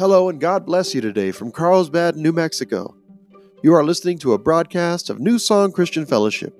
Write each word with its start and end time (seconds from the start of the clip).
Hello 0.00 0.30
and 0.30 0.40
God 0.40 0.64
bless 0.64 0.94
you 0.94 1.02
today 1.02 1.30
from 1.30 1.52
Carlsbad, 1.52 2.16
New 2.16 2.32
Mexico. 2.32 2.96
You 3.62 3.74
are 3.74 3.84
listening 3.84 4.16
to 4.20 4.32
a 4.32 4.38
broadcast 4.38 5.10
of 5.10 5.20
New 5.20 5.38
Song 5.38 5.72
Christian 5.72 6.06
Fellowship. 6.06 6.58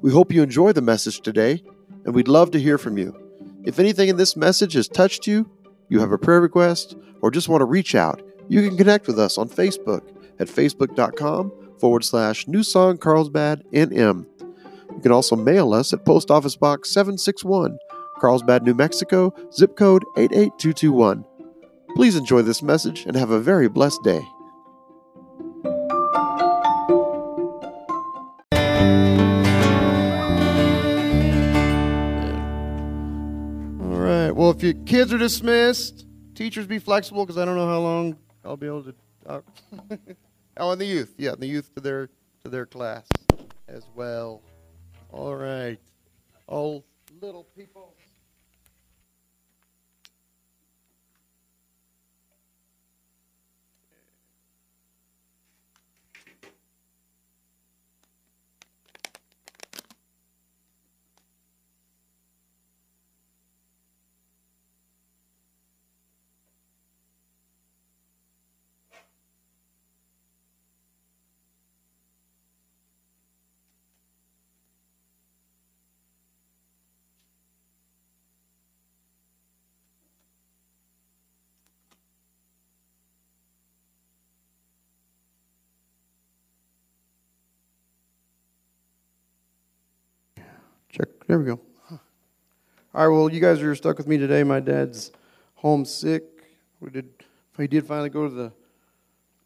We 0.00 0.10
hope 0.10 0.32
you 0.32 0.42
enjoy 0.42 0.72
the 0.72 0.80
message 0.80 1.20
today, 1.20 1.62
and 2.04 2.12
we'd 2.12 2.26
love 2.26 2.50
to 2.50 2.58
hear 2.58 2.78
from 2.78 2.98
you. 2.98 3.16
If 3.62 3.78
anything 3.78 4.08
in 4.08 4.16
this 4.16 4.36
message 4.36 4.72
has 4.72 4.88
touched 4.88 5.28
you, 5.28 5.48
you 5.90 6.00
have 6.00 6.10
a 6.10 6.18
prayer 6.18 6.40
request, 6.40 6.96
or 7.20 7.30
just 7.30 7.48
want 7.48 7.60
to 7.60 7.66
reach 7.66 7.94
out, 7.94 8.20
you 8.48 8.68
can 8.68 8.76
connect 8.76 9.06
with 9.06 9.16
us 9.16 9.38
on 9.38 9.48
Facebook 9.48 10.02
at 10.40 10.48
facebook.com 10.48 11.52
forward 11.78 12.02
slash 12.02 12.48
New 12.48 12.64
Song 12.64 12.98
Carlsbad 12.98 13.62
NM. 13.72 14.26
You 14.40 15.00
can 15.00 15.12
also 15.12 15.36
mail 15.36 15.72
us 15.72 15.92
at 15.92 16.04
Post 16.04 16.32
Office 16.32 16.56
Box 16.56 16.90
761, 16.90 17.78
Carlsbad, 18.18 18.64
New 18.64 18.74
Mexico, 18.74 19.32
zip 19.52 19.76
code 19.76 20.02
88221. 20.16 21.24
Please 21.94 22.16
enjoy 22.16 22.40
this 22.42 22.62
message 22.62 23.04
and 23.04 23.14
have 23.16 23.30
a 23.30 23.38
very 23.38 23.68
blessed 23.68 24.02
day. 24.02 24.22
All 33.80 33.98
right. 33.98 34.30
Well, 34.30 34.50
if 34.50 34.62
your 34.62 34.72
kids 34.86 35.12
are 35.12 35.18
dismissed, 35.18 36.06
teachers 36.34 36.66
be 36.66 36.78
flexible 36.78 37.26
because 37.26 37.36
I 37.36 37.44
don't 37.44 37.56
know 37.56 37.68
how 37.68 37.80
long 37.80 38.16
I'll 38.42 38.56
be 38.56 38.66
able 38.66 38.84
to 38.84 38.94
talk. 39.26 39.44
oh, 40.56 40.70
and 40.70 40.80
the 40.80 40.86
youth. 40.86 41.14
Yeah, 41.18 41.34
the 41.38 41.46
youth 41.46 41.74
to 41.74 41.80
their 41.80 42.08
to 42.42 42.48
their 42.50 42.64
class 42.64 43.06
as 43.68 43.84
well. 43.94 44.42
All 45.10 45.36
right. 45.36 45.78
All 46.46 46.84
little 47.20 47.44
people. 47.54 47.94
Check. 90.92 91.08
There 91.26 91.38
we 91.38 91.46
go. 91.46 91.58
All 91.90 91.98
right. 92.92 93.08
Well, 93.08 93.32
you 93.32 93.40
guys 93.40 93.62
are 93.62 93.74
stuck 93.74 93.96
with 93.96 94.06
me 94.06 94.18
today. 94.18 94.44
My 94.44 94.60
dad's 94.60 95.10
homesick. 95.54 96.22
We 96.80 96.90
did. 96.90 97.08
He 97.56 97.66
did 97.66 97.86
finally 97.86 98.10
go 98.10 98.28
to 98.28 98.34
the 98.34 98.52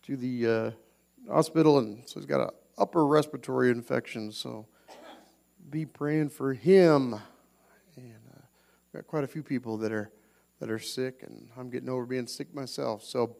to 0.06 0.17
the 0.17 0.47
uh, 0.48 1.33
hospital, 1.33 1.78
and 1.78 2.02
so 2.05 2.19
he's 2.19 2.27
got 2.27 2.41
an 2.41 2.50
upper 2.77 3.06
respiratory 3.06 3.70
infection. 3.70 4.33
So 4.33 4.67
be 5.70 5.86
praying 5.86 6.30
for 6.30 6.52
him. 6.52 7.14
And 7.97 8.12
uh, 8.34 8.41
got 8.92 9.06
quite 9.06 9.22
a 9.22 9.28
few 9.28 9.44
people 9.44 9.77
that 9.77 9.92
are 9.92 10.11
that 10.58 10.69
are 10.69 10.80
sick, 10.80 11.22
and 11.22 11.48
I'm 11.56 11.70
getting 11.70 11.89
over 11.89 12.06
being 12.06 12.27
sick 12.27 12.52
myself. 12.52 13.05
So, 13.05 13.36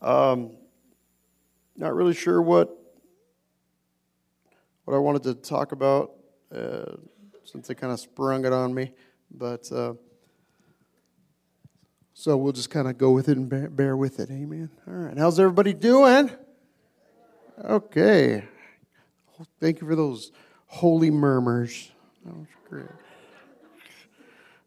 um, 0.00 0.52
not 1.76 1.94
really 1.94 2.14
sure 2.14 2.40
what 2.40 2.74
what 4.86 4.94
I 4.94 4.98
wanted 4.98 5.24
to 5.24 5.34
talk 5.34 5.72
about 5.72 6.12
uh, 6.54 6.96
since 7.44 7.68
they 7.68 7.74
kind 7.74 7.92
of 7.92 8.00
sprung 8.00 8.44
it 8.44 8.52
on 8.52 8.74
me. 8.74 8.92
But 9.30 9.70
uh, 9.72 9.94
so 12.14 12.36
we'll 12.36 12.52
just 12.52 12.70
kind 12.70 12.88
of 12.88 12.98
go 12.98 13.10
with 13.10 13.28
it 13.28 13.36
and 13.36 13.48
bear, 13.48 13.68
bear, 13.68 13.96
with 13.96 14.20
it. 14.20 14.30
Amen. 14.30 14.70
All 14.86 14.94
right. 14.94 15.16
How's 15.16 15.38
everybody 15.38 15.72
doing? 15.72 16.30
Okay. 17.64 18.44
Thank 19.60 19.80
you 19.80 19.86
for 19.86 19.94
those 19.94 20.32
holy 20.66 21.10
murmurs. 21.10 21.90
That 22.24 22.34
was 22.34 22.46
great. 22.68 22.86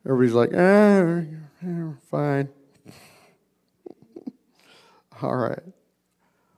Everybody's 0.05 0.33
like, 0.33 0.51
ah, 0.55 1.21
fine. 2.09 2.49
All 5.21 5.35
right. 5.35 5.61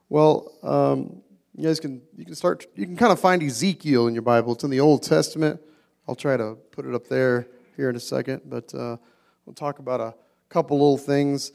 Well, 0.10 0.54
um, 0.64 1.22
you 1.56 1.68
guys 1.68 1.80
can 1.80 2.02
you 2.18 2.26
can 2.26 2.36
start 2.36 2.66
you 2.76 2.86
can 2.86 2.98
kind 2.98 3.12
of 3.12 3.20
find 3.20 3.44
Ezekiel 3.44 4.08
in 4.08 4.14
your 4.14 4.24
Bible. 4.24 4.54
It's 4.54 4.64
in 4.64 4.72
the 4.72 4.80
Old 4.80 5.04
Testament. 5.04 5.62
I'll 6.08 6.16
try 6.16 6.36
to 6.36 6.58
put 6.72 6.86
it 6.86 6.96
up 6.96 7.08
there 7.08 7.48
here 7.78 7.90
in 7.90 7.96
a 7.96 8.00
second, 8.00 8.42
but 8.46 8.74
uh, 8.74 8.98
we'll 9.46 9.54
talk 9.54 9.80
about 9.80 10.02
a 10.02 10.16
couple 10.50 10.78
little 10.78 10.98
things. 10.98 11.52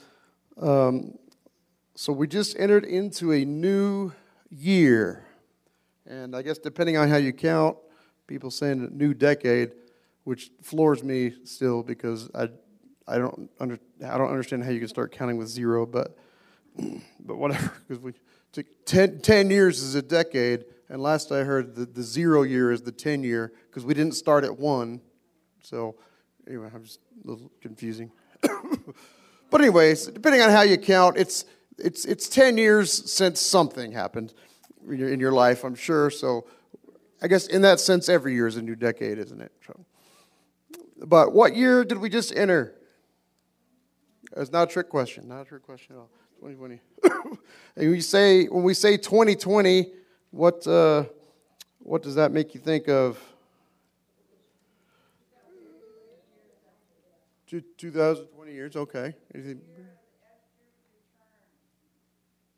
Um, 0.56 1.18
so 1.94 2.12
we 2.12 2.28
just 2.28 2.58
entered 2.58 2.84
into 2.84 3.32
a 3.32 3.44
new 3.44 4.12
year, 4.50 5.26
and 6.06 6.34
I 6.34 6.42
guess 6.42 6.58
depending 6.58 6.96
on 6.96 7.08
how 7.08 7.16
you 7.16 7.32
count, 7.32 7.76
people 8.26 8.50
saying 8.50 8.84
a 8.84 8.94
new 8.94 9.14
decade, 9.14 9.72
which 10.24 10.50
floors 10.62 11.02
me 11.02 11.34
still 11.44 11.82
because 11.82 12.30
I 12.34 12.50
I 13.08 13.18
don't 13.18 13.50
under, 13.58 13.78
I 14.06 14.16
don't 14.16 14.30
understand 14.30 14.62
how 14.62 14.70
you 14.70 14.78
can 14.78 14.88
start 14.88 15.10
counting 15.10 15.38
with 15.38 15.48
zero, 15.48 15.86
but 15.86 16.16
but 17.20 17.36
whatever 17.36 17.72
because 17.88 18.00
we 18.00 18.12
Ten, 18.84 19.20
10 19.20 19.50
years 19.50 19.82
is 19.82 19.94
a 19.94 20.02
decade, 20.02 20.64
and 20.88 21.02
last 21.02 21.30
I 21.32 21.44
heard, 21.44 21.74
the, 21.74 21.84
the 21.84 22.02
zero 22.02 22.42
year 22.42 22.72
is 22.72 22.82
the 22.82 22.92
10 22.92 23.22
year, 23.22 23.52
because 23.68 23.84
we 23.84 23.94
didn't 23.94 24.14
start 24.14 24.44
at 24.44 24.58
one. 24.58 25.00
So, 25.62 25.96
anyway, 26.46 26.70
I'm 26.74 26.84
just 26.84 27.00
a 27.24 27.28
little 27.28 27.50
confusing. 27.60 28.10
but, 29.50 29.60
anyways, 29.60 30.06
depending 30.06 30.40
on 30.40 30.50
how 30.50 30.62
you 30.62 30.78
count, 30.78 31.16
it's, 31.16 31.44
it's, 31.78 32.04
it's 32.04 32.28
10 32.28 32.56
years 32.56 33.12
since 33.12 33.40
something 33.40 33.92
happened 33.92 34.32
in 34.88 34.98
your, 34.98 35.12
in 35.12 35.20
your 35.20 35.32
life, 35.32 35.64
I'm 35.64 35.74
sure. 35.74 36.10
So, 36.10 36.46
I 37.20 37.28
guess 37.28 37.46
in 37.46 37.62
that 37.62 37.80
sense, 37.80 38.08
every 38.08 38.34
year 38.34 38.46
is 38.46 38.56
a 38.56 38.62
new 38.62 38.76
decade, 38.76 39.18
isn't 39.18 39.40
it? 39.40 39.52
So, 39.66 39.84
but 41.04 41.32
what 41.32 41.56
year 41.56 41.84
did 41.84 41.98
we 41.98 42.08
just 42.08 42.34
enter? 42.34 42.74
It's 44.36 44.52
not 44.52 44.68
a 44.68 44.72
trick 44.72 44.88
question. 44.88 45.28
Not 45.28 45.42
a 45.42 45.44
trick 45.44 45.62
question 45.62 45.96
at 45.96 45.98
all. 45.98 46.10
2020. 46.40 46.80
and 47.76 47.90
we 47.90 48.00
say 48.00 48.46
when 48.46 48.62
we 48.62 48.72
say 48.74 48.96
2020, 48.96 49.90
what 50.30 50.64
uh, 50.66 51.04
what 51.80 52.02
does 52.02 52.14
that 52.14 52.32
make 52.32 52.54
you 52.54 52.60
think 52.60 52.88
of? 52.88 53.18
2020 57.48 58.52
years, 58.52 58.76
okay. 58.76 59.14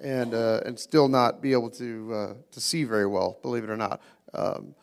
and, 0.00 0.32
uh, 0.32 0.62
and 0.64 0.80
still 0.80 1.08
not 1.08 1.42
be 1.42 1.52
able 1.52 1.68
to, 1.72 2.14
uh, 2.14 2.34
to 2.52 2.60
see 2.60 2.84
very 2.84 3.06
well, 3.06 3.38
believe 3.42 3.64
it 3.64 3.70
or 3.70 3.76
not. 3.76 4.00
Um, 4.32 4.74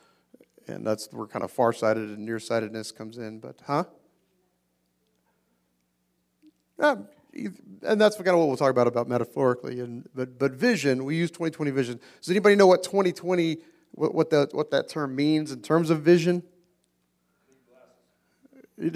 and 0.67 0.85
that's 0.85 1.11
where 1.11 1.25
kind 1.25 1.43
of 1.43 1.51
farsighted 1.51 2.03
and 2.03 2.23
nearsightedness 2.23 2.91
comes 2.91 3.17
in. 3.17 3.39
But, 3.39 3.55
huh? 3.65 3.85
And 6.81 8.01
that's 8.01 8.15
kind 8.15 8.29
of 8.29 8.39
what 8.39 8.47
we'll 8.47 8.57
talk 8.57 8.71
about 8.71 8.87
about 8.87 9.07
metaphorically. 9.07 9.79
And 9.79 10.07
but 10.13 10.37
but 10.37 10.51
vision, 10.53 11.05
we 11.05 11.15
use 11.15 11.31
2020 11.31 11.71
vision. 11.71 11.99
Does 12.19 12.29
anybody 12.29 12.55
know 12.55 12.67
what 12.67 12.83
2020 12.83 13.57
what, 13.91 14.13
what 14.13 14.29
that 14.31 14.53
what 14.53 14.71
that 14.71 14.89
term 14.89 15.15
means 15.15 15.51
in 15.51 15.61
terms 15.61 15.89
of 15.89 16.01
vision? 16.01 16.43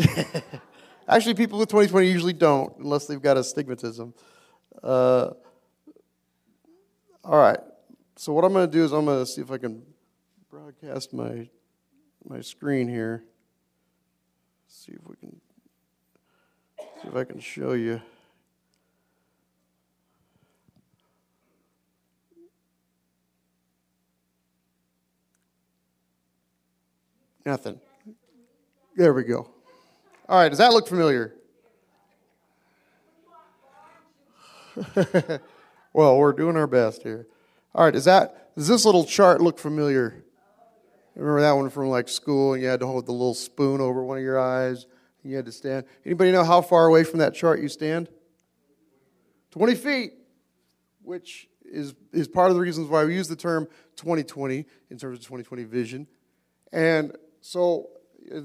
Actually, 1.07 1.35
people 1.35 1.59
with 1.59 1.69
2020 1.69 2.07
usually 2.07 2.33
don't, 2.33 2.75
unless 2.79 3.05
they've 3.05 3.21
got 3.21 3.37
astigmatism. 3.37 4.13
Uh, 4.81 5.29
all 7.23 7.37
right. 7.39 7.59
So 8.15 8.33
what 8.33 8.43
I'm 8.43 8.53
going 8.53 8.65
to 8.65 8.71
do 8.71 8.83
is 8.83 8.91
I'm 8.91 9.05
going 9.05 9.23
to 9.23 9.25
see 9.25 9.41
if 9.41 9.51
I 9.51 9.57
can 9.57 9.83
broadcast 10.49 11.13
my 11.13 11.47
my 12.27 12.41
screen 12.41 12.87
here. 12.87 13.23
See 14.67 14.93
if 14.93 15.07
we 15.07 15.15
can 15.17 15.39
See 17.01 17.07
if 17.09 17.15
I 17.15 17.23
can 17.23 17.39
show 17.39 17.73
you. 17.73 18.01
Nothing. 27.45 27.79
There 28.95 29.13
we 29.13 29.23
go. 29.23 29.47
All 30.27 30.39
right, 30.39 30.49
does 30.49 30.57
that 30.57 30.73
look 30.73 30.87
familiar? 30.87 31.35
well, 35.93 36.17
we're 36.17 36.33
doing 36.33 36.57
our 36.57 36.65
best 36.65 37.03
here. 37.03 37.27
All 37.75 37.85
right, 37.85 37.93
does 37.93 38.05
that 38.05 38.55
does 38.55 38.67
this 38.67 38.85
little 38.85 39.05
chart 39.05 39.41
look 39.41 39.59
familiar? 39.59 40.23
Remember 41.15 41.41
that 41.41 41.51
one 41.51 41.69
from 41.69 41.89
like 41.89 42.09
school, 42.09 42.53
and 42.53 42.63
you 42.63 42.67
had 42.67 42.79
to 42.79 42.87
hold 42.87 43.05
the 43.05 43.11
little 43.11 43.33
spoon 43.33 43.79
over 43.79 44.03
one 44.03 44.17
of 44.17 44.23
your 44.23 44.39
eyes, 44.39 44.87
you 45.25 45.35
had 45.35 45.45
to 45.45 45.51
stand. 45.51 45.85
Anybody 46.05 46.31
know 46.31 46.43
how 46.43 46.61
far 46.61 46.85
away 46.85 47.03
from 47.03 47.19
that 47.19 47.33
chart 47.33 47.61
you 47.61 47.67
stand? 47.67 48.09
Twenty 49.51 49.75
feet, 49.75 50.13
which 51.01 51.49
is 51.63 51.93
is 52.13 52.27
part 52.27 52.49
of 52.49 52.55
the 52.55 52.61
reasons 52.61 52.89
why 52.89 53.03
we 53.05 53.15
use 53.15 53.27
the 53.27 53.35
term 53.35 53.67
2020 53.95 54.65
in 54.89 54.97
terms 54.97 55.17
of 55.17 55.23
2020 55.23 55.63
vision. 55.63 56.07
And 56.71 57.15
so, 57.41 57.89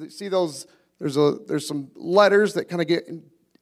see 0.08 0.28
those 0.28 0.66
there's 0.98 1.16
a 1.16 1.38
there's 1.46 1.66
some 1.66 1.90
letters 1.94 2.54
that 2.54 2.68
kind 2.68 2.80
of 2.80 2.88
get 2.88 3.08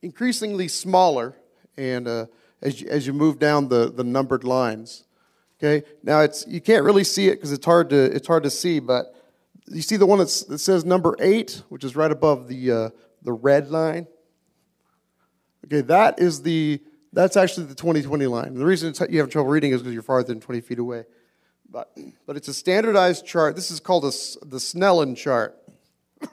increasingly 0.02 0.68
smaller, 0.68 1.36
and 1.76 2.06
uh, 2.06 2.26
as 2.62 2.80
you, 2.80 2.88
as 2.88 3.06
you 3.06 3.12
move 3.12 3.38
down 3.38 3.68
the 3.68 3.90
the 3.90 4.04
numbered 4.04 4.44
lines. 4.44 5.04
Okay, 5.58 5.86
now 6.02 6.20
it's 6.20 6.46
you 6.46 6.60
can't 6.60 6.84
really 6.84 7.04
see 7.04 7.28
it 7.28 7.36
because 7.36 7.52
it's 7.52 7.66
hard 7.66 7.90
to 7.90 7.96
it's 7.96 8.26
hard 8.26 8.44
to 8.44 8.50
see, 8.50 8.78
but 8.78 9.14
you 9.70 9.82
see 9.82 9.96
the 9.96 10.06
one 10.06 10.18
that 10.18 10.28
says 10.28 10.84
number 10.84 11.16
eight, 11.20 11.62
which 11.68 11.84
is 11.84 11.96
right 11.96 12.10
above 12.10 12.48
the 12.48 12.72
uh, 12.72 12.90
the 13.28 13.32
red 13.34 13.68
line. 13.68 14.06
Okay, 15.66 15.82
that 15.82 16.18
is 16.18 16.40
the 16.40 16.80
that's 17.12 17.36
actually 17.36 17.66
the 17.66 17.74
2020 17.74 18.26
line. 18.26 18.46
And 18.46 18.56
the 18.56 18.64
reason 18.64 18.94
you 19.10 19.18
have 19.18 19.28
trouble 19.28 19.50
reading 19.50 19.72
is 19.72 19.82
because 19.82 19.92
you're 19.92 20.02
farther 20.02 20.28
than 20.28 20.40
20 20.40 20.62
feet 20.62 20.78
away. 20.78 21.04
But, 21.68 21.94
but 22.26 22.38
it's 22.38 22.48
a 22.48 22.54
standardized 22.54 23.26
chart. 23.26 23.54
This 23.54 23.70
is 23.70 23.80
called 23.80 24.04
a, 24.04 24.12
the 24.46 24.56
Snellen 24.56 25.14
chart. 25.14 25.56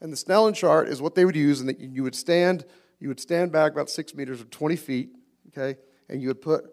And 0.00 0.12
the 0.12 0.16
Snellen 0.16 0.54
chart 0.54 0.88
is 0.88 1.02
what 1.02 1.16
they 1.16 1.24
would 1.24 1.34
use, 1.34 1.58
and 1.58 1.68
that 1.68 1.80
you 1.80 2.04
would 2.04 2.14
stand, 2.14 2.64
you 3.00 3.08
would 3.08 3.18
stand 3.18 3.50
back 3.50 3.72
about 3.72 3.90
six 3.90 4.14
meters 4.14 4.40
or 4.40 4.44
20 4.44 4.76
feet, 4.76 5.10
okay, 5.48 5.76
and 6.08 6.22
you 6.22 6.28
would 6.28 6.40
put, 6.40 6.72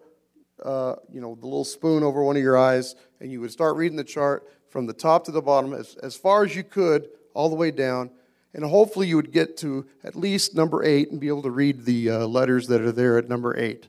uh, 0.64 0.94
you 1.12 1.20
know, 1.20 1.34
the 1.34 1.44
little 1.44 1.64
spoon 1.64 2.04
over 2.04 2.22
one 2.22 2.36
of 2.36 2.42
your 2.42 2.56
eyes, 2.56 2.94
and 3.20 3.32
you 3.32 3.40
would 3.40 3.50
start 3.50 3.74
reading 3.74 3.96
the 3.96 4.04
chart 4.04 4.48
from 4.68 4.86
the 4.86 4.92
top 4.92 5.24
to 5.24 5.32
the 5.32 5.42
bottom 5.42 5.72
as, 5.72 5.96
as 6.04 6.14
far 6.14 6.44
as 6.44 6.54
you 6.54 6.62
could, 6.62 7.08
all 7.34 7.48
the 7.48 7.56
way 7.56 7.72
down, 7.72 8.10
and 8.56 8.64
hopefully 8.64 9.06
you 9.06 9.16
would 9.16 9.32
get 9.32 9.58
to 9.58 9.86
at 10.02 10.16
least 10.16 10.54
number 10.54 10.82
eight 10.82 11.10
and 11.10 11.20
be 11.20 11.28
able 11.28 11.42
to 11.42 11.50
read 11.50 11.84
the 11.84 12.08
uh, 12.08 12.18
letters 12.26 12.66
that 12.68 12.80
are 12.80 12.90
there 12.90 13.18
at 13.18 13.28
number 13.28 13.54
eight. 13.56 13.86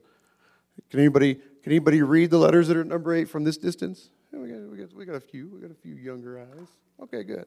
Can 0.92 1.00
anybody, 1.00 1.36
can 1.36 1.72
anybody 1.72 2.02
read 2.02 2.32
the 2.32 2.38
letters 2.38 2.68
that 2.68 2.76
are 2.76 2.82
at 2.82 2.88
number 2.88 3.14
eight 3.14 3.30
from 3.30 3.46
this 3.46 3.58
distance? 3.58 4.10
we, 4.34 4.50
got, 4.50 4.60
we, 4.70 4.78
got, 4.78 4.94
we 4.94 5.06
got 5.06 5.16
a 5.16 5.22
few. 5.22 5.48
We 5.48 5.62
got 5.62 5.72
a 5.72 5.82
few 5.82 5.96
younger 5.96 6.40
eyes. 6.42 6.68
Okay, 7.02 7.24
good. 7.24 7.46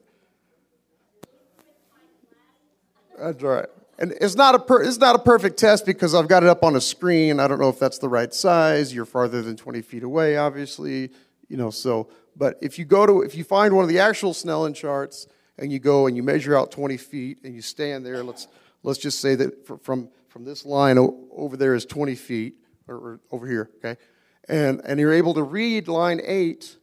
That's 3.19 3.43
right. 3.43 3.67
And 3.99 4.13
it's 4.19 4.35
not 4.35 4.55
a 4.55 4.59
per, 4.59 4.83
it's 4.83 4.97
not 4.97 5.15
a 5.15 5.19
perfect 5.19 5.59
test 5.59 5.85
because 5.85 6.15
I've 6.15 6.27
got 6.27 6.43
it 6.43 6.49
up 6.49 6.65
on 6.65 6.75
a 6.75 6.81
screen. 6.81 7.39
I 7.39 7.47
don't 7.47 7.61
know 7.61 7.69
if 7.69 7.79
that's 7.79 7.99
the 7.99 8.09
right 8.09 8.33
size. 8.33 8.95
You're 8.95 9.05
farther 9.05 9.43
than 9.43 9.59
20 9.59 9.83
feet 9.83 10.05
away, 10.05 10.39
obviously. 10.39 11.11
You 11.49 11.59
know, 11.59 11.69
so 11.69 12.09
but 12.35 12.57
if 12.63 12.79
you 12.79 12.87
go 12.87 13.05
to 13.05 13.21
if 13.21 13.35
you 13.35 13.45
find 13.45 13.77
one 13.77 13.83
of 13.83 13.91
the 13.91 13.99
actual 13.99 14.33
Snellen 14.33 14.75
charts 14.75 15.27
and 15.61 15.71
you 15.71 15.79
go 15.79 16.07
and 16.07 16.17
you 16.17 16.23
measure 16.23 16.57
out 16.57 16.73
20 16.73 16.97
feet 16.97 17.39
and 17.45 17.55
you 17.55 17.63
stand 17.63 18.05
there, 18.05 18.25
let's 18.25 18.49
let's 18.83 18.99
just 18.99 19.21
say 19.21 19.35
that 19.37 19.67
from 19.85 20.09
from 20.29 20.45
this 20.45 20.65
line 20.65 20.99
over 21.33 21.57
there 21.57 21.75
is 21.75 21.85
20 21.85 22.15
feet 22.15 22.55
or, 22.89 22.97
or 22.97 23.21
over 23.31 23.47
here, 23.47 23.71
okay, 23.77 24.01
and 24.49 24.81
and 24.85 24.99
you're 24.99 25.13
able 25.13 25.35
to 25.35 25.43
read 25.43 25.87
line 25.87 26.21
eight 26.25 26.77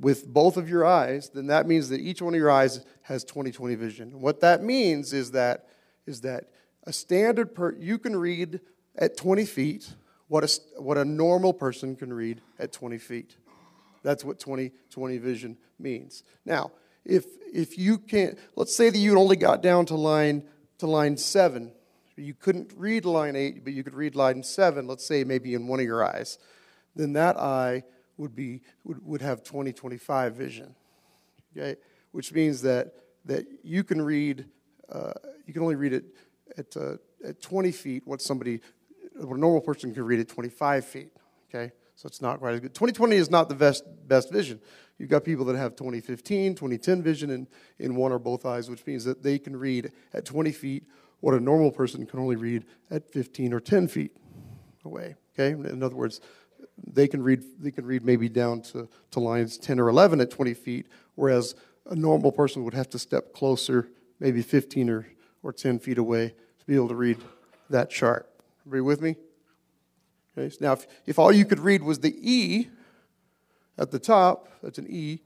with 0.00 0.26
both 0.26 0.56
of 0.56 0.68
your 0.68 0.84
eyes, 0.84 1.30
then 1.30 1.48
that 1.48 1.66
means 1.66 1.88
that 1.88 2.00
each 2.00 2.22
one 2.22 2.34
of 2.34 2.38
your 2.38 2.50
eyes 2.50 2.84
has 3.02 3.24
20/20 3.24 3.76
vision. 3.76 4.20
What 4.20 4.40
that 4.40 4.62
means 4.62 5.12
is 5.12 5.32
that 5.32 5.66
is 6.06 6.20
that 6.22 6.50
a 6.84 6.92
standard 6.92 7.54
per 7.54 7.74
you 7.74 7.98
can 7.98 8.16
read 8.16 8.60
at 8.96 9.16
20 9.16 9.44
feet 9.44 9.94
what 10.28 10.44
a, 10.44 10.80
what 10.80 10.96
a 10.96 11.04
normal 11.04 11.52
person 11.52 11.96
can 11.96 12.12
read 12.12 12.40
at 12.58 12.72
20 12.72 12.98
feet. 12.98 13.36
That's 14.02 14.24
what 14.24 14.38
20/20 14.38 15.20
vision 15.20 15.56
means. 15.78 16.22
Now, 16.44 16.72
if 17.04 17.26
if 17.52 17.78
you 17.78 17.98
can't, 17.98 18.38
let's 18.56 18.74
say 18.74 18.90
that 18.90 18.98
you 18.98 19.16
only 19.18 19.36
got 19.36 19.62
down 19.62 19.86
to 19.86 19.94
line 19.94 20.42
to 20.78 20.86
line 20.86 21.16
seven, 21.16 21.72
you 22.16 22.34
couldn't 22.34 22.72
read 22.76 23.04
line 23.04 23.36
eight, 23.36 23.64
but 23.64 23.72
you 23.72 23.82
could 23.82 23.94
read 23.94 24.14
line 24.14 24.42
seven. 24.42 24.86
Let's 24.86 25.06
say 25.06 25.24
maybe 25.24 25.54
in 25.54 25.66
one 25.66 25.80
of 25.80 25.86
your 25.86 26.04
eyes, 26.04 26.38
then 26.94 27.12
that 27.14 27.36
eye 27.36 27.84
would, 28.16 28.34
be, 28.34 28.62
would, 28.84 29.04
would 29.04 29.22
have 29.22 29.42
2025 29.42 30.34
vision. 30.34 30.74
Okay? 31.56 31.76
Which 32.12 32.32
means 32.32 32.62
that, 32.62 32.94
that 33.24 33.46
you 33.62 33.84
can 33.84 34.00
read, 34.00 34.46
uh, 34.90 35.12
you 35.46 35.52
can 35.52 35.62
only 35.62 35.74
read 35.74 35.92
it 35.92 36.04
at, 36.56 36.76
uh, 36.76 36.96
at 37.26 37.42
20 37.42 37.72
feet 37.72 38.02
what 38.06 38.22
somebody, 38.22 38.60
what 39.16 39.36
a 39.36 39.40
normal 39.40 39.60
person 39.60 39.92
can 39.92 40.04
read 40.04 40.20
at 40.20 40.28
25 40.28 40.84
feet. 40.84 41.12
Okay? 41.48 41.72
So 41.96 42.06
it's 42.06 42.22
not 42.22 42.38
quite 42.38 42.54
as 42.54 42.60
good. 42.60 42.74
2020 42.74 43.16
is 43.16 43.30
not 43.30 43.48
the 43.48 43.54
best, 43.54 43.84
best 44.06 44.32
vision. 44.32 44.60
You've 44.98 45.10
got 45.10 45.24
people 45.24 45.44
that 45.46 45.56
have 45.56 45.76
2015, 45.76 46.54
2010 46.54 47.02
vision 47.02 47.30
in, 47.30 47.48
in 47.78 47.96
one 47.96 48.12
or 48.12 48.18
both 48.18 48.46
eyes, 48.46 48.70
which 48.70 48.86
means 48.86 49.04
that 49.04 49.22
they 49.22 49.38
can 49.38 49.56
read 49.56 49.90
at 50.12 50.24
20 50.24 50.52
feet 50.52 50.84
what 51.20 51.34
a 51.34 51.40
normal 51.40 51.70
person 51.70 52.06
can 52.06 52.20
only 52.20 52.36
read 52.36 52.64
at 52.90 53.10
15 53.10 53.52
or 53.52 53.60
10 53.60 53.88
feet 53.88 54.16
away. 54.84 55.16
Okay? 55.34 55.50
In 55.50 55.82
other 55.82 55.96
words, 55.96 56.20
they 56.86 57.08
can 57.08 57.22
read 57.22 57.42
they 57.60 57.70
can 57.70 57.84
read 57.86 58.04
maybe 58.04 58.28
down 58.28 58.60
to, 58.60 58.88
to 59.10 59.20
lines 59.20 59.56
10 59.58 59.80
or 59.80 59.88
11 59.88 60.20
at 60.20 60.30
20 60.30 60.54
feet 60.54 60.86
whereas 61.14 61.54
a 61.86 61.94
normal 61.94 62.32
person 62.32 62.64
would 62.64 62.74
have 62.74 62.88
to 62.90 62.98
step 62.98 63.32
closer 63.32 63.88
maybe 64.20 64.42
15 64.42 64.90
or, 64.90 65.06
or 65.42 65.52
10 65.52 65.78
feet 65.78 65.98
away 65.98 66.34
to 66.58 66.66
be 66.66 66.74
able 66.74 66.88
to 66.88 66.94
read 66.94 67.18
that 67.70 67.90
chart 67.90 68.28
everybody 68.66 68.80
with 68.80 69.00
me 69.00 69.16
okay 70.36 70.50
so 70.50 70.58
now 70.60 70.72
if, 70.72 70.86
if 71.06 71.18
all 71.18 71.32
you 71.32 71.44
could 71.44 71.60
read 71.60 71.82
was 71.82 72.00
the 72.00 72.16
e 72.20 72.68
at 73.78 73.90
the 73.90 73.98
top 73.98 74.48
that's 74.62 74.78
an 74.78 74.86
e 74.88 75.20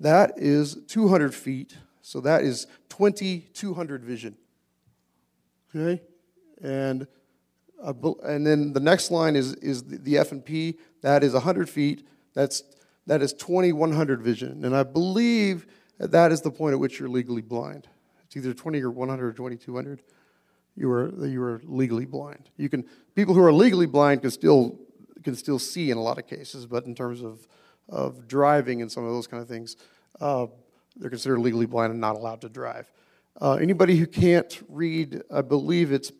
that 0.00 0.32
is 0.36 0.76
200 0.88 1.34
feet 1.34 1.76
so 2.02 2.20
that 2.20 2.42
is 2.42 2.66
2200 2.88 4.04
vision 4.04 4.36
okay 5.74 6.02
and 6.62 7.06
and 7.84 8.46
then 8.46 8.72
the 8.72 8.80
next 8.80 9.10
line 9.10 9.36
is, 9.36 9.54
is 9.54 9.82
the 9.84 10.18
F&P. 10.18 10.78
That 11.02 11.22
is 11.22 11.34
100 11.34 11.68
feet. 11.68 12.06
That's, 12.32 12.62
that 13.06 13.22
is 13.22 13.32
2100 13.34 14.22
vision. 14.22 14.64
And 14.64 14.74
I 14.74 14.82
believe 14.82 15.66
that, 15.98 16.10
that 16.12 16.32
is 16.32 16.40
the 16.40 16.50
point 16.50 16.72
at 16.72 16.80
which 16.80 16.98
you're 16.98 17.08
legally 17.08 17.42
blind. 17.42 17.88
It's 18.24 18.36
either 18.36 18.54
20 18.54 18.80
or 18.82 18.90
100 18.90 19.26
or 19.26 19.32
2200. 19.32 20.02
You 20.76 20.90
are, 20.90 21.26
you 21.26 21.42
are 21.42 21.60
legally 21.64 22.06
blind. 22.06 22.50
You 22.56 22.68
can, 22.68 22.84
people 23.14 23.34
who 23.34 23.42
are 23.42 23.52
legally 23.52 23.86
blind 23.86 24.22
can 24.22 24.30
still, 24.30 24.78
can 25.22 25.36
still 25.36 25.58
see 25.58 25.90
in 25.90 25.98
a 25.98 26.02
lot 26.02 26.18
of 26.18 26.26
cases, 26.26 26.66
but 26.66 26.86
in 26.86 26.94
terms 26.94 27.22
of, 27.22 27.46
of 27.88 28.26
driving 28.26 28.82
and 28.82 28.90
some 28.90 29.04
of 29.04 29.10
those 29.10 29.26
kind 29.26 29.42
of 29.42 29.48
things, 29.48 29.76
uh, 30.20 30.46
they're 30.96 31.10
considered 31.10 31.38
legally 31.38 31.66
blind 31.66 31.92
and 31.92 32.00
not 32.00 32.16
allowed 32.16 32.40
to 32.42 32.48
drive. 32.48 32.90
Uh, 33.40 33.54
anybody 33.54 33.96
who 33.96 34.06
can't 34.06 34.62
read, 34.68 35.22
I 35.32 35.42
believe 35.42 35.92
it's 35.92 36.12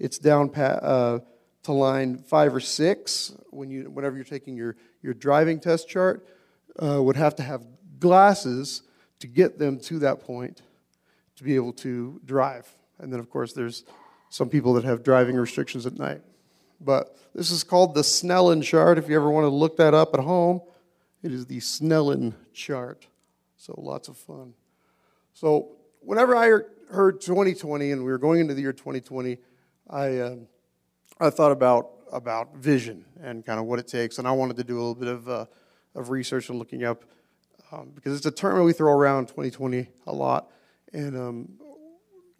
it's 0.00 0.18
down 0.18 0.50
uh, 0.56 1.18
to 1.64 1.72
line 1.72 2.18
five 2.18 2.54
or 2.54 2.60
six 2.60 3.34
when 3.50 3.70
you, 3.70 3.90
whenever 3.90 4.16
you're 4.16 4.24
taking 4.24 4.56
your, 4.56 4.76
your 5.02 5.12
driving 5.12 5.60
test 5.60 5.88
chart, 5.88 6.26
uh, 6.82 7.00
would 7.02 7.16
have 7.16 7.36
to 7.36 7.42
have 7.42 7.62
glasses 7.98 8.82
to 9.18 9.26
get 9.26 9.58
them 9.58 9.78
to 9.78 9.98
that 9.98 10.20
point 10.20 10.62
to 11.36 11.44
be 11.44 11.54
able 11.54 11.74
to 11.74 12.18
drive. 12.24 12.66
And 12.98 13.12
then, 13.12 13.20
of 13.20 13.28
course, 13.28 13.52
there's 13.52 13.84
some 14.30 14.48
people 14.48 14.72
that 14.74 14.84
have 14.84 15.02
driving 15.02 15.36
restrictions 15.36 15.84
at 15.84 15.98
night. 15.98 16.22
But 16.80 17.14
this 17.34 17.50
is 17.50 17.62
called 17.62 17.94
the 17.94 18.00
Snellen 18.00 18.62
chart. 18.62 18.96
If 18.96 19.08
you 19.08 19.16
ever 19.16 19.30
want 19.30 19.44
to 19.44 19.50
look 19.50 19.76
that 19.76 19.92
up 19.92 20.14
at 20.14 20.20
home, 20.20 20.62
it 21.22 21.32
is 21.32 21.46
the 21.46 21.58
Snellen 21.58 22.34
chart. 22.52 23.06
So 23.56 23.74
lots 23.78 24.08
of 24.08 24.16
fun. 24.16 24.54
So 25.34 25.72
whenever 26.00 26.36
I 26.36 26.46
heard 26.90 27.20
2020 27.20 27.92
and 27.92 28.04
we 28.04 28.10
were 28.10 28.18
going 28.18 28.40
into 28.40 28.54
the 28.54 28.62
year 28.62 28.72
2020, 28.72 29.38
I, 29.88 30.16
uh, 30.16 30.36
I 31.20 31.30
thought 31.30 31.52
about, 31.52 31.90
about 32.12 32.56
vision 32.56 33.04
and 33.22 33.44
kind 33.44 33.60
of 33.60 33.66
what 33.66 33.78
it 33.78 33.86
takes, 33.86 34.18
and 34.18 34.26
I 34.26 34.32
wanted 34.32 34.56
to 34.56 34.64
do 34.64 34.76
a 34.76 34.80
little 34.80 34.94
bit 34.94 35.08
of, 35.08 35.28
uh, 35.28 35.46
of 35.94 36.10
research 36.10 36.48
and 36.48 36.58
looking 36.58 36.84
up 36.84 37.04
um, 37.72 37.92
because 37.94 38.16
it's 38.16 38.26
a 38.26 38.30
term 38.30 38.58
that 38.58 38.64
we 38.64 38.72
throw 38.72 38.92
around 38.92 39.26
2020 39.26 39.88
a 40.06 40.12
lot, 40.12 40.50
and 40.92 41.16
um, 41.16 41.48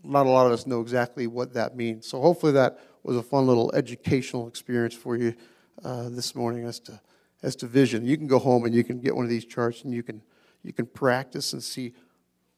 not 0.02 0.26
a 0.26 0.28
lot 0.28 0.46
of 0.46 0.52
us 0.52 0.66
know 0.66 0.80
exactly 0.80 1.26
what 1.26 1.54
that 1.54 1.76
means. 1.76 2.06
So 2.06 2.20
hopefully 2.20 2.52
that 2.52 2.80
was 3.02 3.16
a 3.16 3.22
fun 3.22 3.46
little 3.46 3.70
educational 3.74 4.48
experience 4.48 4.94
for 4.94 5.16
you 5.16 5.34
uh, 5.84 6.08
this 6.08 6.34
morning 6.34 6.64
as 6.64 6.80
to 6.80 7.00
as 7.42 7.56
to 7.56 7.66
vision. 7.66 8.04
You 8.04 8.16
can 8.16 8.26
go 8.26 8.38
home 8.38 8.64
and 8.64 8.74
you 8.74 8.84
can 8.84 9.00
get 9.00 9.14
one 9.14 9.24
of 9.24 9.30
these 9.30 9.44
charts 9.44 9.82
and 9.84 9.92
you 9.92 10.02
can 10.02 10.22
you 10.62 10.72
can 10.72 10.86
practice 10.86 11.54
and 11.54 11.62
see 11.62 11.94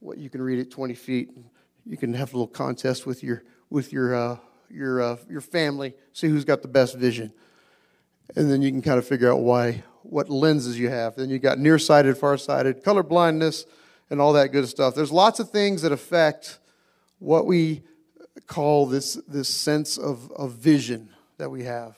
what 0.00 0.18
you 0.18 0.28
can 0.28 0.42
read 0.42 0.58
at 0.58 0.70
20 0.70 0.94
feet. 0.94 1.30
You 1.86 1.96
can 1.96 2.14
have 2.14 2.32
a 2.32 2.36
little 2.36 2.48
contest 2.48 3.06
with 3.06 3.22
your 3.22 3.44
with 3.72 3.92
your, 3.92 4.14
uh, 4.14 4.36
your, 4.70 5.00
uh, 5.00 5.16
your 5.28 5.40
family, 5.40 5.94
see 6.12 6.28
who's 6.28 6.44
got 6.44 6.60
the 6.60 6.68
best 6.68 6.96
vision. 6.96 7.32
And 8.36 8.50
then 8.50 8.60
you 8.60 8.70
can 8.70 8.82
kind 8.82 8.98
of 8.98 9.06
figure 9.06 9.32
out 9.32 9.40
why, 9.40 9.82
what 10.02 10.28
lenses 10.28 10.78
you 10.78 10.90
have. 10.90 11.16
Then 11.16 11.30
you 11.30 11.38
got 11.38 11.58
nearsighted, 11.58 12.18
farsighted, 12.18 12.84
color 12.84 13.02
blindness, 13.02 13.64
and 14.10 14.20
all 14.20 14.34
that 14.34 14.52
good 14.52 14.68
stuff. 14.68 14.94
There's 14.94 15.10
lots 15.10 15.40
of 15.40 15.50
things 15.50 15.82
that 15.82 15.90
affect 15.90 16.58
what 17.18 17.46
we 17.46 17.82
call 18.46 18.86
this, 18.86 19.14
this 19.26 19.48
sense 19.48 19.96
of, 19.96 20.30
of 20.32 20.52
vision 20.52 21.08
that 21.38 21.50
we 21.50 21.64
have. 21.64 21.96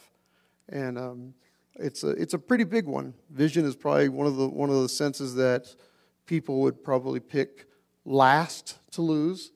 And 0.69 0.97
um, 0.97 1.35
it's, 1.77 2.05
a, 2.05 2.11
it's 2.11 2.35
a 2.35 2.39
pretty 2.39 2.65
big 2.65 2.87
one. 2.87 3.15
Vision 3.31 3.65
is 3.65 3.75
probably 3.75 4.09
one 4.09 4.27
of, 4.27 4.37
the, 4.37 4.49
one 4.49 4.71
of 4.71 4.83
the 4.83 4.89
senses 4.89 5.35
that 5.35 5.75
people 6.27 6.61
would 6.61 6.83
probably 6.83 7.21
pick 7.21 7.67
last 8.05 8.79
to 8.93 9.03
lose. 9.03 9.51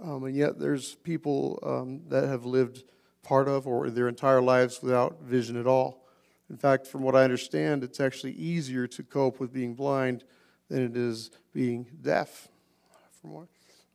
Um, 0.00 0.24
and 0.24 0.34
yet 0.34 0.58
there's 0.58 0.94
people 0.96 1.58
um, 1.62 2.02
that 2.08 2.24
have 2.24 2.44
lived 2.44 2.84
part 3.22 3.48
of 3.48 3.66
or 3.66 3.90
their 3.90 4.08
entire 4.08 4.40
lives 4.40 4.82
without 4.82 5.22
vision 5.22 5.56
at 5.56 5.66
all. 5.66 6.06
In 6.50 6.56
fact, 6.56 6.86
from 6.86 7.02
what 7.02 7.14
I 7.14 7.24
understand, 7.24 7.84
it's 7.84 8.00
actually 8.00 8.32
easier 8.32 8.86
to 8.86 9.02
cope 9.02 9.38
with 9.38 9.52
being 9.52 9.74
blind 9.74 10.24
than 10.68 10.84
it 10.84 10.96
is 10.96 11.30
being 11.52 11.86
deaf. 12.02 12.48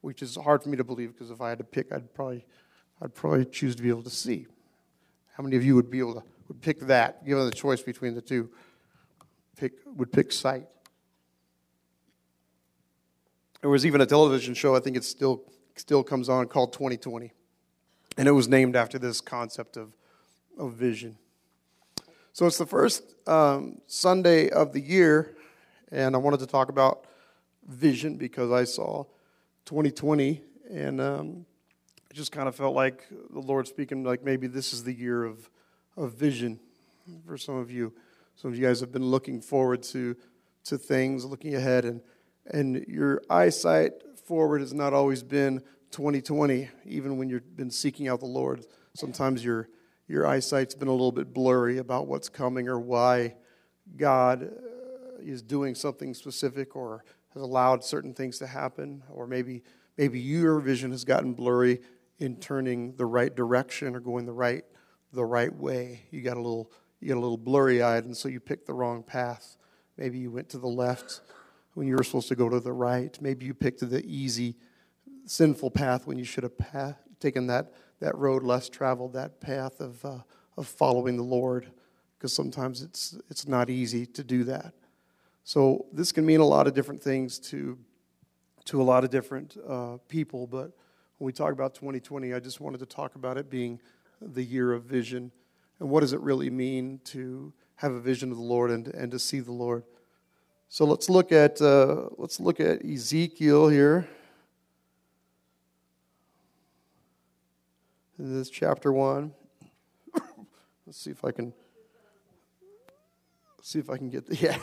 Which 0.02 0.22
is 0.22 0.36
hard 0.36 0.64
for 0.64 0.70
me 0.70 0.78
to 0.78 0.84
believe 0.84 1.14
because 1.14 1.32
if 1.32 1.42
I 1.42 1.50
had 1.50 1.58
to 1.58 1.64
pick, 1.64 1.92
I'd 1.92 2.14
probably, 2.14 2.46
I'd 3.02 3.14
probably 3.14 3.46
choose 3.46 3.76
to 3.76 3.84
be 3.84 3.90
able 3.90 4.04
to 4.04 4.10
see. 4.10 4.48
How 5.34 5.44
many 5.44 5.56
of 5.56 5.64
you 5.64 5.76
would 5.76 5.92
be 5.92 6.00
able 6.00 6.16
to 6.16 6.24
would 6.48 6.62
pick 6.62 6.80
that, 6.82 7.26
given 7.26 7.46
the 7.46 7.52
choice 7.52 7.82
between 7.82 8.16
the 8.16 8.22
two? 8.22 8.50
Pick 9.58 9.74
would 9.86 10.12
pick 10.12 10.32
sight. 10.32 10.68
There 13.62 13.70
was 13.70 13.86
even 13.86 14.02
a 14.02 14.06
television 14.06 14.54
show. 14.54 14.76
I 14.76 14.80
think 14.80 14.96
it 14.96 15.04
still 15.04 15.44
still 15.76 16.04
comes 16.04 16.30
on 16.30 16.48
called 16.48 16.74
2020, 16.74 17.32
and 18.18 18.28
it 18.28 18.32
was 18.32 18.48
named 18.48 18.76
after 18.76 19.00
this 19.00 19.22
concept 19.22 19.78
of 19.78 19.96
of 20.58 20.74
vision. 20.74 21.18
So 22.34 22.46
it's 22.46 22.58
the 22.60 22.68
first 22.68 23.16
um, 23.28 23.82
Sunday 23.88 24.50
of 24.50 24.72
the 24.72 24.80
year, 24.80 25.36
and 25.92 26.16
I 26.16 26.20
wanted 26.20 26.40
to 26.42 26.46
talk 26.46 26.70
about 26.70 27.06
vision 27.68 28.16
because 28.16 28.52
I 28.52 28.64
saw 28.64 29.06
2020, 29.66 30.42
and 30.70 31.02
um, 31.02 31.46
just 32.14 32.32
kind 32.32 32.48
of 32.48 32.56
felt 32.56 32.76
like 32.76 33.04
the 33.10 33.40
Lord 33.40 33.68
speaking, 33.68 34.04
like 34.04 34.24
maybe 34.24 34.48
this 34.48 34.74
is 34.74 34.84
the 34.84 34.94
year 34.94 35.24
of, 35.24 35.50
of 35.98 36.14
vision 36.14 36.60
for 37.26 37.38
some 37.38 37.56
of 37.56 37.72
you. 37.72 37.94
Some 38.36 38.52
of 38.52 38.58
you 38.58 38.66
guys 38.66 38.80
have 38.80 38.92
been 38.92 39.06
looking 39.06 39.42
forward 39.42 39.82
to, 39.84 40.16
to 40.66 40.78
things, 40.78 41.26
looking 41.26 41.56
ahead, 41.56 41.86
and, 41.86 42.02
and 42.46 42.86
your 42.88 43.22
eyesight 43.30 43.94
forward 44.26 44.62
has 44.62 44.74
not 44.74 44.94
always 44.94 45.24
been 45.24 45.62
2020, 45.92 46.70
even 46.86 47.18
when 47.18 47.30
you've 47.30 47.58
been 47.58 47.72
seeking 47.72 48.08
out 48.08 48.20
the 48.20 48.26
Lord. 48.26 48.66
Sometimes 48.96 49.44
your, 49.44 49.70
your 50.08 50.28
eyesight's 50.28 50.76
been 50.76 50.88
a 50.88 50.92
little 50.92 51.12
bit 51.12 51.34
blurry 51.34 51.80
about 51.80 52.08
what's 52.08 52.30
coming 52.30 52.68
or 52.68 52.80
why 52.80 53.36
God 53.96 54.44
uh, 54.44 55.22
is 55.22 55.42
doing 55.42 55.74
something 55.74 56.14
specific 56.14 56.76
or 56.76 57.04
has 57.34 57.42
allowed 57.42 57.84
certain 57.84 58.14
things 58.14 58.38
to 58.40 58.48
happen, 58.48 59.04
or 59.10 59.28
maybe 59.28 59.64
maybe 59.98 60.20
your 60.20 60.60
vision 60.60 60.92
has 60.92 61.04
gotten 61.04 61.34
blurry 61.34 61.80
in 62.20 62.36
turning 62.36 62.96
the 62.98 63.06
right 63.06 63.36
direction 63.36 63.96
or 63.96 64.00
going 64.00 64.26
the 64.26 64.34
right 64.34 64.64
the 65.14 65.26
right 65.26 65.54
way. 65.56 66.04
You 66.12 66.22
got 66.22 66.38
a 66.38 66.42
little 66.42 66.72
you 67.00 67.10
got 67.10 67.18
a 67.18 67.20
little 67.20 67.38
blurry 67.38 67.82
eyed, 67.82 68.06
and 68.06 68.18
so 68.18 68.28
you 68.28 68.40
picked 68.40 68.66
the 68.66 68.74
wrong 68.74 69.04
path. 69.04 69.58
Maybe 69.98 70.18
you 70.18 70.32
went 70.32 70.50
to 70.50 70.58
the 70.58 70.68
left 70.68 71.22
when 71.76 71.88
you 71.88 71.96
were 71.96 72.04
supposed 72.04 72.28
to 72.30 72.36
go 72.36 72.50
to 72.50 72.60
the 72.60 72.74
right. 72.74 73.16
Maybe 73.22 73.46
you 73.46 73.54
picked 73.54 73.88
the 73.88 74.04
easy, 74.06 74.56
sinful 75.26 75.72
path 75.72 76.08
when 76.08 76.18
you 76.18 76.26
should 76.26 76.44
have 76.44 76.58
path, 76.58 76.98
taken 77.20 77.48
that 77.48 77.74
that 78.00 78.16
road 78.18 78.44
less 78.44 78.70
traveled, 78.70 79.14
that 79.14 79.40
path 79.40 79.80
of 79.80 80.04
uh, 80.04 80.20
of 80.58 80.68
following 80.68 81.18
the 81.18 81.24
Lord, 81.24 81.72
because 82.18 82.34
sometimes 82.34 82.82
it's 82.82 83.18
it's 83.30 83.48
not 83.48 83.70
easy 83.70 84.06
to 84.06 84.24
do 84.24 84.44
that. 84.46 84.74
So 85.48 85.86
this 85.94 86.12
can 86.12 86.26
mean 86.26 86.42
a 86.42 86.46
lot 86.46 86.68
of 86.68 86.74
different 86.74 87.02
things 87.02 87.40
to, 87.52 87.78
to 88.66 88.82
a 88.82 88.84
lot 88.84 89.06
of 89.06 89.10
different 89.10 89.56
uh, 89.66 89.96
people. 90.10 90.46
But 90.46 90.74
when 91.20 91.26
we 91.26 91.32
talk 91.32 91.54
about 91.54 91.74
2020, 91.74 92.34
I 92.34 92.42
just 92.42 92.60
wanted 92.60 92.80
to 92.80 92.86
talk 92.86 93.16
about 93.16 93.38
it 93.38 93.50
being 93.50 93.80
the 94.22 94.44
year 94.44 94.74
of 94.74 94.84
vision. 94.84 95.32
And 95.80 95.90
what 95.90 96.02
does 96.02 96.14
it 96.14 96.20
really 96.22 96.50
mean 96.50 97.00
to 97.06 97.54
have 97.76 97.92
a 97.92 98.00
vision 98.00 98.32
of 98.32 98.38
the 98.38 98.44
Lord 98.44 98.72
and, 98.72 98.88
and 98.88 99.12
to 99.12 99.20
see 99.20 99.40
the 99.40 99.52
Lord? 99.52 99.84
So 100.70 100.86
let's 100.86 101.10
look 101.10 101.32
at, 101.32 101.62
uh, 101.62 102.10
let's 102.18 102.40
look 102.40 102.60
at 102.60 102.84
Ezekiel 102.84 103.70
here. 103.70 104.08
This 108.20 108.48
is 108.48 108.50
chapter 108.50 108.92
1. 108.92 109.32
let's 110.86 111.00
see 111.00 111.12
if 111.12 111.24
I 111.24 111.32
can 111.32 111.54
see 113.62 113.80
if 113.80 113.90
I 113.90 113.98
can 113.98 114.10
get 114.10 114.26
the 114.26 114.36
yeah. 114.38 114.58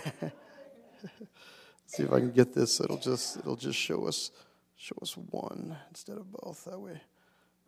see 1.86 2.02
if 2.02 2.12
I 2.12 2.18
can 2.18 2.32
get 2.32 2.52
this. 2.52 2.80
It'll 2.80 2.98
just 2.98 3.36
it'll 3.36 3.56
just 3.56 3.78
show 3.78 4.06
us 4.06 4.30
show 4.76 4.96
us 5.02 5.16
one 5.16 5.76
instead 5.90 6.16
of 6.16 6.32
both. 6.32 6.64
That 6.64 6.80
way, 6.80 7.00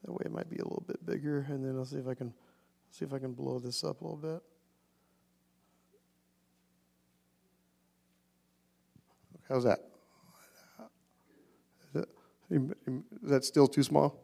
that 0.05 0.13
way 0.13 0.23
it 0.25 0.33
might 0.33 0.49
be 0.49 0.57
a 0.57 0.65
little 0.65 0.85
bit 0.87 1.05
bigger. 1.05 1.47
And 1.49 1.65
then 1.65 1.77
I'll 1.77 1.85
see 1.85 1.97
if 1.99 2.09
I 2.09 2.15
can 2.15 2.33
see 2.91 3.05
if 3.05 3.13
I 3.13 3.19
can 3.19 3.33
blow 3.33 3.59
this 3.59 3.85
up 3.85 4.01
a 4.01 4.05
little 4.05 4.17
bit. 4.17 4.43
How's 9.49 9.65
that? 9.65 9.79
Is, 11.95 12.03
that, 12.03 12.09
is 12.51 13.31
that 13.31 13.45
still 13.45 13.69
too 13.69 13.83
small? 13.83 14.21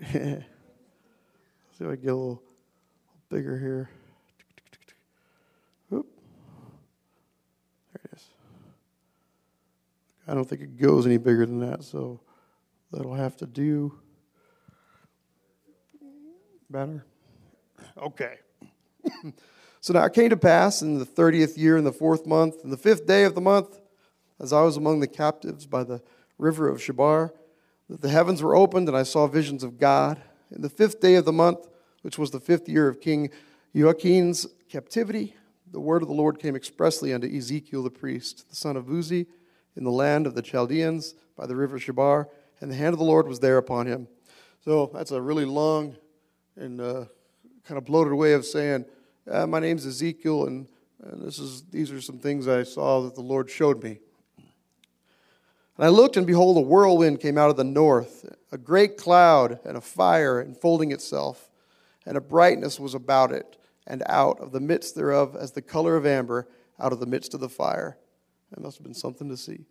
see 0.12 0.18
if 1.80 1.88
I 1.88 1.96
get 1.96 2.10
a 2.10 2.14
little 2.14 2.42
bigger 3.30 3.58
here. 3.58 3.90
Oop. 5.92 6.06
There 7.92 8.02
it 8.04 8.16
is. 8.16 8.24
I 10.28 10.34
don't 10.34 10.48
think 10.48 10.60
it 10.60 10.76
goes 10.80 11.06
any 11.06 11.16
bigger 11.16 11.46
than 11.46 11.60
that, 11.60 11.82
so 11.82 12.20
that'll 12.92 13.14
have 13.14 13.36
to 13.38 13.46
do. 13.46 13.98
Better? 16.68 17.04
Okay. 17.96 18.38
so 19.80 19.92
now 19.92 20.04
it 20.04 20.12
came 20.12 20.30
to 20.30 20.36
pass 20.36 20.82
in 20.82 20.98
the 20.98 21.06
30th 21.06 21.56
year, 21.56 21.76
in 21.76 21.84
the 21.84 21.92
fourth 21.92 22.26
month, 22.26 22.56
in 22.64 22.70
the 22.70 22.76
fifth 22.76 23.06
day 23.06 23.24
of 23.24 23.34
the 23.34 23.40
month, 23.40 23.78
as 24.40 24.52
I 24.52 24.62
was 24.62 24.76
among 24.76 25.00
the 25.00 25.06
captives 25.06 25.66
by 25.66 25.84
the 25.84 26.02
river 26.38 26.68
of 26.68 26.78
Chebar, 26.78 27.32
that 27.88 28.02
the 28.02 28.08
heavens 28.08 28.42
were 28.42 28.56
opened, 28.56 28.88
and 28.88 28.96
I 28.96 29.04
saw 29.04 29.26
visions 29.26 29.62
of 29.62 29.78
God. 29.78 30.20
In 30.50 30.62
the 30.62 30.68
fifth 30.68 31.00
day 31.00 31.14
of 31.14 31.24
the 31.24 31.32
month, 31.32 31.66
which 32.02 32.18
was 32.18 32.30
the 32.30 32.40
fifth 32.40 32.68
year 32.68 32.88
of 32.88 33.00
King 33.00 33.30
Joachim's 33.74 34.46
captivity, 34.68 35.34
the 35.70 35.80
word 35.80 36.02
of 36.02 36.08
the 36.08 36.14
Lord 36.14 36.38
came 36.38 36.56
expressly 36.56 37.12
unto 37.12 37.26
Ezekiel 37.26 37.82
the 37.82 37.90
priest, 37.90 38.48
the 38.48 38.56
son 38.56 38.76
of 38.76 38.86
Buzi 38.86 39.26
in 39.76 39.84
the 39.84 39.90
land 39.90 40.26
of 40.26 40.34
the 40.34 40.42
Chaldeans 40.42 41.14
by 41.36 41.46
the 41.46 41.56
river 41.56 41.78
Chebar, 41.78 42.26
and 42.60 42.70
the 42.70 42.74
hand 42.74 42.92
of 42.92 42.98
the 42.98 43.04
Lord 43.04 43.28
was 43.28 43.40
there 43.40 43.58
upon 43.58 43.86
him. 43.86 44.08
So 44.64 44.90
that's 44.92 45.10
a 45.10 45.20
really 45.20 45.44
long 45.44 45.96
and 46.56 46.80
uh, 46.80 47.04
kind 47.64 47.78
of 47.78 47.84
bloated 47.84 48.12
way 48.14 48.32
of 48.32 48.44
saying, 48.44 48.84
uh, 49.30 49.46
My 49.46 49.60
name's 49.60 49.86
Ezekiel, 49.86 50.46
and, 50.46 50.66
and 51.02 51.22
this 51.22 51.38
is, 51.38 51.62
these 51.70 51.92
are 51.92 52.00
some 52.00 52.18
things 52.18 52.48
I 52.48 52.62
saw 52.62 53.02
that 53.02 53.14
the 53.14 53.20
Lord 53.20 53.50
showed 53.50 53.82
me. 53.82 53.98
And 55.76 55.84
I 55.84 55.88
looked, 55.88 56.16
and 56.16 56.26
behold, 56.26 56.56
a 56.56 56.60
whirlwind 56.60 57.20
came 57.20 57.36
out 57.36 57.50
of 57.50 57.56
the 57.56 57.64
north, 57.64 58.24
a 58.50 58.58
great 58.58 58.96
cloud 58.96 59.60
and 59.64 59.76
a 59.76 59.80
fire 59.80 60.40
enfolding 60.40 60.90
itself, 60.90 61.50
and 62.06 62.16
a 62.16 62.20
brightness 62.20 62.80
was 62.80 62.94
about 62.94 63.32
it, 63.32 63.56
and 63.86 64.02
out 64.06 64.40
of 64.40 64.52
the 64.52 64.60
midst 64.60 64.94
thereof 64.94 65.36
as 65.36 65.52
the 65.52 65.62
color 65.62 65.96
of 65.96 66.06
amber 66.06 66.48
out 66.80 66.92
of 66.92 67.00
the 67.00 67.06
midst 67.06 67.34
of 67.34 67.40
the 67.40 67.48
fire. 67.48 67.98
That 68.50 68.60
must 68.60 68.78
have 68.78 68.84
been 68.84 68.94
something 68.94 69.28
to 69.28 69.36
see. 69.36 69.66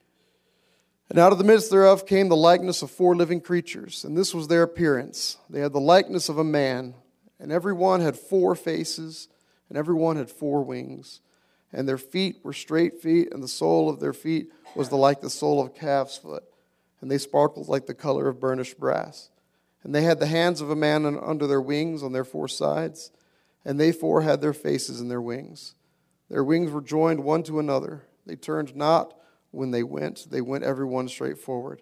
And 1.09 1.19
out 1.19 1.31
of 1.31 1.37
the 1.37 1.43
midst 1.43 1.69
thereof 1.69 2.05
came 2.05 2.29
the 2.29 2.35
likeness 2.35 2.81
of 2.81 2.89
four 2.89 3.15
living 3.15 3.41
creatures, 3.41 4.03
and 4.03 4.17
this 4.17 4.33
was 4.33 4.47
their 4.47 4.63
appearance. 4.63 5.37
They 5.49 5.59
had 5.59 5.73
the 5.73 5.79
likeness 5.79 6.29
of 6.29 6.37
a 6.37 6.43
man, 6.43 6.95
and 7.39 7.51
every 7.51 7.73
one 7.73 8.01
had 8.01 8.17
four 8.17 8.55
faces, 8.55 9.27
and 9.69 9.77
every 9.77 9.93
one 9.93 10.17
had 10.17 10.29
four 10.29 10.63
wings. 10.63 11.21
And 11.71 11.87
their 11.87 11.97
feet 11.97 12.37
were 12.43 12.53
straight 12.53 13.01
feet, 13.01 13.31
and 13.31 13.43
the 13.43 13.47
sole 13.47 13.89
of 13.89 13.99
their 13.99 14.13
feet 14.13 14.51
was 14.75 14.89
the, 14.89 14.97
like 14.97 15.21
the 15.21 15.29
sole 15.29 15.61
of 15.61 15.67
a 15.67 15.71
calf's 15.71 16.17
foot, 16.17 16.43
and 17.01 17.11
they 17.11 17.17
sparkled 17.17 17.67
like 17.67 17.85
the 17.85 17.93
color 17.93 18.27
of 18.27 18.39
burnished 18.39 18.79
brass. 18.79 19.29
And 19.83 19.93
they 19.93 20.01
had 20.01 20.19
the 20.19 20.25
hands 20.25 20.61
of 20.61 20.71
a 20.71 20.75
man 20.75 21.05
under 21.05 21.45
their 21.45 21.61
wings 21.61 22.01
on 22.01 22.13
their 22.13 22.23
four 22.23 22.47
sides, 22.47 23.11
and 23.63 23.79
they 23.79 23.91
four 23.91 24.21
had 24.21 24.41
their 24.41 24.53
faces 24.53 24.99
in 24.99 25.09
their 25.09 25.21
wings. 25.21 25.75
Their 26.29 26.43
wings 26.43 26.71
were 26.71 26.81
joined 26.81 27.23
one 27.23 27.43
to 27.43 27.59
another 27.59 28.03
they 28.25 28.35
turned 28.35 28.75
not 28.75 29.13
when 29.55 29.71
they 29.71 29.83
went, 29.83 30.27
they 30.29 30.41
went 30.41 30.63
every 30.63 30.85
one 30.85 31.07
straight 31.07 31.37
forward. 31.37 31.81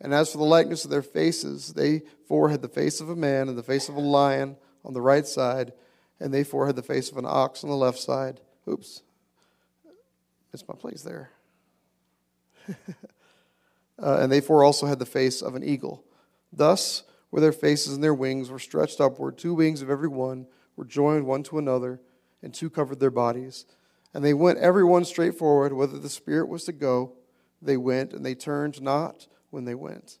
And 0.00 0.14
as 0.14 0.30
for 0.30 0.38
the 0.38 0.44
likeness 0.44 0.84
of 0.84 0.90
their 0.90 1.02
faces, 1.02 1.74
they 1.74 2.02
four 2.26 2.48
had 2.48 2.62
the 2.62 2.68
face 2.68 3.00
of 3.00 3.08
a 3.08 3.16
man 3.16 3.48
and 3.48 3.58
the 3.58 3.62
face 3.62 3.88
of 3.88 3.96
a 3.96 4.00
lion 4.00 4.56
on 4.84 4.94
the 4.94 5.00
right 5.00 5.26
side, 5.26 5.72
and 6.20 6.32
they 6.32 6.44
four 6.44 6.66
had 6.66 6.76
the 6.76 6.82
face 6.82 7.10
of 7.10 7.16
an 7.16 7.26
ox 7.26 7.64
on 7.64 7.70
the 7.70 7.76
left 7.76 7.98
side. 7.98 8.40
Oops, 8.68 9.02
it's 10.52 10.68
my 10.68 10.74
place 10.74 11.02
there. 11.02 11.30
uh, 12.68 14.18
and 14.20 14.30
they 14.30 14.40
four 14.40 14.62
also 14.62 14.86
had 14.86 14.98
the 14.98 15.06
face 15.06 15.42
of 15.42 15.54
an 15.54 15.64
eagle. 15.64 16.04
Thus 16.52 17.02
were 17.30 17.40
their 17.40 17.52
faces 17.52 17.94
and 17.94 18.04
their 18.04 18.14
wings 18.14 18.50
were 18.50 18.58
stretched 18.58 19.00
upward. 19.00 19.36
Two 19.36 19.54
wings 19.54 19.82
of 19.82 19.90
every 19.90 20.08
one 20.08 20.46
were 20.76 20.84
joined 20.84 21.26
one 21.26 21.42
to 21.44 21.58
another, 21.58 22.00
and 22.42 22.54
two 22.54 22.70
covered 22.70 23.00
their 23.00 23.10
bodies. 23.10 23.66
And 24.14 24.24
they 24.24 24.34
went 24.34 24.58
every 24.58 24.84
one 24.84 25.04
straight 25.04 25.36
forward, 25.36 25.72
whether 25.72 25.98
the 25.98 26.08
Spirit 26.08 26.48
was 26.48 26.64
to 26.64 26.72
go, 26.72 27.14
they 27.60 27.76
went, 27.76 28.12
and 28.12 28.24
they 28.24 28.34
turned 28.34 28.80
not 28.80 29.26
when 29.50 29.64
they 29.64 29.74
went. 29.74 30.18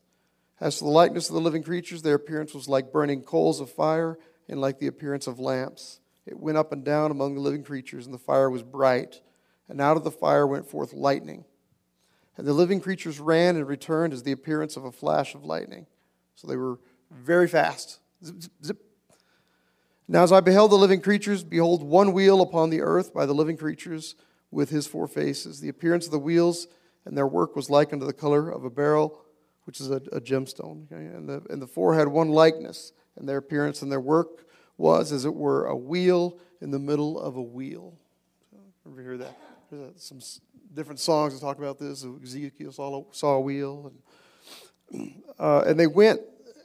As 0.60 0.78
to 0.78 0.84
the 0.84 0.90
likeness 0.90 1.28
of 1.28 1.34
the 1.34 1.40
living 1.40 1.62
creatures, 1.62 2.02
their 2.02 2.16
appearance 2.16 2.52
was 2.52 2.68
like 2.68 2.92
burning 2.92 3.22
coals 3.22 3.60
of 3.60 3.70
fire, 3.70 4.18
and 4.48 4.60
like 4.60 4.78
the 4.78 4.86
appearance 4.86 5.26
of 5.26 5.38
lamps. 5.38 6.00
It 6.26 6.38
went 6.38 6.58
up 6.58 6.72
and 6.72 6.84
down 6.84 7.10
among 7.10 7.34
the 7.34 7.40
living 7.40 7.62
creatures, 7.62 8.06
and 8.06 8.14
the 8.14 8.18
fire 8.18 8.50
was 8.50 8.62
bright, 8.62 9.20
and 9.68 9.80
out 9.80 9.96
of 9.96 10.04
the 10.04 10.10
fire 10.10 10.46
went 10.46 10.68
forth 10.68 10.92
lightning. 10.92 11.44
And 12.36 12.46
the 12.46 12.52
living 12.52 12.80
creatures 12.80 13.20
ran 13.20 13.56
and 13.56 13.66
returned 13.66 14.12
as 14.12 14.22
the 14.22 14.32
appearance 14.32 14.76
of 14.76 14.84
a 14.84 14.92
flash 14.92 15.34
of 15.34 15.44
lightning. 15.44 15.86
So 16.34 16.46
they 16.46 16.56
were 16.56 16.78
very 17.10 17.48
fast. 17.48 18.00
Zip, 18.24 18.42
zip, 18.42 18.52
zip. 18.64 18.87
Now, 20.10 20.22
as 20.22 20.32
I 20.32 20.40
beheld 20.40 20.70
the 20.70 20.76
living 20.76 21.02
creatures, 21.02 21.44
behold, 21.44 21.82
one 21.82 22.12
wheel 22.12 22.40
upon 22.40 22.70
the 22.70 22.80
earth 22.80 23.12
by 23.12 23.26
the 23.26 23.34
living 23.34 23.58
creatures 23.58 24.14
with 24.50 24.70
his 24.70 24.86
four 24.86 25.06
faces. 25.06 25.60
The 25.60 25.68
appearance 25.68 26.06
of 26.06 26.12
the 26.12 26.18
wheels 26.18 26.66
and 27.04 27.16
their 27.16 27.26
work 27.26 27.54
was 27.54 27.68
like 27.68 27.92
unto 27.92 28.06
the 28.06 28.14
color 28.14 28.48
of 28.50 28.64
a 28.64 28.70
beryl, 28.70 29.20
which 29.64 29.80
is 29.80 29.90
a, 29.90 29.96
a 30.12 30.20
gemstone. 30.20 30.90
Okay? 30.90 31.04
And, 31.04 31.28
the, 31.28 31.42
and 31.50 31.60
the 31.60 31.66
four 31.66 31.94
had 31.94 32.08
one 32.08 32.30
likeness, 32.30 32.92
and 33.16 33.28
their 33.28 33.36
appearance 33.36 33.82
and 33.82 33.92
their 33.92 34.00
work 34.00 34.46
was 34.78 35.12
as 35.12 35.26
it 35.26 35.34
were 35.34 35.66
a 35.66 35.76
wheel 35.76 36.38
in 36.62 36.70
the 36.70 36.78
middle 36.78 37.20
of 37.20 37.36
a 37.36 37.42
wheel. 37.42 37.98
So, 38.50 38.56
ever 38.90 39.02
hear 39.02 39.18
that? 39.18 39.36
There's 39.70 40.02
some 40.02 40.20
different 40.72 41.00
songs 41.00 41.34
that 41.34 41.40
talk 41.40 41.58
about 41.58 41.78
this. 41.78 42.06
Ezekiel 42.22 42.72
saw, 42.72 43.04
saw 43.10 43.34
a 43.34 43.40
wheel. 43.40 43.92
And, 44.90 45.12
uh, 45.38 45.64
and 45.66 45.78
they 45.78 45.86
went, 45.86 46.20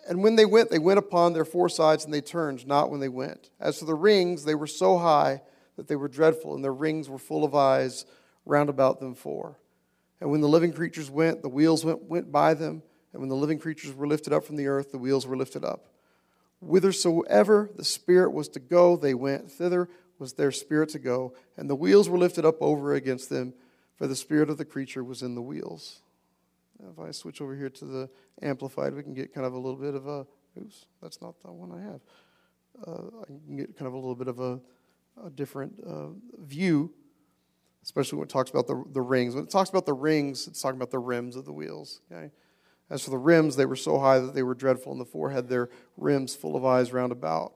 and 0.08 0.24
when 0.24 0.36
they 0.36 0.46
went, 0.46 0.70
they 0.70 0.80
went 0.80 1.00
upon 1.00 1.34
their 1.34 1.46
four 1.46 1.70
sides, 1.70 2.06
and 2.06 2.14
they 2.14 2.22
turned 2.22 2.68
not 2.68 2.90
when 2.90 3.00
they 3.00 3.10
went. 3.10 3.50
As 3.60 3.80
for 3.80 3.86
the 3.86 3.96
rings, 3.96 4.44
they 4.44 4.56
were 4.56 4.68
so 4.68 4.98
high 4.98 5.42
that 5.78 5.88
they 5.88 5.96
were 5.96 6.08
dreadful, 6.08 6.56
and 6.56 6.64
their 6.64 6.74
rings 6.74 7.10
were 7.10 7.18
full 7.18 7.44
of 7.44 7.56
eyes 7.56 8.06
round 8.46 8.70
about 8.70 9.00
them 9.00 9.16
four. 9.16 9.60
And 10.20 10.32
when 10.32 10.42
the 10.42 10.48
living 10.48 10.74
creatures 10.74 11.10
went, 11.10 11.42
the 11.42 11.50
wheels 11.50 11.84
went, 11.84 12.04
went 12.04 12.32
by 12.32 12.54
them, 12.54 12.84
and 13.12 13.22
when 13.22 13.30
the 13.30 13.36
living 13.36 13.60
creatures 13.60 13.94
were 13.94 14.08
lifted 14.08 14.34
up 14.34 14.44
from 14.44 14.56
the 14.56 14.68
earth, 14.68 14.92
the 14.92 14.98
wheels 14.98 15.28
were 15.28 15.38
lifted 15.38 15.64
up. 15.64 15.88
Whithersoever 16.62 17.70
the 17.76 17.84
Spirit 17.84 18.32
was 18.32 18.48
to 18.50 18.60
go, 18.60 18.96
they 18.96 19.14
went. 19.14 19.52
Thither 19.52 19.90
was 20.20 20.34
their 20.34 20.52
spirit 20.52 20.90
to 20.90 21.00
go, 21.00 21.34
and 21.58 21.70
the 21.70 21.76
wheels 21.76 22.10
were 22.10 22.18
lifted 22.18 22.46
up 22.46 22.62
over 22.62 22.94
against 22.94 23.30
them, 23.30 23.54
for 23.98 24.08
the 24.08 24.16
spirit 24.16 24.50
of 24.50 24.58
the 24.58 24.66
creature 24.66 25.04
was 25.04 25.22
in 25.22 25.36
the 25.36 25.42
wheels. 25.42 26.02
If 26.92 27.00
I 27.00 27.12
switch 27.12 27.42
over 27.42 27.56
here 27.56 27.70
to 27.70 27.86
the 27.86 28.10
Amplified, 28.42 28.94
we 28.94 29.04
can 29.04 29.14
get 29.14 29.34
kind 29.34 29.46
of 29.46 29.54
a 29.54 29.58
little 29.58 29.80
bit 29.80 29.96
of 29.96 30.08
a, 30.08 30.26
oops, 30.60 30.86
that's 31.02 31.22
not 31.22 31.40
the 31.42 31.52
one 31.52 31.72
I 31.72 31.82
have. 31.82 32.02
Uh, 32.86 33.22
I 33.22 33.26
can 33.26 33.58
get 33.58 33.78
kind 33.78 33.88
of 33.88 33.94
a 33.94 33.98
little 33.98 34.16
bit 34.16 34.28
of 34.28 34.40
a, 34.40 34.60
a 35.26 35.30
different 35.30 35.74
uh, 35.86 36.08
view, 36.40 36.92
especially 37.84 38.18
when 38.18 38.28
it 38.28 38.32
talks 38.32 38.50
about 38.50 38.68
the, 38.68 38.84
the 38.92 39.02
rings. 39.02 39.36
When 39.36 39.44
it 39.44 39.50
talks 39.50 39.70
about 39.70 39.86
the 39.86 39.94
rings, 39.94 40.48
it's 40.48 40.62
talking 40.62 40.78
about 40.78 40.92
the 40.92 41.00
rims 41.00 41.36
of 41.36 41.46
the 41.46 41.54
wheels. 41.54 42.02
Okay? 42.12 42.32
As 42.90 43.04
for 43.04 43.12
the 43.12 43.18
rims, 43.18 43.56
they 43.56 43.66
were 43.66 43.76
so 43.76 44.00
high 44.00 44.20
that 44.20 44.34
they 44.34 44.44
were 44.44 44.56
dreadful, 44.56 44.92
and 44.92 45.00
the 45.00 45.06
four 45.06 45.30
had 45.30 45.48
their 45.48 45.70
rims 45.98 46.36
full 46.36 46.56
of 46.56 46.66
eyes 46.66 46.92
round 46.92 47.12
about. 47.12 47.54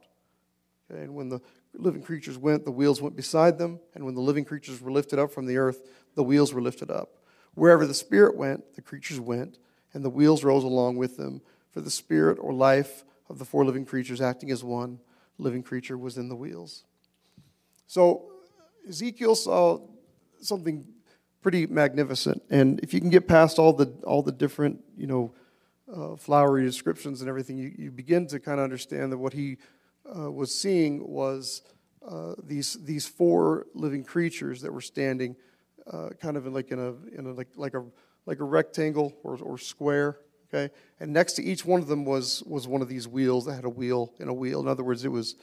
Okay? 0.90 1.04
And 1.04 1.16
when 1.16 1.30
the 1.30 1.42
living 1.74 2.02
creatures 2.02 2.38
went, 2.38 2.66
the 2.66 2.72
wheels 2.72 3.02
went 3.02 3.16
beside 3.16 3.58
them, 3.58 3.80
and 3.94 4.06
when 4.06 4.16
the 4.16 4.22
living 4.22 4.46
creatures 4.46 4.82
were 4.82 4.92
lifted 4.92 5.20
up 5.20 5.32
from 5.32 5.46
the 5.46 5.58
earth, 5.58 5.82
the 6.16 6.24
wheels 6.24 6.54
were 6.54 6.62
lifted 6.62 6.90
up. 6.90 7.18
Wherever 7.58 7.88
the 7.88 7.94
Spirit 7.96 8.38
went, 8.38 8.76
the 8.76 8.84
creatures 8.84 9.20
went, 9.20 9.58
and 9.92 10.06
the 10.06 10.12
wheels 10.12 10.44
rose 10.44 10.64
along 10.64 10.98
with 10.98 11.18
them. 11.18 11.42
For 11.72 11.82
the 11.82 11.90
Spirit 11.90 12.38
or 12.40 12.54
life 12.54 13.04
of 13.30 13.40
the 13.40 13.46
four 13.46 13.66
living 13.66 13.84
creatures, 13.84 14.22
acting 14.22 14.52
as 14.52 14.64
one 14.64 15.00
living 15.40 15.64
creature, 15.64 15.98
was 15.98 16.20
in 16.20 16.30
the 16.30 16.36
wheels. 16.36 16.84
So 17.88 18.32
Ezekiel 18.88 19.34
saw 19.34 19.80
something 20.40 20.86
pretty 21.42 21.66
magnificent, 21.66 22.44
and 22.52 22.80
if 22.82 22.94
you 22.94 23.00
can 23.00 23.10
get 23.10 23.28
past 23.28 23.58
all 23.58 23.74
the 23.74 23.88
all 24.04 24.22
the 24.22 24.32
different 24.32 24.84
you 24.96 25.08
know 25.08 25.34
uh, 25.92 26.16
flowery 26.16 26.64
descriptions 26.64 27.22
and 27.22 27.30
everything, 27.30 27.58
you, 27.58 27.74
you 27.76 27.90
begin 27.90 28.28
to 28.28 28.40
kind 28.40 28.60
of 28.60 28.66
understand 28.66 29.12
that 29.12 29.18
what 29.18 29.34
he 29.34 29.58
uh, 30.16 30.32
was 30.32 30.54
seeing 30.54 31.08
was 31.08 31.64
uh, 32.08 32.36
these 32.44 32.78
these 32.86 33.08
four 33.08 33.66
living 33.74 34.04
creatures 34.04 34.62
that 34.62 34.72
were 34.72 34.80
standing 34.80 35.36
uh, 35.92 36.10
kind 36.22 36.38
of 36.38 36.46
like 36.48 36.72
in 36.72 36.80
a 36.80 36.94
in 37.18 37.26
a 37.26 37.34
like 37.34 37.48
like 37.56 37.74
a 37.74 37.84
like 38.26 38.40
a 38.40 38.44
rectangle 38.44 39.14
or, 39.24 39.38
or 39.38 39.58
square 39.58 40.20
okay? 40.48 40.74
And 41.00 41.14
next 41.14 41.34
to 41.34 41.44
each 41.44 41.66
one 41.66 41.82
of 41.82 41.88
them 41.88 42.06
was 42.06 42.44
was 42.46 42.68
one 42.68 42.82
of 42.82 42.88
these 42.88 43.08
wheels 43.08 43.46
that 43.46 43.54
had 43.54 43.66
a 43.66 43.70
wheel 43.70 44.14
in 44.20 44.28
a 44.28 44.34
wheel. 44.34 44.60
In 44.60 44.68
other 44.68 44.84
words 44.84 45.04
it 45.06 45.12
was 45.12 45.36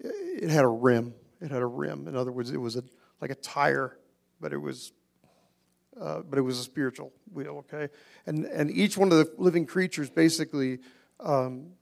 it 0.00 0.50
had 0.50 0.64
a 0.64 0.68
rim. 0.68 1.14
It 1.40 1.50
had 1.50 1.62
a 1.62 1.66
rim. 1.66 2.08
In 2.08 2.16
other 2.16 2.32
words 2.32 2.50
it 2.50 2.58
was 2.58 2.76
a 2.76 2.82
like 3.20 3.30
a 3.30 3.36
tire 3.36 3.98
but 4.40 4.52
it 4.52 4.58
was 4.58 4.92
uh, 6.00 6.20
but 6.20 6.38
it 6.38 6.42
was 6.42 6.58
a 6.60 6.62
spiritual 6.62 7.12
wheel 7.32 7.64
okay? 7.72 7.92
And 8.26 8.44
and 8.46 8.70
each 8.70 8.96
one 8.96 9.10
of 9.10 9.18
the 9.18 9.32
living 9.36 9.66
creatures 9.66 10.10
basically 10.10 10.78
um, 11.20 11.72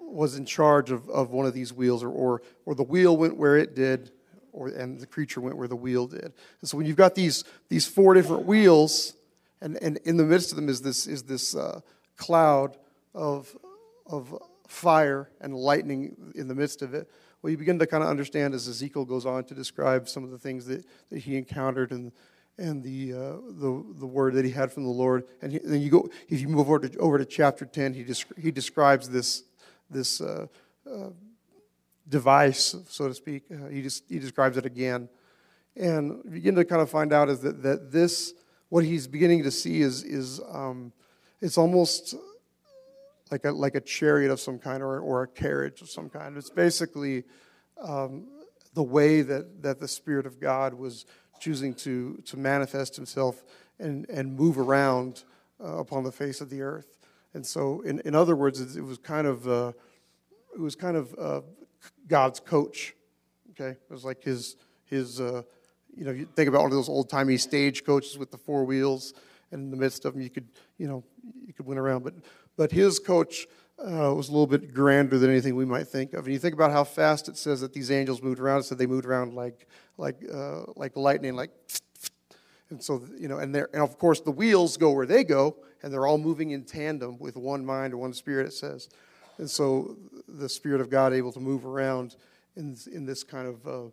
was 0.00 0.36
in 0.36 0.44
charge 0.44 0.90
of, 0.90 1.08
of 1.08 1.30
one 1.30 1.46
of 1.46 1.54
these 1.54 1.72
wheels, 1.72 2.02
or, 2.02 2.10
or, 2.10 2.42
or 2.66 2.74
the 2.74 2.82
wheel 2.82 3.16
went 3.16 3.36
where 3.36 3.56
it 3.56 3.74
did, 3.74 4.12
or, 4.52 4.68
and 4.68 5.00
the 5.00 5.06
creature 5.06 5.40
went 5.40 5.56
where 5.56 5.68
the 5.68 5.76
wheel 5.76 6.06
did. 6.06 6.24
And 6.24 6.32
so 6.64 6.76
when 6.76 6.86
you've 6.86 6.96
got 6.96 7.14
these, 7.14 7.44
these 7.68 7.86
four 7.86 8.14
different 8.14 8.46
wheels, 8.46 9.14
and, 9.60 9.76
and 9.82 9.98
in 10.04 10.16
the 10.16 10.24
midst 10.24 10.50
of 10.50 10.56
them 10.56 10.68
is 10.68 10.82
this, 10.82 11.06
is 11.06 11.24
this 11.24 11.54
uh, 11.54 11.80
cloud 12.16 12.76
of, 13.14 13.56
of 14.06 14.34
fire 14.66 15.30
and 15.40 15.54
lightning 15.54 16.16
in 16.34 16.48
the 16.48 16.54
midst 16.54 16.82
of 16.82 16.94
it, 16.94 17.08
well, 17.42 17.50
you 17.50 17.56
begin 17.56 17.78
to 17.78 17.86
kind 17.86 18.02
of 18.02 18.10
understand 18.10 18.54
as 18.54 18.68
Ezekiel 18.68 19.04
goes 19.04 19.24
on 19.24 19.44
to 19.44 19.54
describe 19.54 20.08
some 20.08 20.24
of 20.24 20.30
the 20.30 20.38
things 20.38 20.66
that, 20.66 20.84
that 21.10 21.20
he 21.20 21.36
encountered 21.36 21.90
and, 21.90 22.12
and 22.58 22.82
the, 22.82 23.14
uh, 23.14 23.16
the, 23.48 23.84
the 23.98 24.06
word 24.06 24.34
that 24.34 24.44
he 24.44 24.50
had 24.50 24.70
from 24.70 24.84
the 24.84 24.90
Lord. 24.90 25.24
And, 25.40 25.52
he, 25.52 25.58
and, 25.58 25.72
then 25.72 25.80
you 25.80 25.90
go, 25.90 26.10
if 26.28 26.40
you 26.40 26.48
move 26.48 26.68
over 26.68 26.80
to, 26.80 26.98
over 26.98 27.16
to 27.16 27.24
chapter 27.24 27.64
10, 27.64 27.94
he, 27.94 28.04
he 28.38 28.50
describes 28.50 29.08
this, 29.08 29.44
this 29.88 30.20
uh, 30.20 30.46
uh, 30.86 31.08
device, 32.08 32.74
so 32.88 33.08
to 33.08 33.14
speak. 33.14 33.44
Uh, 33.52 33.68
he, 33.68 33.82
just, 33.82 34.04
he 34.08 34.18
describes 34.18 34.56
it 34.56 34.66
again. 34.66 35.08
And 35.76 36.20
you 36.24 36.30
begin 36.30 36.54
to 36.56 36.64
kind 36.64 36.82
of 36.82 36.90
find 36.90 37.12
out 37.12 37.28
is 37.28 37.40
that, 37.40 37.62
that 37.62 37.92
this, 37.92 38.34
what 38.68 38.84
he's 38.84 39.06
beginning 39.06 39.44
to 39.44 39.50
see 39.50 39.80
is, 39.80 40.02
is 40.02 40.40
um, 40.50 40.92
it's 41.40 41.56
almost 41.56 42.14
like 43.30 43.44
a, 43.44 43.52
like 43.52 43.74
a 43.76 43.80
chariot 43.80 44.30
of 44.30 44.40
some 44.40 44.58
kind 44.58 44.82
or, 44.82 44.98
or 45.00 45.22
a 45.22 45.28
carriage 45.28 45.80
of 45.80 45.88
some 45.88 46.08
kind. 46.08 46.36
It's 46.36 46.50
basically 46.50 47.24
um, 47.80 48.26
the 48.74 48.82
way 48.82 49.22
that, 49.22 49.62
that 49.62 49.80
the 49.80 49.88
Spirit 49.88 50.26
of 50.26 50.40
God 50.40 50.74
was 50.74 51.06
choosing 51.38 51.74
to, 51.74 52.20
to 52.26 52.36
manifest 52.36 52.96
himself 52.96 53.42
and, 53.78 54.08
and 54.10 54.36
move 54.36 54.58
around 54.58 55.24
uh, 55.62 55.78
upon 55.78 56.04
the 56.04 56.12
face 56.12 56.40
of 56.40 56.50
the 56.50 56.62
earth. 56.62 56.98
And 57.32 57.46
so, 57.46 57.80
in, 57.82 58.00
in 58.00 58.14
other 58.14 58.34
words, 58.34 58.60
it, 58.60 58.76
it 58.76 58.82
was 58.82 58.98
kind 58.98 59.26
of 59.26 59.46
uh, 59.48 59.72
it 60.52 60.60
was 60.60 60.74
kind 60.74 60.96
of 60.96 61.14
uh, 61.18 61.40
God's 62.10 62.40
coach. 62.40 62.94
Okay, 63.52 63.70
it 63.70 63.90
was 63.90 64.04
like 64.04 64.22
his 64.22 64.56
his 64.84 65.20
uh, 65.20 65.42
you 65.96 66.04
know 66.04 66.10
you 66.10 66.26
think 66.36 66.48
about 66.48 66.62
one 66.62 66.72
of 66.72 66.76
those 66.76 66.88
old 66.88 67.08
timey 67.08 67.36
stage 67.36 67.84
coaches 67.84 68.18
with 68.18 68.30
the 68.30 68.36
four 68.36 68.64
wheels, 68.64 69.14
and 69.52 69.62
in 69.62 69.70
the 69.70 69.76
midst 69.76 70.04
of 70.04 70.12
them 70.12 70.20
you 70.20 70.28
could 70.28 70.48
you 70.76 70.88
know 70.88 71.04
you 71.46 71.54
could 71.54 71.66
win 71.66 71.78
around. 71.78 72.02
But 72.02 72.14
but 72.56 72.72
his 72.72 72.98
coach 72.98 73.46
uh, 73.78 74.12
was 74.14 74.28
a 74.28 74.32
little 74.32 74.46
bit 74.46 74.74
grander 74.74 75.18
than 75.18 75.30
anything 75.30 75.54
we 75.54 75.64
might 75.64 75.86
think 75.86 76.12
of. 76.12 76.24
And 76.24 76.34
you 76.34 76.38
think 76.38 76.54
about 76.54 76.72
how 76.72 76.84
fast 76.84 77.28
it 77.28 77.36
says 77.36 77.60
that 77.60 77.72
these 77.72 77.90
angels 77.90 78.22
moved 78.22 78.40
around. 78.40 78.60
It 78.60 78.64
said 78.64 78.76
they 78.76 78.86
moved 78.86 79.06
around 79.06 79.34
like 79.34 79.68
like 79.96 80.16
uh, 80.32 80.64
like 80.76 80.96
lightning, 80.96 81.36
like. 81.36 81.50
And 82.70 82.82
so 82.82 83.04
you 83.18 83.28
know, 83.28 83.38
and 83.38 83.54
there, 83.54 83.68
and 83.72 83.82
of 83.82 83.98
course 83.98 84.20
the 84.20 84.30
wheels 84.30 84.76
go 84.76 84.90
where 84.90 85.06
they 85.06 85.24
go, 85.24 85.56
and 85.82 85.92
they're 85.92 86.06
all 86.06 86.18
moving 86.18 86.50
in 86.50 86.64
tandem 86.64 87.18
with 87.18 87.36
one 87.36 87.64
mind 87.64 87.94
or 87.94 87.98
one 87.98 88.12
spirit, 88.12 88.46
it 88.46 88.52
says. 88.52 88.88
And 89.40 89.50
so 89.50 89.96
the 90.28 90.50
Spirit 90.50 90.82
of 90.82 90.90
God 90.90 91.14
able 91.14 91.32
to 91.32 91.40
move 91.40 91.64
around 91.64 92.16
in, 92.56 92.76
in 92.92 93.06
this 93.06 93.24
kind 93.24 93.48
of 93.48 93.66
uh, 93.66 93.84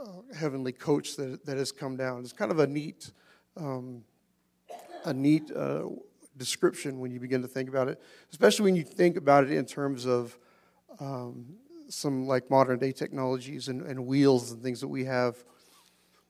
uh, 0.00 0.22
heavenly 0.32 0.70
coach 0.70 1.16
that, 1.16 1.44
that 1.44 1.56
has 1.56 1.72
come 1.72 1.96
down. 1.96 2.20
It's 2.20 2.32
kind 2.32 2.52
of 2.52 2.60
a 2.60 2.68
neat, 2.68 3.10
um, 3.56 4.04
a 5.04 5.12
neat 5.12 5.50
uh, 5.50 5.86
description 6.36 7.00
when 7.00 7.10
you 7.10 7.18
begin 7.18 7.42
to 7.42 7.48
think 7.48 7.68
about 7.68 7.88
it, 7.88 8.00
especially 8.30 8.62
when 8.62 8.76
you 8.76 8.84
think 8.84 9.16
about 9.16 9.42
it 9.42 9.50
in 9.50 9.64
terms 9.64 10.06
of 10.06 10.38
um, 11.00 11.56
some 11.88 12.28
like 12.28 12.48
modern 12.48 12.78
day 12.78 12.92
technologies 12.92 13.66
and, 13.66 13.82
and, 13.82 14.06
wheels 14.06 14.52
and 14.52 14.62
things 14.62 14.80
that 14.80 14.88
we 14.88 15.04
have. 15.04 15.36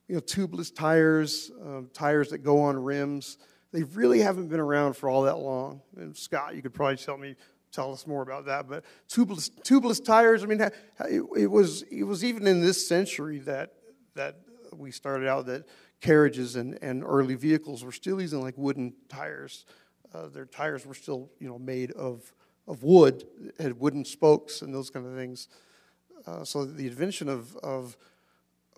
You 0.09 0.15
know, 0.15 0.23
tubeless 0.23 0.75
tires, 0.75 1.51
um, 1.63 1.91
tires 1.93 2.31
that 2.31 2.39
go 2.39 2.63
on 2.63 2.83
rims 2.83 3.37
they 3.77 3.83
really 3.83 4.21
haven't 4.21 4.49
been 4.49 4.61
around 4.61 4.95
for 4.95 5.11
all 5.11 5.23
that 5.23 5.39
long. 5.39 5.83
And 5.97 6.17
Scott, 6.17 6.55
you 6.55 6.63
could 6.63 6.73
probably 6.73 6.97
tell 6.97 7.19
me 7.19 7.37
tell 7.73 7.93
us 7.93 8.07
more 8.07 8.23
about 8.23 8.47
that. 8.47 8.69
But 8.69 8.85
tubeless, 9.09 9.51
tubeless 9.63 10.05
tires. 10.05 10.43
I 10.43 10.47
mean, 10.47 10.61
it, 11.11 11.51
was 11.51 11.83
it 11.83 12.05
was 12.05 12.25
even 12.25 12.47
in 12.47 12.61
this 12.61 12.87
century 12.87 13.39
that 13.41 13.73
that 14.15 14.37
we 14.75 14.91
started 14.91 15.29
out 15.29 15.47
that 15.47 15.65
carriages 16.01 16.57
and, 16.57 16.79
and 16.83 17.03
early 17.05 17.35
vehicles 17.35 17.85
were 17.85 17.93
still 17.93 18.21
using 18.21 18.41
like 18.41 18.55
wooden 18.57 18.95
tires. 19.09 19.65
uh, 20.15 20.29
their 20.29 20.47
tires 20.47 20.87
were 20.87 20.95
still, 20.95 21.31
you 21.41 21.49
know, 21.49 21.59
made 21.59 21.91
of, 21.93 22.33
of 22.67 22.83
wood, 22.83 23.25
had 23.59 23.79
wooden 23.79 24.05
spokes 24.05 24.63
and 24.63 24.75
those 24.75 24.91
kind 24.91 25.07
of 25.07 25.15
things. 25.15 25.49
Uh, 26.27 26.45
so 26.45 26.65
the 26.65 26.87
invention 26.87 27.29
of, 27.29 27.57
of, 27.57 27.97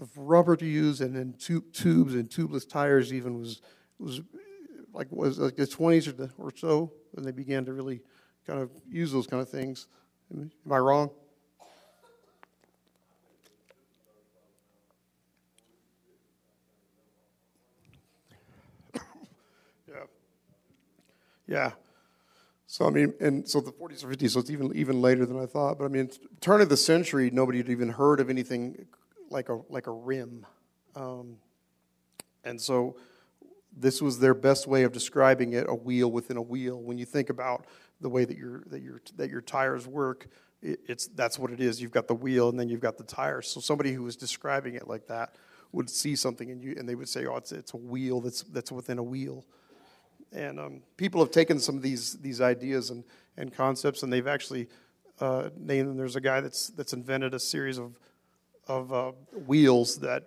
of 0.01 0.11
rubber 0.17 0.57
to 0.57 0.67
use 0.67 1.01
and 1.01 1.15
then 1.15 1.35
tubes 1.39 2.15
and 2.15 2.29
tubeless 2.29 2.69
tires 2.69 3.13
even 3.13 3.39
was, 3.39 3.61
was 3.99 4.21
like 4.93 5.11
was 5.11 5.39
like 5.39 5.57
the 5.57 5.67
20s 5.67 6.09
or, 6.09 6.13
the, 6.13 6.31
or 6.39 6.53
so 6.55 6.93
when 7.13 7.25
they 7.25 7.31
began 7.31 7.65
to 7.65 7.73
really 7.73 8.01
kind 8.49 8.61
of 8.63 8.71
use 8.91 9.13
those 9.13 9.27
kind 9.27 9.43
of 9.43 9.49
things. 9.49 9.87
Am 10.33 10.51
I 10.71 10.79
wrong? 10.79 11.11
Yeah. 19.87 20.05
Yeah. 21.47 21.71
So 22.67 22.87
I 22.87 22.91
mean, 22.91 23.15
and 23.21 23.49
so 23.49 23.61
the 23.61 23.73
40s 23.73 24.05
or 24.05 24.09
50s, 24.09 24.31
so 24.31 24.41
it's 24.41 24.51
even 24.51 24.75
even 24.75 25.01
later 25.01 25.25
than 25.25 25.39
I 25.39 25.47
thought. 25.47 25.79
But 25.79 25.87
I 25.87 25.89
mean, 25.89 26.11
turn 26.41 26.61
of 26.61 26.69
the 26.69 26.77
century, 26.77 27.31
nobody 27.31 27.59
had 27.59 27.71
even 27.71 27.89
heard 27.89 28.21
of 28.21 28.29
anything 28.29 28.87
like 29.31 29.49
a 29.49 29.61
like 29.71 29.87
a 29.87 29.93
rim, 29.93 30.45
um, 30.95 31.37
and 32.45 32.61
so 32.61 32.97
this 33.75 34.03
was 34.03 34.19
their 34.19 34.35
best 34.35 34.67
way 34.67 34.83
of 34.83 34.93
describing 34.93 35.55
it: 35.55 35.67
a 35.69 35.75
wheel 35.75 36.11
within 36.13 36.37
a 36.37 36.43
wheel. 36.43 36.79
When 36.79 36.99
you 36.99 37.07
think 37.07 37.31
about 37.31 37.65
the 38.01 38.09
way 38.09 38.25
that 38.25 38.37
your 38.37 38.63
that 38.67 38.83
your 38.83 39.01
that 39.17 39.31
your 39.31 39.41
tires 39.41 39.87
work, 39.87 40.29
it, 40.63 40.81
it's 40.87 41.07
that's 41.09 41.39
what 41.39 41.51
it 41.51 41.61
is. 41.61 41.81
You've 41.81 41.93
got 41.93 42.09
the 42.09 42.15
wheel, 42.15 42.49
and 42.49 42.59
then 42.59 42.69
you've 42.69 42.81
got 42.81 42.99
the 42.99 43.05
tires. 43.05 43.49
So 43.49 43.61
somebody 43.61 43.93
who 43.93 44.03
was 44.03 44.17
describing 44.17 44.75
it 44.75 44.89
like 44.89 45.07
that 45.09 45.35
would 45.73 45.91
see 45.91 46.17
something, 46.17 46.51
and 46.51 46.63
you 46.63 46.75
and 46.79 46.89
they 46.89 46.95
would 46.95 47.09
say, 47.09 47.27
"Oh, 47.27 47.37
it's 47.37 47.53
it's 47.53 47.75
a 47.75 47.77
wheel 47.77 48.21
that's 48.21 48.43
that's 48.43 48.73
within 48.73 48.99
a 48.99 49.03
wheel." 49.03 49.45
And 50.33 50.61
um, 50.61 50.83
people 50.97 51.21
have 51.23 51.31
taken 51.31 51.59
some 51.59 51.77
of 51.77 51.83
these 51.83 52.15
these 52.15 52.41
ideas 52.41 52.91
and, 52.91 53.05
and 53.37 53.53
concepts, 53.53 54.03
and 54.03 54.13
they've 54.13 54.27
actually 54.27 54.69
uh, 55.21 55.51
named 55.57 55.89
them. 55.89 55.97
There's 55.97 56.17
a 56.17 56.21
guy 56.21 56.41
that's 56.41 56.69
that's 56.69 56.93
invented 56.93 57.35
a 57.35 57.39
series 57.41 57.79
of 57.79 57.99
of 58.67 58.93
uh, 58.93 59.13
wheels 59.47 59.99
that, 60.01 60.25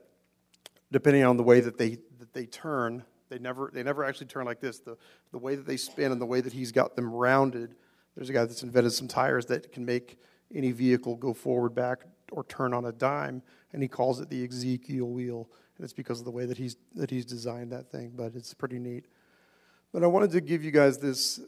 depending 0.92 1.24
on 1.24 1.38
the 1.38 1.44
way 1.44 1.60
that 1.60 1.78
they 1.78 1.98
that 2.20 2.34
they 2.34 2.46
turn, 2.46 3.04
they 3.32 3.40
never 3.40 3.72
they 3.74 3.82
never 3.82 4.04
actually 4.04 4.28
turn 4.28 4.46
like 4.46 4.60
this. 4.60 4.78
The 4.80 4.96
the 5.32 5.40
way 5.40 5.56
that 5.56 5.66
they 5.66 5.78
spin 5.78 6.12
and 6.12 6.22
the 6.22 6.26
way 6.28 6.42
that 6.42 6.54
he's 6.54 6.72
got 6.72 6.96
them 6.96 7.12
rounded. 7.12 7.74
There's 8.16 8.30
a 8.30 8.34
guy 8.34 8.46
that's 8.46 8.62
invented 8.62 8.92
some 8.92 9.08
tires 9.08 9.48
that 9.48 9.72
can 9.72 9.86
make 9.86 10.20
any 10.54 10.72
vehicle 10.72 11.16
go 11.16 11.34
forward, 11.34 11.74
back, 11.74 12.02
or 12.32 12.44
turn 12.44 12.74
on 12.74 12.86
a 12.86 12.92
dime, 12.92 13.42
and 13.72 13.82
he 13.82 13.88
calls 13.88 14.20
it 14.20 14.30
the 14.30 14.46
Ezekiel 14.46 15.08
wheel. 15.08 15.50
And 15.78 15.86
it's 15.86 15.94
because 15.94 16.20
of 16.20 16.26
the 16.26 16.32
way 16.32 16.46
that 16.46 16.58
he's 16.58 16.76
that 16.96 17.10
he's 17.10 17.26
designed 17.26 17.72
that 17.72 17.90
thing. 17.90 18.12
But 18.16 18.36
it's 18.36 18.54
pretty 18.54 18.78
neat. 18.78 19.06
But 19.94 20.04
I 20.04 20.08
wanted 20.08 20.32
to 20.32 20.42
give 20.42 20.64
you 20.64 20.72
guys 20.72 20.98
this, 21.00 21.42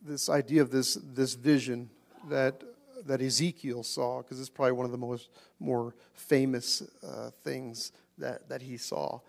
this 0.00 0.30
idea 0.30 0.62
of 0.62 0.70
this, 0.70 0.94
this 0.94 1.34
vision 1.34 1.90
that, 2.30 2.62
that 3.04 3.20
Ezekiel 3.20 3.82
saw, 3.82 4.22
because 4.22 4.40
it's 4.40 4.48
probably 4.48 4.72
one 4.72 4.86
of 4.86 4.92
the 4.92 4.98
most 4.98 5.28
more 5.60 5.94
famous 6.14 6.82
uh, 7.06 7.30
things 7.44 7.92
that, 8.16 8.48
that 8.48 8.62
he 8.62 8.78
saw. 8.78 9.20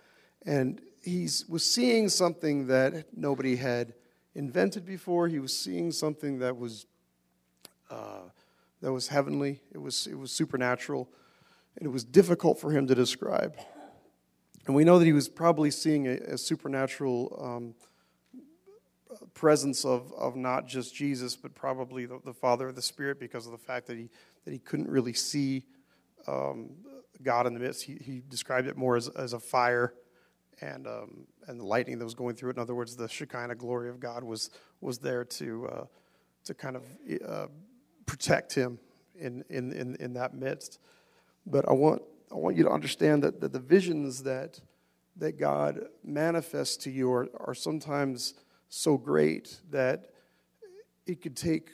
And 0.46 0.82
he 1.04 1.28
was 1.50 1.70
seeing 1.70 2.10
something 2.10 2.68
that 2.68 3.06
nobody 3.16 3.58
had 3.58 3.94
invented 4.36 4.86
before. 4.86 5.28
He 5.28 5.39
was 5.39 5.58
seeing 5.58 5.92
something 5.92 6.39
that 6.39 6.58
was, 6.58 6.86
uh, 7.92 8.22
that 8.82 8.92
was 8.92 9.10
heavenly, 9.10 9.62
it 9.72 9.78
was, 9.78 10.08
it 10.08 10.18
was 10.18 10.32
supernatural, 10.32 11.10
and 11.78 11.86
it 11.86 11.89
was 11.89 12.04
difficult 12.04 12.60
for 12.60 12.72
him 12.72 12.88
to 12.88 12.96
describe. 12.96 13.56
And 14.66 14.76
we 14.76 14.84
know 14.84 14.98
that 14.98 15.06
he 15.06 15.13
was 15.13 15.28
probably 15.28 15.72
seeing 15.72 16.08
a, 16.08 16.13
a 16.34 16.38
supernatural. 16.38 17.39
Um, 17.42 17.76
presence 19.34 19.86
of, 19.86 20.12
of 20.13 20.36
not 20.36 20.68
just 20.68 20.96
Jesus, 20.96 21.36
but 21.36 21.54
probably 21.54 22.06
the, 22.06 22.20
the 22.26 22.34
Father 22.34 22.68
of 22.70 22.76
the 22.76 22.82
Spirit 22.82 23.20
because 23.20 23.46
of 23.46 23.52
the 23.52 23.58
fact 23.58 23.88
that 23.88 23.98
he, 23.98 24.10
that 24.46 24.52
he 24.52 24.60
couldn't 24.60 24.89
really 24.89 25.13
see 25.13 25.66
um, 26.28 26.72
God 27.22 27.48
in 27.48 27.54
the 27.54 27.60
midst. 27.60 27.84
He, 27.84 27.96
he 27.96 28.22
described 28.28 28.68
it 28.68 28.78
more 28.78 28.96
as, 28.96 29.10
as 29.10 29.34
a 29.34 29.39
fire 29.39 29.94
and, 30.62 30.88
um, 30.88 31.28
and 31.48 31.60
the 31.60 31.66
lightning 31.66 32.00
that 32.00 32.06
was 32.06 32.13
going 32.13 32.36
through 32.36 32.52
it. 32.52 32.58
In 32.58 32.62
other 32.62 32.76
words, 32.76 32.96
the 32.96 33.08
Shekinah 33.08 33.56
glory 33.56 33.89
of 33.89 34.00
God 34.00 34.24
was, 34.24 34.50
was 34.82 35.00
there 35.00 35.24
to, 35.26 35.68
uh, 35.68 35.86
to 36.46 36.54
kind 36.54 36.76
of 36.76 36.84
uh, 37.28 37.48
protect 38.06 38.54
him 38.54 38.80
in, 39.20 39.44
in, 39.50 39.72
in, 39.74 39.96
in 39.96 40.13
that 40.13 40.34
midst. 40.34 40.80
But 41.46 41.68
I 41.68 41.74
want, 41.74 42.02
I 42.32 42.36
want 42.36 42.56
you 42.56 42.63
to 42.63 42.70
understand 42.70 43.24
that, 43.24 43.42
that 43.42 43.54
the 43.54 43.60
visions 43.60 44.24
that, 44.24 44.60
that 45.18 45.38
God 45.38 45.86
manifests 46.04 46.78
to 46.78 46.92
you 46.92 47.12
are, 47.12 47.30
are 47.39 47.54
sometimes 47.54 48.34
so 48.70 48.98
great 48.98 49.60
that 49.70 50.10
it 51.06 51.22
could 51.22 51.36
take 51.36 51.70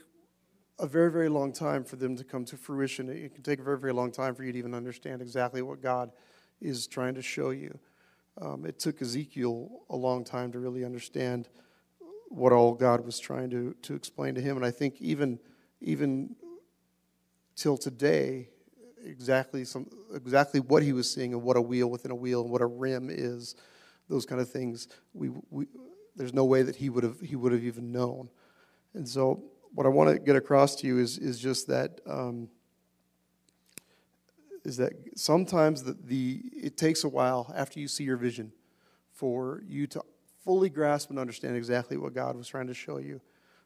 a 0.80 0.88
very, 0.88 1.12
very 1.12 1.30
long 1.30 1.52
time 1.52 1.84
for 1.84 1.98
them 1.98 2.16
to 2.16 2.24
come 2.24 2.46
to 2.46 2.58
fruition. 2.58 3.10
It 3.10 3.34
can 3.34 3.44
take 3.44 3.60
a 3.60 3.64
very, 3.64 3.78
very 3.78 3.94
long 3.94 4.12
time 4.12 4.34
for 4.34 4.44
you 4.44 4.52
to 4.52 4.58
even 4.58 4.74
understand 4.74 5.22
exactly 5.22 5.62
what 5.62 5.82
God 5.82 6.12
is 6.62 6.88
trying 6.88 7.16
to 7.16 7.22
show 7.22 7.52
you. 7.52 7.78
Um, 8.40 8.66
it 8.66 8.80
took 8.80 9.02
Ezekiel 9.02 9.82
a 9.90 9.96
long 9.96 10.24
time 10.24 10.52
to 10.52 10.60
really 10.60 10.86
understand 10.86 11.50
what 12.30 12.54
all 12.54 12.74
God 12.74 13.06
was 13.06 13.20
trying 13.20 13.50
to, 13.50 13.76
to 13.82 13.96
explain 13.96 14.36
to 14.36 14.42
him. 14.42 14.56
And 14.56 14.66
I 14.66 14.72
think 14.72 15.02
even, 15.02 15.40
even 15.82 16.36
till 17.56 17.78
today, 17.78 18.50
exactly, 19.04 19.66
some, 19.66 19.88
exactly 20.14 20.60
what 20.60 20.84
he 20.84 20.94
was 20.94 21.12
seeing 21.12 21.34
and 21.34 21.44
what 21.44 21.58
a 21.58 21.62
wheel 21.62 21.90
within 21.90 22.12
a 22.12 22.16
wheel 22.16 22.42
and 22.42 22.52
what 22.52 22.62
a 22.62 22.66
rim 22.66 23.10
is, 23.10 23.56
those 24.08 24.26
kind 24.26 24.40
of 24.42 24.50
things, 24.50 24.88
we, 25.14 25.30
we, 25.50 25.66
there's 26.16 26.34
no 26.34 26.46
way 26.46 26.62
that 26.64 26.76
he 26.76 26.90
would 26.90 27.04
have 27.04 27.20
he 27.20 27.36
would 27.36 27.52
have 27.52 27.64
even 27.64 27.92
known. 27.92 28.30
And 28.94 29.08
so, 29.08 29.44
what 29.74 29.86
I 29.86 29.90
want 29.90 30.10
to 30.10 30.20
get 30.20 30.36
across 30.36 30.76
to 30.78 30.88
you 30.88 31.00
is 31.00 31.18
is 31.18 31.40
just 31.40 31.68
that 31.68 32.02
um, 32.08 32.50
is 34.70 34.78
that 34.78 34.94
sometimes 35.16 35.84
the, 35.84 35.98
the 36.06 36.42
it 36.54 36.78
takes 36.78 37.04
a 37.04 37.10
while 37.10 37.52
after 37.56 37.80
you 37.80 37.88
see 37.88 38.04
your 38.06 38.18
vision 38.18 38.54
for 39.12 39.64
you 39.68 39.88
to 39.88 40.02
fully 40.46 40.70
grasp 40.70 41.10
and 41.10 41.20
understand 41.20 41.58
exactly 41.58 41.98
what 41.98 42.14
God 42.14 42.38
was 42.38 42.48
trying 42.48 42.68
to 42.68 42.74
show 42.74 42.98
you. 43.00 43.20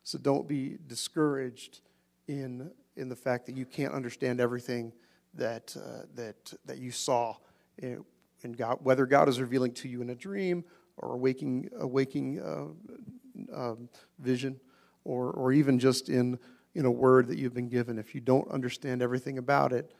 So 0.03 0.17
don't 0.17 0.47
be 0.47 0.77
discouraged 0.87 1.81
in 2.27 2.71
in 2.95 3.09
the 3.09 3.15
fact 3.15 3.45
that 3.47 3.57
you 3.57 3.65
can't 3.65 3.93
understand 3.93 4.39
everything 4.39 4.93
that 5.33 5.75
uh, 5.77 6.05
that 6.15 6.53
that 6.65 6.77
you 6.79 6.91
saw 6.91 7.35
in, 7.77 8.03
in 8.43 8.53
God, 8.53 8.77
whether 8.81 9.05
God 9.05 9.27
is 9.29 9.39
revealing 9.39 9.73
to 9.73 9.87
you 9.87 10.01
in 10.01 10.09
a 10.09 10.15
dream 10.15 10.63
or 10.97 11.13
a 11.13 11.17
waking, 11.17 11.69
a 11.79 11.87
waking 11.87 12.39
uh, 12.39 13.55
um, 13.55 13.89
vision, 14.19 14.59
or, 15.03 15.31
or 15.31 15.51
even 15.51 15.79
just 15.79 16.09
in, 16.09 16.39
in 16.75 16.85
a 16.85 16.91
word 16.91 17.27
that 17.27 17.37
you've 17.37 17.53
been 17.53 17.69
given. 17.69 17.97
If 17.97 18.13
you 18.13 18.21
don't 18.21 18.49
understand 18.51 19.01
everything 19.01 19.37
about 19.37 19.73
it, 19.73 19.91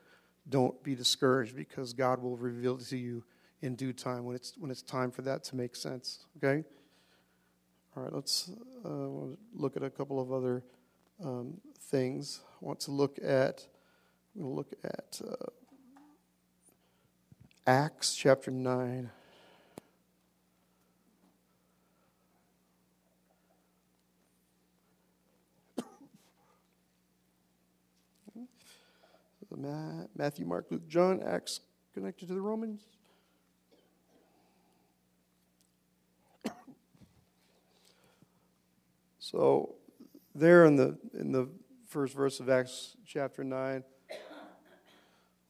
don't 0.50 0.82
be 0.84 0.96
discouraged 0.96 1.56
because 1.56 1.94
God 1.94 2.22
will 2.22 2.38
reveal 2.38 2.78
to 2.78 2.98
you 2.98 3.24
in 3.62 3.76
due 3.76 3.94
time 3.94 4.26
when 4.26 4.36
it's, 4.36 4.54
when 4.58 4.70
it's 4.70 4.82
time 4.82 5.10
for 5.10 5.22
that 5.22 5.44
to 5.46 5.56
make 5.56 5.76
sense. 5.76 6.26
Okay? 6.38 6.64
All 7.96 8.04
right, 8.04 8.14
let's 8.14 8.52
uh, 8.84 9.36
look 9.54 9.78
at 9.78 9.84
a 9.84 9.90
couple 9.90 10.20
of 10.20 10.32
other 10.32 10.64
um, 11.24 11.62
things. 11.80 12.42
I 12.62 12.66
want 12.66 12.80
to 12.82 12.92
look 12.92 13.20
at, 13.24 13.66
we'll 14.36 14.56
look 14.56 14.74
at 14.84 15.22
uh, 15.26 15.46
Acts 17.66 18.16
chapter 18.16 18.52
9. 29.58 30.08
Matthew, 30.16 30.46
Mark, 30.46 30.68
Luke, 30.70 30.88
John, 30.88 31.22
Acts 31.24 31.62
connected 31.94 32.28
to 32.28 32.34
the 32.34 32.42
Romans. 32.42 32.82
So, 39.20 39.76
there 40.36 40.66
in 40.66 40.76
the 40.76 40.98
in 41.18 41.32
the 41.32 41.50
first 41.88 42.14
verse 42.14 42.40
of 42.40 42.50
Acts 42.50 42.98
chapter 43.06 43.44
nine, 43.44 43.84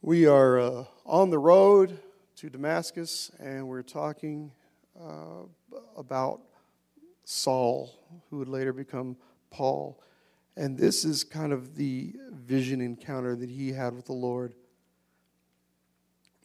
we 0.02 0.28
are 0.28 0.60
uh, 0.60 0.84
on 1.06 1.30
the 1.30 1.40
road 1.40 1.98
to 2.36 2.50
Damascus, 2.50 3.32
and 3.40 3.68
we're 3.68 3.82
talking 3.82 4.52
uh, 5.00 5.46
about 5.98 6.42
Saul, 7.24 7.94
who 8.30 8.40
would 8.40 8.50
later 8.50 8.74
become 8.74 9.16
Paul. 9.50 10.02
And 10.56 10.78
this 10.78 11.04
is 11.04 11.24
kind 11.24 11.52
of 11.52 11.76
the 11.76 12.14
vision 12.32 12.82
encounter 12.82 13.36
that 13.36 13.50
he 13.50 13.72
had 13.72 13.96
with 13.96 14.06
the 14.06 14.14
Lord. 14.14 14.54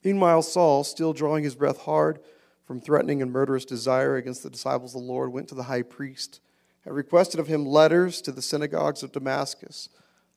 Meanwhile, 0.05 0.42
Saul, 0.42 0.85
still 0.85 1.12
drawing 1.12 1.44
his 1.44 1.55
breath 1.55 1.83
hard 1.83 2.21
from 2.64 2.81
threatening 2.81 3.21
and 3.21 3.33
murderous 3.33 3.64
desire 3.64 4.16
against 4.16 4.42
the 4.42 4.51
disciples 4.51 4.94
of 4.94 5.03
the 5.03 5.07
Lord, 5.07 5.33
went 5.33 5.49
to 5.49 5.55
the 5.55 5.64
high 5.64 5.83
priest 5.83 6.40
and 6.85 6.94
requested 6.94 7.40
of 7.40 7.49
him 7.49 7.66
letters 7.66 8.23
to 8.23 8.33
the 8.33 8.42
synagogues 8.42 9.03
of 9.03 9.12
Damascus, 9.12 9.88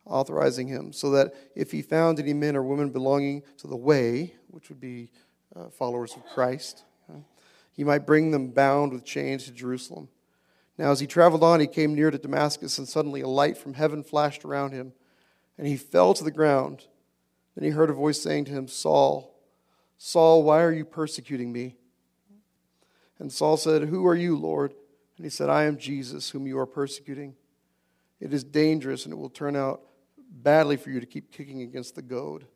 authorizing 0.06 0.68
him, 0.68 0.92
so 0.92 1.12
that 1.12 1.34
if 1.56 1.72
he 1.72 1.82
found 1.82 2.20
any 2.20 2.34
men 2.34 2.56
or 2.56 2.64
women 2.64 2.90
belonging 2.90 3.44
to 3.58 3.68
the 3.68 3.78
way, 3.78 4.34
which 4.48 4.70
would 4.70 4.80
be 4.80 5.12
uh, 5.56 5.70
followers 5.70 6.16
of 6.16 6.26
Christ, 6.26 6.84
he 7.74 7.84
might 7.84 8.06
bring 8.06 8.32
them 8.32 8.50
bound 8.50 8.92
with 8.92 9.06
chains 9.06 9.46
to 9.46 9.52
Jerusalem. 9.52 10.10
Now, 10.82 10.90
as 10.90 11.00
he 11.00 11.06
traveled 11.06 11.44
on, 11.44 11.60
he 11.60 11.68
came 11.68 11.94
near 11.94 12.10
to 12.10 12.18
Damascus, 12.18 12.80
and 12.80 12.88
suddenly 12.88 13.22
a 13.22 13.28
light 13.28 13.56
from 13.56 13.76
heaven 13.76 14.02
flashed 14.02 14.44
around 14.44 14.72
him, 14.72 14.94
and 15.56 15.68
he 15.68 15.78
fell 15.78 16.16
to 16.16 16.24
the 16.24 16.32
ground. 16.32 16.88
Then 17.54 17.64
he 17.64 17.70
heard 17.70 17.92
a 17.92 17.94
voice 17.94 18.20
saying 18.20 18.46
to 18.46 18.52
him, 18.52 18.68
Saul, 18.68 19.38
Saul, 20.00 20.42
why 20.42 20.64
are 20.64 20.72
you 20.72 20.84
persecuting 20.84 21.52
me? 21.52 21.76
And 23.20 23.32
Saul 23.32 23.58
said, 23.58 23.90
Who 23.90 24.08
are 24.08 24.16
you, 24.16 24.36
Lord? 24.36 24.74
And 25.18 25.24
he 25.24 25.30
said, 25.30 25.52
I 25.52 25.66
am 25.66 25.78
Jesus, 25.78 26.32
whom 26.32 26.48
you 26.48 26.58
are 26.58 26.66
persecuting. 26.66 27.36
It 28.20 28.34
is 28.34 28.44
dangerous, 28.44 29.06
and 29.06 29.14
it 29.14 29.18
will 29.18 29.30
turn 29.30 29.56
out 29.56 29.82
badly 30.32 30.78
for 30.78 30.90
you 30.90 31.00
to 31.00 31.06
keep 31.06 31.32
kicking 31.32 31.62
against 31.62 31.94
the 31.94 32.02
goad. 32.02 32.48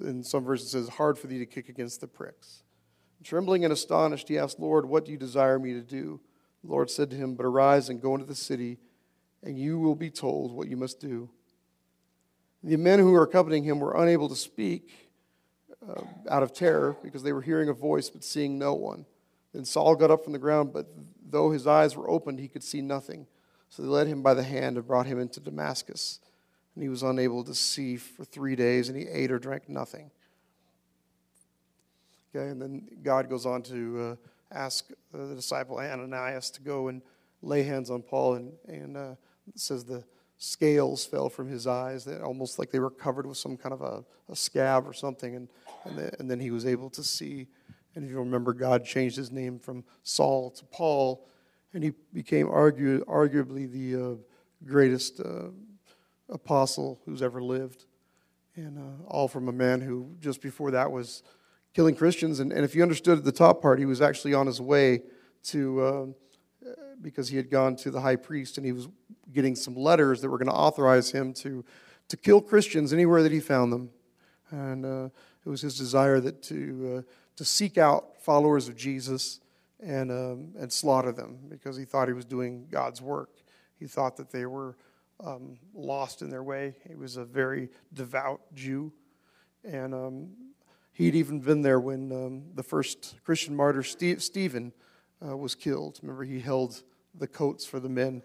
In 0.00 0.24
some 0.24 0.42
verses, 0.42 0.66
it 0.66 0.70
says, 0.70 0.88
Hard 0.88 1.20
for 1.20 1.28
thee 1.28 1.38
to 1.38 1.46
kick 1.46 1.68
against 1.68 2.00
the 2.00 2.08
pricks. 2.08 2.64
Trembling 3.24 3.64
and 3.64 3.72
astonished, 3.72 4.28
he 4.28 4.38
asked, 4.38 4.60
Lord, 4.60 4.86
what 4.86 5.04
do 5.04 5.12
you 5.12 5.18
desire 5.18 5.58
me 5.58 5.72
to 5.72 5.80
do? 5.80 6.20
The 6.62 6.70
Lord 6.70 6.90
said 6.90 7.10
to 7.10 7.16
him, 7.16 7.34
But 7.34 7.46
arise 7.46 7.88
and 7.88 8.00
go 8.00 8.14
into 8.14 8.26
the 8.26 8.34
city, 8.34 8.78
and 9.42 9.58
you 9.58 9.78
will 9.78 9.94
be 9.94 10.10
told 10.10 10.52
what 10.52 10.68
you 10.68 10.76
must 10.76 11.00
do. 11.00 11.28
The 12.62 12.76
men 12.76 12.98
who 12.98 13.12
were 13.12 13.22
accompanying 13.22 13.64
him 13.64 13.78
were 13.78 14.00
unable 14.00 14.28
to 14.28 14.36
speak 14.36 15.10
uh, 15.88 16.02
out 16.28 16.42
of 16.42 16.52
terror 16.52 16.96
because 17.02 17.22
they 17.22 17.32
were 17.32 17.42
hearing 17.42 17.68
a 17.68 17.74
voice 17.74 18.10
but 18.10 18.24
seeing 18.24 18.58
no 18.58 18.74
one. 18.74 19.06
Then 19.52 19.64
Saul 19.64 19.94
got 19.94 20.10
up 20.10 20.24
from 20.24 20.32
the 20.32 20.38
ground, 20.38 20.72
but 20.72 20.86
though 21.24 21.50
his 21.50 21.66
eyes 21.66 21.96
were 21.96 22.10
opened, 22.10 22.40
he 22.40 22.48
could 22.48 22.64
see 22.64 22.80
nothing. 22.80 23.26
So 23.68 23.82
they 23.82 23.88
led 23.88 24.06
him 24.06 24.22
by 24.22 24.34
the 24.34 24.42
hand 24.42 24.76
and 24.76 24.86
brought 24.86 25.06
him 25.06 25.18
into 25.18 25.40
Damascus. 25.40 26.20
And 26.74 26.82
he 26.82 26.88
was 26.88 27.02
unable 27.02 27.42
to 27.44 27.54
see 27.54 27.96
for 27.96 28.24
three 28.24 28.56
days, 28.56 28.88
and 28.88 28.98
he 28.98 29.06
ate 29.06 29.32
or 29.32 29.38
drank 29.38 29.68
nothing. 29.68 30.10
Okay, 32.36 32.50
and 32.50 32.60
then 32.60 32.86
God 33.02 33.30
goes 33.30 33.46
on 33.46 33.62
to 33.62 34.18
uh, 34.52 34.54
ask 34.54 34.90
uh, 35.14 35.26
the 35.26 35.34
disciple 35.34 35.78
Ananias 35.78 36.50
to 36.50 36.60
go 36.60 36.88
and 36.88 37.00
lay 37.40 37.62
hands 37.62 37.90
on 37.90 38.02
Paul, 38.02 38.34
and, 38.34 38.52
and 38.68 38.96
uh, 38.96 39.14
says 39.54 39.84
the 39.84 40.04
scales 40.36 41.06
fell 41.06 41.30
from 41.30 41.48
his 41.48 41.66
eyes, 41.66 42.04
that 42.04 42.20
almost 42.20 42.58
like 42.58 42.70
they 42.70 42.78
were 42.78 42.90
covered 42.90 43.26
with 43.26 43.38
some 43.38 43.56
kind 43.56 43.72
of 43.72 43.80
a, 43.80 44.04
a 44.30 44.36
scab 44.36 44.86
or 44.86 44.92
something, 44.92 45.34
and, 45.34 45.48
and, 45.84 45.96
the, 45.96 46.12
and 46.18 46.30
then 46.30 46.38
he 46.38 46.50
was 46.50 46.66
able 46.66 46.90
to 46.90 47.02
see. 47.02 47.46
And 47.94 48.04
if 48.04 48.10
you 48.10 48.18
remember, 48.18 48.52
God 48.52 48.84
changed 48.84 49.16
his 49.16 49.32
name 49.32 49.58
from 49.58 49.82
Saul 50.02 50.50
to 50.50 50.64
Paul, 50.66 51.26
and 51.72 51.82
he 51.82 51.92
became 52.12 52.50
argue, 52.50 53.02
arguably 53.06 53.70
the 53.70 54.12
uh, 54.12 54.14
greatest 54.66 55.20
uh, 55.20 55.48
apostle 56.28 57.00
who's 57.06 57.22
ever 57.22 57.42
lived. 57.42 57.86
And 58.56 58.76
uh, 58.78 59.06
all 59.06 59.26
from 59.26 59.48
a 59.48 59.52
man 59.52 59.80
who 59.80 60.16
just 60.20 60.42
before 60.42 60.70
that 60.72 60.90
was 60.90 61.22
killing 61.76 61.94
Christians. 61.94 62.40
And, 62.40 62.54
and 62.54 62.64
if 62.64 62.74
you 62.74 62.80
understood 62.80 63.22
the 63.22 63.30
top 63.30 63.60
part, 63.60 63.78
he 63.78 63.84
was 63.84 64.00
actually 64.00 64.32
on 64.32 64.46
his 64.46 64.62
way 64.62 65.02
to, 65.44 65.82
uh, 65.82 66.06
because 67.02 67.28
he 67.28 67.36
had 67.36 67.50
gone 67.50 67.76
to 67.76 67.90
the 67.90 68.00
high 68.00 68.16
priest 68.16 68.56
and 68.56 68.64
he 68.64 68.72
was 68.72 68.88
getting 69.30 69.54
some 69.54 69.76
letters 69.76 70.22
that 70.22 70.30
were 70.30 70.38
going 70.38 70.48
to 70.48 70.54
authorize 70.54 71.10
him 71.10 71.34
to, 71.34 71.62
to 72.08 72.16
kill 72.16 72.40
Christians 72.40 72.94
anywhere 72.94 73.22
that 73.22 73.30
he 73.30 73.40
found 73.40 73.74
them. 73.74 73.90
And 74.50 74.86
uh, 74.86 75.08
it 75.44 75.50
was 75.50 75.60
his 75.60 75.76
desire 75.76 76.18
that 76.20 76.42
to, 76.44 76.96
uh, 76.96 77.12
to 77.36 77.44
seek 77.44 77.76
out 77.76 78.22
followers 78.22 78.68
of 78.68 78.76
Jesus 78.76 79.40
and, 79.78 80.10
um, 80.10 80.54
and 80.58 80.72
slaughter 80.72 81.12
them 81.12 81.36
because 81.50 81.76
he 81.76 81.84
thought 81.84 82.08
he 82.08 82.14
was 82.14 82.24
doing 82.24 82.68
God's 82.70 83.02
work. 83.02 83.28
He 83.78 83.86
thought 83.86 84.16
that 84.16 84.30
they 84.30 84.46
were 84.46 84.78
um, 85.22 85.58
lost 85.74 86.22
in 86.22 86.30
their 86.30 86.42
way. 86.42 86.74
He 86.88 86.94
was 86.94 87.18
a 87.18 87.24
very 87.26 87.68
devout 87.92 88.40
Jew. 88.54 88.92
And 89.62 89.92
um, 89.92 90.28
He'd 90.96 91.14
even 91.14 91.40
been 91.40 91.60
there 91.60 91.78
when 91.78 92.10
um, 92.10 92.42
the 92.54 92.62
first 92.62 93.16
Christian 93.22 93.54
martyr, 93.54 93.82
Steve, 93.82 94.22
Stephen, 94.22 94.72
uh, 95.22 95.36
was 95.36 95.54
killed. 95.54 95.98
Remember, 96.00 96.24
he 96.24 96.40
held 96.40 96.82
the 97.14 97.26
coats 97.26 97.66
for 97.66 97.78
the 97.78 97.88
men. 97.90 98.22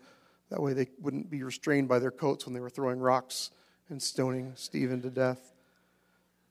That 0.49 0.61
way 0.61 0.71
they 0.71 0.87
wouldn't 1.01 1.29
be 1.29 1.43
restrained 1.43 1.89
by 1.89 1.99
their 1.99 2.11
coats 2.11 2.45
when 2.45 2.53
they 2.53 2.61
were 2.61 2.69
throwing 2.69 3.01
rocks 3.01 3.51
and 3.89 4.01
stoning 4.01 4.53
Stephen 4.55 5.01
to 5.01 5.09
death. 5.09 5.51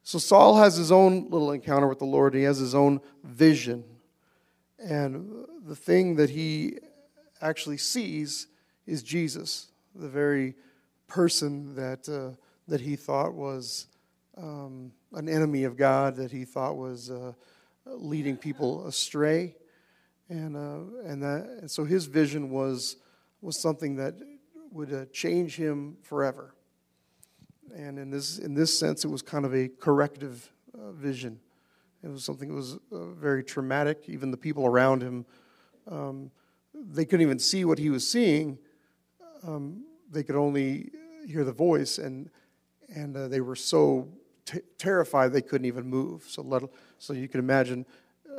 So 0.02 0.18
Saul 0.18 0.58
has 0.58 0.76
his 0.76 0.92
own 0.92 1.30
little 1.30 1.52
encounter 1.52 1.88
with 1.88 2.00
the 2.00 2.04
Lord. 2.04 2.34
He 2.34 2.42
has 2.42 2.58
his 2.58 2.74
own 2.74 3.00
vision. 3.24 3.82
And 4.78 5.46
the 5.64 5.76
thing 5.76 6.16
that 6.16 6.28
he 6.28 6.80
actually 7.40 7.78
sees 7.78 8.46
is 8.86 9.02
Jesus, 9.02 9.68
the 9.94 10.10
very 10.10 10.54
person 11.08 11.74
that, 11.76 12.06
uh, 12.10 12.36
that 12.68 12.82
he 12.82 12.94
thought 12.94 13.32
was 13.32 13.86
um, 14.40 14.92
an 15.12 15.28
enemy 15.28 15.64
of 15.64 15.76
God 15.76 16.16
that 16.16 16.30
he 16.30 16.44
thought 16.44 16.76
was 16.76 17.10
uh, 17.10 17.32
leading 17.86 18.36
people 18.36 18.86
astray, 18.86 19.56
and 20.28 20.56
uh, 20.56 21.08
and 21.08 21.22
that 21.22 21.46
and 21.60 21.70
so 21.70 21.84
his 21.84 22.06
vision 22.06 22.50
was 22.50 22.96
was 23.40 23.60
something 23.60 23.96
that 23.96 24.14
would 24.72 24.92
uh, 24.92 25.04
change 25.12 25.56
him 25.56 25.96
forever. 26.02 26.54
And 27.74 27.98
in 27.98 28.10
this 28.10 28.38
in 28.38 28.54
this 28.54 28.76
sense, 28.76 29.04
it 29.04 29.08
was 29.08 29.22
kind 29.22 29.44
of 29.44 29.54
a 29.54 29.68
corrective 29.68 30.50
uh, 30.74 30.92
vision. 30.92 31.40
It 32.02 32.08
was 32.08 32.24
something 32.24 32.48
that 32.48 32.54
was 32.54 32.78
uh, 32.92 33.06
very 33.10 33.44
traumatic. 33.44 34.04
Even 34.08 34.30
the 34.30 34.36
people 34.36 34.66
around 34.66 35.02
him, 35.02 35.26
um, 35.86 36.30
they 36.74 37.04
couldn't 37.04 37.22
even 37.22 37.38
see 37.38 37.64
what 37.64 37.78
he 37.78 37.90
was 37.90 38.08
seeing. 38.08 38.58
Um, 39.42 39.84
they 40.10 40.22
could 40.22 40.36
only 40.36 40.90
hear 41.26 41.44
the 41.44 41.52
voice, 41.52 41.98
and 41.98 42.30
and 42.88 43.16
uh, 43.16 43.28
they 43.28 43.40
were 43.40 43.56
so 43.56 44.08
t- 44.50 44.60
terrified 44.78 45.32
they 45.32 45.42
couldn't 45.42 45.66
even 45.66 45.86
move. 45.86 46.24
So, 46.26 46.42
let, 46.42 46.62
so 46.98 47.12
you 47.12 47.28
can 47.28 47.40
imagine 47.40 47.86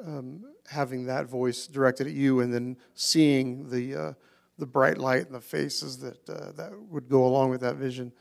um, 0.06 0.44
having 0.70 1.06
that 1.06 1.26
voice 1.26 1.68
directed 1.68 2.08
at 2.08 2.14
you 2.14 2.42
and 2.42 2.54
then 2.54 2.78
seeing 2.96 3.70
the, 3.70 3.96
uh, 3.96 4.14
the 4.58 4.66
bright 4.66 4.98
light 4.98 5.26
and 5.26 5.36
the 5.36 5.42
faces 5.42 5.98
that, 6.00 6.30
uh, 6.30 6.52
that 6.54 6.72
would 6.90 7.10
go 7.10 7.26
along 7.26 7.50
with 7.50 7.62
that 7.62 7.76
vision. 7.76 8.12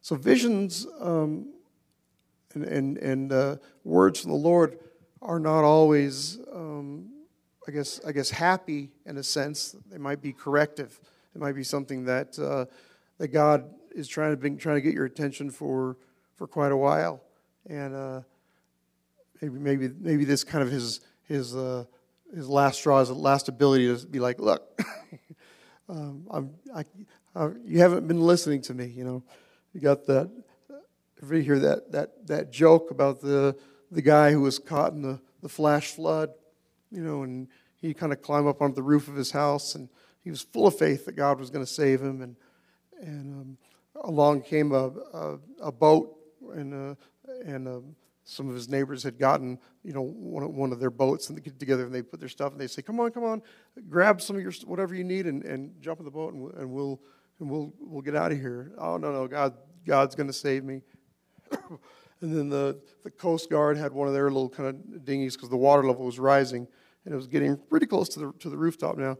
So, 0.00 0.16
visions 0.16 0.86
um, 1.00 1.52
and, 2.54 2.64
and, 2.64 2.98
and 2.98 3.32
uh, 3.32 3.56
words 3.84 4.20
from 4.20 4.30
the 4.30 4.36
Lord 4.36 4.78
are 5.20 5.38
not 5.38 5.64
always, 5.64 6.38
um, 6.52 7.10
I, 7.66 7.72
guess, 7.72 8.00
I 8.06 8.12
guess, 8.12 8.30
happy 8.30 8.90
in 9.06 9.16
a 9.16 9.22
sense. 9.22 9.74
They 9.90 9.98
might 9.98 10.20
be 10.20 10.32
corrective. 10.32 11.00
It 11.34 11.40
might 11.40 11.54
be 11.54 11.64
something 11.64 12.04
that, 12.04 12.38
uh, 12.38 12.66
that 13.18 13.28
God 13.28 13.64
is 13.94 14.08
trying 14.08 14.32
to, 14.32 14.36
bring, 14.36 14.56
trying 14.56 14.76
to 14.76 14.82
get 14.82 14.94
your 14.94 15.06
attention 15.06 15.50
for, 15.50 15.96
for 16.36 16.46
quite 16.46 16.72
a 16.72 16.76
while 16.76 17.22
and 17.68 17.94
uh, 17.94 18.20
maybe 19.40 19.58
maybe 19.58 19.90
maybe 20.00 20.24
this 20.24 20.44
kind 20.44 20.62
of 20.62 20.70
his 20.70 21.00
his 21.24 21.54
uh, 21.56 21.84
his 22.34 22.48
last 22.48 22.78
straw, 22.78 23.00
his 23.00 23.10
last 23.10 23.48
ability 23.48 23.94
to 23.94 24.06
be 24.06 24.18
like, 24.18 24.40
look, 24.40 24.80
um, 25.88 26.26
I'm, 26.30 26.50
I, 26.74 26.84
I, 27.34 27.50
you 27.64 27.78
haven't 27.78 28.08
been 28.08 28.20
listening 28.20 28.62
to 28.62 28.74
me. 28.74 28.86
You 28.86 29.04
know, 29.04 29.22
you 29.72 29.80
got 29.80 30.06
that. 30.06 30.30
Everybody 31.22 31.44
hear 31.44 31.58
that 31.60 31.92
that 31.92 32.26
that 32.26 32.50
joke 32.50 32.90
about 32.90 33.20
the 33.20 33.56
the 33.90 34.02
guy 34.02 34.32
who 34.32 34.40
was 34.40 34.58
caught 34.58 34.92
in 34.92 35.02
the, 35.02 35.20
the 35.40 35.48
flash 35.48 35.92
flood, 35.92 36.30
you 36.90 37.02
know, 37.02 37.22
and 37.22 37.48
he 37.76 37.94
kind 37.94 38.12
of 38.12 38.20
climbed 38.20 38.48
up 38.48 38.60
onto 38.60 38.74
the 38.74 38.82
roof 38.82 39.08
of 39.08 39.14
his 39.14 39.30
house, 39.30 39.74
and 39.74 39.88
he 40.22 40.30
was 40.30 40.42
full 40.42 40.66
of 40.66 40.76
faith 40.76 41.04
that 41.06 41.12
God 41.12 41.38
was 41.38 41.50
going 41.50 41.64
to 41.64 41.70
save 41.70 42.02
him, 42.02 42.20
and 42.20 42.36
and 43.00 43.32
um, 43.32 43.58
along 44.02 44.42
came 44.42 44.72
a, 44.72 44.90
a, 45.12 45.38
a 45.62 45.72
boat, 45.72 46.16
and 46.54 46.92
uh, 46.92 46.94
and 47.44 47.68
um, 47.68 47.96
some 48.24 48.48
of 48.48 48.54
his 48.54 48.68
neighbors 48.68 49.02
had 49.02 49.18
gotten, 49.18 49.58
you 49.82 49.92
know, 49.92 50.02
one 50.02 50.42
of, 50.42 50.50
one 50.50 50.72
of 50.72 50.80
their 50.80 50.90
boats 50.90 51.28
and 51.28 51.36
they 51.36 51.42
get 51.42 51.58
together 51.58 51.84
and 51.84 51.94
they 51.94 52.02
put 52.02 52.20
their 52.20 52.28
stuff 52.28 52.52
and 52.52 52.60
they 52.60 52.66
say, 52.66 52.82
"Come 52.82 52.98
on, 53.00 53.10
come 53.10 53.24
on, 53.24 53.42
grab 53.88 54.20
some 54.20 54.36
of 54.36 54.42
your 54.42 54.52
whatever 54.64 54.94
you 54.94 55.04
need 55.04 55.26
and, 55.26 55.44
and 55.44 55.72
jump 55.80 56.00
in 56.00 56.04
the 56.04 56.10
boat 56.10 56.32
and, 56.32 56.52
and 56.54 56.70
we'll 56.70 57.00
and 57.38 57.50
we'll 57.50 57.72
we'll 57.78 58.02
get 58.02 58.16
out 58.16 58.32
of 58.32 58.38
here." 58.38 58.72
Oh 58.78 58.96
no, 58.96 59.12
no, 59.12 59.28
God, 59.28 59.54
God's 59.86 60.14
going 60.14 60.26
to 60.26 60.32
save 60.32 60.64
me. 60.64 60.80
and 62.20 62.34
then 62.34 62.48
the 62.48 62.80
the 63.02 63.10
Coast 63.10 63.50
Guard 63.50 63.76
had 63.76 63.92
one 63.92 64.08
of 64.08 64.14
their 64.14 64.30
little 64.30 64.48
kind 64.48 64.68
of 64.70 65.04
dinghies 65.04 65.34
because 65.34 65.50
the 65.50 65.56
water 65.56 65.84
level 65.86 66.06
was 66.06 66.18
rising 66.18 66.66
and 67.04 67.12
it 67.12 67.16
was 67.16 67.26
getting 67.26 67.56
pretty 67.56 67.86
close 67.86 68.08
to 68.10 68.20
the 68.20 68.32
to 68.40 68.48
the 68.48 68.56
rooftop 68.56 68.96
now. 68.96 69.18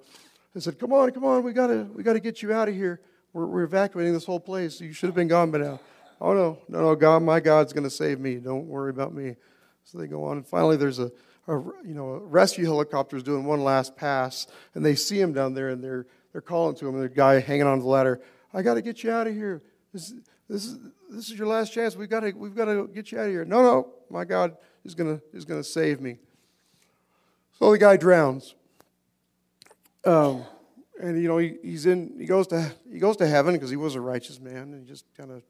They 0.55 0.61
said, 0.61 0.79
"Come 0.79 0.93
on, 0.93 1.11
come 1.11 1.25
on, 1.25 1.43
we 1.43 1.53
gotta 1.53 1.87
we 1.93 2.03
gotta 2.03 2.21
get 2.21 2.41
you 2.41 2.53
out 2.53 2.69
of 2.69 2.75
here. 2.75 3.01
We're, 3.35 3.47
we're 3.47 3.65
evacuating 3.65 4.13
this 4.13 4.25
whole 4.25 4.41
place. 4.41 4.81
You 4.81 4.93
should 4.93 5.09
have 5.09 5.15
been 5.15 5.29
gone 5.29 5.51
by 5.51 5.59
now." 5.59 5.81
Oh, 6.21 6.33
no, 6.33 6.59
no, 6.69 6.81
no, 6.81 6.95
God, 6.95 7.23
my 7.23 7.41
God's 7.41 7.73
going 7.73 7.85
to 7.85 7.91
save 7.91 8.21
me. 8.21 8.37
Don't 8.37 8.67
worry 8.67 8.91
about 8.91 9.15
me. 9.15 9.37
So 9.85 9.99
they 9.99 10.07
go 10.07 10.25
on. 10.25 10.39
And 10.39 10.47
finally, 10.47 10.77
there's 10.77 10.99
a, 10.99 11.11
a, 11.49 11.53
you 11.85 11.95
know, 11.95 12.11
a 12.11 12.19
rescue 12.19 12.65
helicopter 12.65 13.17
is 13.17 13.23
doing 13.23 13.45
one 13.45 13.63
last 13.63 13.97
pass, 13.97 14.47
and 14.75 14.85
they 14.85 14.95
see 14.95 15.21
him 15.21 15.33
down 15.33 15.55
there, 15.55 15.69
and 15.69 15.83
they're, 15.83 16.07
they're 16.33 16.41
calling 16.41 16.75
to 16.77 16.89
him, 16.89 16.95
and 16.95 17.05
the 17.05 17.09
guy 17.09 17.41
hanging 17.41 17.67
on 17.67 17.81
the 17.81 17.87
ladder, 17.87 18.21
I 18.53 18.63
got 18.63 18.75
to 18.75 18.83
get 18.83 19.03
you 19.03 19.11
out 19.11 19.27
of 19.27 19.35
here. 19.35 19.63
This, 19.93 20.15
this, 20.49 20.65
is, 20.67 20.79
this 21.11 21.31
is 21.31 21.39
your 21.39 21.49
last 21.49 21.73
chance. 21.73 21.97
We've 21.97 22.09
got 22.09 22.21
to, 22.21 22.33
we've 22.33 22.55
got 22.55 22.67
to 22.67 22.89
get 22.89 23.13
you 23.13 23.19
out 23.19 23.27
of 23.27 23.31
here. 23.31 23.45
No, 23.45 23.63
no, 23.63 23.89
my 24.11 24.25
God 24.25 24.57
is 24.85 24.95
going 24.95 25.19
to, 25.19 25.23
is 25.37 25.45
going 25.45 25.61
to 25.61 25.69
save 25.69 26.01
me. 26.01 26.19
So 27.59 27.71
the 27.71 27.79
guy 27.79 27.97
drowns. 27.97 28.55
Um, 30.05 30.45
and 31.01 31.21
you 31.21 31.29
know 31.29 31.39
he, 31.39 31.57
he's 31.63 31.87
in 31.87 32.15
he 32.19 32.27
goes 32.27 32.47
to 32.49 32.73
he 32.91 32.99
goes 32.99 33.17
to 33.17 33.27
heaven 33.27 33.55
because 33.55 33.71
he 33.71 33.77
was 33.77 33.95
a 33.95 34.01
righteous 34.01 34.41
man 34.41 34.73
and 34.73 34.81
he 34.81 34.87
just 34.87 35.05
kind 35.17 35.31
of 35.31 35.43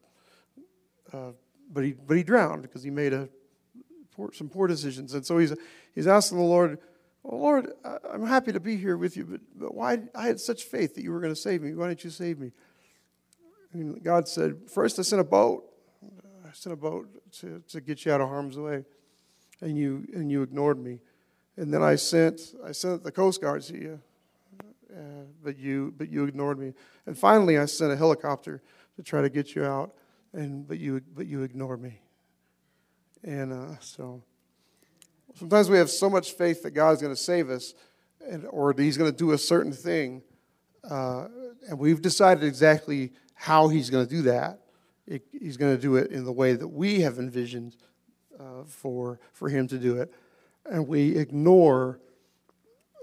uh, 1.15 1.33
but 1.71 1.85
he 1.85 1.93
but 1.93 2.17
he 2.17 2.23
drowned 2.23 2.63
because 2.63 2.83
he 2.83 2.91
made 2.91 3.13
a 3.13 3.29
poor, 4.15 4.33
some 4.33 4.49
poor 4.49 4.67
decisions, 4.67 5.15
and 5.15 5.25
so 5.25 5.39
he's 5.39 5.55
he's 5.95 6.07
asking 6.07 6.39
the 6.39 6.45
Lord, 6.45 6.79
well, 7.25 7.41
Lord, 7.41 7.73
I'm 8.13 8.27
happy 8.27 8.53
to 8.53 8.61
be 8.61 8.77
here 8.77 8.99
with 8.99 9.17
you, 9.17 9.25
but, 9.25 9.41
but 9.57 9.75
why? 9.75 9.99
I 10.15 10.27
had 10.27 10.39
such 10.39 10.65
faith 10.65 10.95
that 10.95 11.03
you 11.03 11.11
were 11.11 11.21
going 11.21 11.33
to 11.33 11.41
save 11.41 11.63
me. 11.63 11.75
Why 11.75 11.89
didn't 11.89 12.05
you 12.05 12.11
save 12.11 12.39
me? 12.39 12.53
And 13.73 14.03
God 14.05 14.29
said, 14.29 14.57
First, 14.71 14.99
I 14.99 15.03
sent 15.03 15.21
a 15.21 15.25
boat. 15.25 15.65
I 16.47 16.53
sent 16.53 16.75
a 16.75 16.77
boat 16.77 17.09
to, 17.41 17.63
to 17.69 17.81
get 17.81 18.05
you 18.05 18.13
out 18.13 18.21
of 18.21 18.29
harm's 18.29 18.59
way. 18.59 18.85
And 19.63 19.79
you, 19.79 20.07
and 20.15 20.31
you 20.31 20.43
ignored 20.43 20.79
me. 20.79 21.01
And 21.57 21.73
then 21.73 21.83
I 21.83 21.95
sent, 21.95 22.55
I 22.65 22.73
sent 22.73 23.05
the 23.05 23.13
Coast 23.13 23.41
Guard 23.41 23.63
to 23.63 23.75
you, 23.75 24.01
uh, 24.93 25.25
but, 25.43 25.57
you, 25.57 25.95
but 25.97 26.11
you 26.11 26.25
ignored 26.25 26.59
me. 26.59 26.75
And 27.07 27.17
finally, 27.17 27.57
I 27.57 27.65
sent 27.65 27.91
a 27.91 27.97
helicopter 27.97 28.61
to 28.97 29.03
try 29.03 29.23
to 29.23 29.31
get 29.31 29.55
you 29.55 29.65
out, 29.65 29.95
and, 30.35 30.67
but, 30.67 30.79
you, 30.79 31.01
but 31.15 31.27
you 31.27 31.43
ignored 31.43 31.81
me. 31.81 32.01
And 33.23 33.53
uh, 33.53 33.79
so 33.81 34.23
sometimes 35.39 35.71
we 35.71 35.79
have 35.79 35.91
so 35.91 36.11
much 36.11 36.33
faith 36.33 36.63
that 36.63 36.73
God 36.73 36.91
is 36.91 37.01
going 37.01 37.15
to 37.15 37.21
save 37.21 37.49
us 37.49 37.75
and, 38.29 38.47
or 38.51 38.73
that 38.75 38.83
He's 38.83 38.99
going 38.99 39.11
to 39.11 39.17
do 39.17 39.33
a 39.33 39.39
certain 39.39 39.73
thing, 39.73 40.23
uh, 40.89 41.29
and 41.69 41.79
we've 41.79 42.03
decided 42.03 42.45
exactly 42.45 43.13
how 43.35 43.69
He's 43.69 43.91
going 43.91 44.07
to 44.07 44.11
do 44.11 44.23
that. 44.23 44.61
It, 45.07 45.23
he's 45.33 45.59
going 45.59 45.77
to 45.77 45.81
do 45.81 45.97
it 45.97 46.11
in 46.11 46.25
the 46.25 46.33
way 46.33 46.55
that 46.55 46.69
we 46.69 47.01
have 47.01 47.19
envisioned 47.19 47.77
uh, 48.41 48.65
for, 48.67 49.21
for 49.33 49.49
Him 49.49 49.69
to 49.69 49.79
do 49.79 49.99
it. 50.01 50.13
And 50.65 50.89
we 50.89 51.17
ignore 51.17 52.01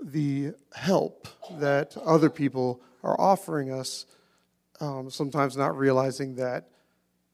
the 0.03 0.53
help 0.73 1.27
that 1.59 1.95
other 1.97 2.29
people 2.29 2.81
are 3.03 3.19
offering 3.19 3.71
us, 3.71 4.07
um, 4.79 5.11
sometimes 5.11 5.55
not 5.55 5.77
realizing 5.77 6.35
that, 6.35 6.69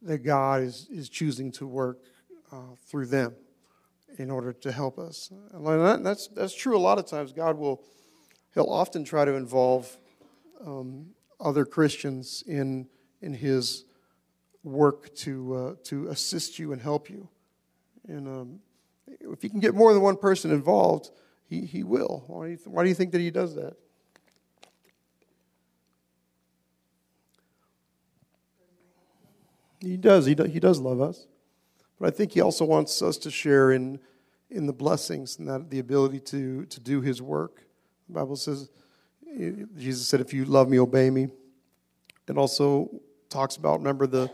that 0.01 0.19
God 0.19 0.61
is, 0.61 0.87
is 0.91 1.09
choosing 1.09 1.51
to 1.53 1.67
work 1.67 1.99
uh, 2.51 2.75
through 2.87 3.07
them 3.07 3.35
in 4.17 4.31
order 4.31 4.53
to 4.53 4.71
help 4.71 4.97
us. 4.97 5.31
And 5.53 6.05
that's, 6.05 6.27
that's 6.27 6.55
true 6.55 6.77
a 6.77 6.79
lot 6.79 6.97
of 6.97 7.05
times. 7.05 7.33
God 7.33 7.57
will, 7.57 7.83
He'll 8.53 8.69
often 8.69 9.03
try 9.03 9.25
to 9.25 9.33
involve 9.33 9.95
um, 10.65 11.07
other 11.39 11.65
Christians 11.65 12.43
in, 12.47 12.87
in 13.21 13.33
His 13.33 13.85
work 14.63 15.13
to, 15.17 15.55
uh, 15.55 15.75
to 15.85 16.07
assist 16.07 16.57
you 16.57 16.71
and 16.71 16.81
help 16.81 17.09
you. 17.09 17.29
And 18.07 18.27
um, 18.27 18.59
if 19.07 19.41
He 19.41 19.49
can 19.49 19.59
get 19.59 19.75
more 19.75 19.93
than 19.93 20.01
one 20.01 20.17
person 20.17 20.51
involved, 20.51 21.11
He, 21.45 21.61
he 21.61 21.83
will. 21.83 22.23
Why 22.27 22.45
do, 22.45 22.51
you 22.51 22.59
why 22.65 22.83
do 22.83 22.89
you 22.89 22.95
think 22.95 23.11
that 23.11 23.21
He 23.21 23.31
does 23.31 23.55
that? 23.55 23.75
He 29.79 29.97
does. 29.97 30.25
He, 30.25 30.35
do, 30.35 30.43
he 30.43 30.59
does 30.59 30.79
love 30.79 31.01
us. 31.01 31.27
But 31.99 32.07
I 32.07 32.11
think 32.15 32.31
he 32.31 32.41
also 32.41 32.65
wants 32.65 33.01
us 33.01 33.17
to 33.19 33.31
share 33.31 33.71
in, 33.71 33.99
in 34.49 34.67
the 34.67 34.73
blessings 34.73 35.39
and 35.39 35.47
that 35.47 35.69
the 35.69 35.79
ability 35.79 36.19
to, 36.21 36.65
to 36.65 36.79
do 36.79 37.01
his 37.01 37.21
work. 37.21 37.63
The 38.07 38.13
Bible 38.13 38.35
says, 38.35 38.69
Jesus 39.77 40.07
said, 40.07 40.21
if 40.21 40.33
you 40.33 40.45
love 40.45 40.69
me, 40.69 40.79
obey 40.79 41.09
me. 41.09 41.27
It 42.27 42.37
also 42.37 42.89
talks 43.29 43.55
about, 43.55 43.79
remember 43.79 44.07
the 44.07 44.31